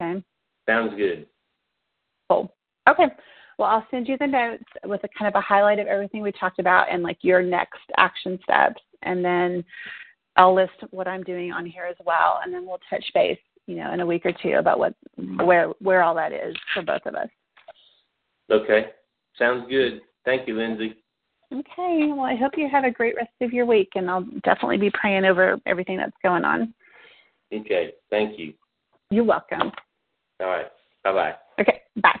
Okay. 0.00 0.22
Sounds 0.68 0.94
good. 0.96 1.26
Cool. 2.28 2.52
Okay. 2.88 3.06
Well, 3.58 3.68
I'll 3.68 3.86
send 3.90 4.08
you 4.08 4.16
the 4.18 4.26
notes 4.26 4.64
with 4.84 5.04
a 5.04 5.08
kind 5.18 5.28
of 5.28 5.38
a 5.38 5.42
highlight 5.42 5.78
of 5.78 5.86
everything 5.86 6.22
we 6.22 6.32
talked 6.32 6.58
about 6.58 6.90
and 6.90 7.02
like 7.02 7.18
your 7.22 7.42
next 7.42 7.80
action 7.98 8.38
steps. 8.42 8.80
And 9.02 9.24
then 9.24 9.64
I'll 10.36 10.54
list 10.54 10.72
what 10.90 11.08
I'm 11.08 11.22
doing 11.22 11.52
on 11.52 11.66
here 11.66 11.84
as 11.84 11.96
well. 12.04 12.40
And 12.42 12.52
then 12.52 12.66
we'll 12.66 12.80
touch 12.88 13.04
base, 13.14 13.38
you 13.66 13.76
know, 13.76 13.92
in 13.92 14.00
a 14.00 14.06
week 14.06 14.24
or 14.24 14.32
two 14.42 14.54
about 14.58 14.78
what 14.78 14.94
where 15.44 15.68
where 15.80 16.02
all 16.02 16.14
that 16.14 16.32
is 16.32 16.56
for 16.74 16.82
both 16.82 17.02
of 17.04 17.14
us. 17.14 17.28
Okay. 18.50 18.86
Sounds 19.38 19.66
good. 19.68 20.00
Thank 20.24 20.46
you, 20.46 20.56
Lindsay. 20.56 20.96
Okay. 21.52 22.08
Well, 22.12 22.20
I 22.20 22.36
hope 22.36 22.52
you 22.56 22.68
have 22.68 22.84
a 22.84 22.90
great 22.90 23.16
rest 23.16 23.30
of 23.40 23.52
your 23.52 23.66
week, 23.66 23.88
and 23.94 24.10
I'll 24.10 24.26
definitely 24.44 24.78
be 24.78 24.90
praying 24.90 25.24
over 25.24 25.58
everything 25.66 25.96
that's 25.96 26.16
going 26.22 26.44
on. 26.44 26.72
Okay. 27.52 27.92
Thank 28.10 28.38
you. 28.38 28.54
You're 29.10 29.24
welcome. 29.24 29.72
All 30.40 30.46
right. 30.46 30.66
Bye 31.02 31.12
bye. 31.12 31.34
Okay. 31.60 31.82
Bye. 31.96 32.20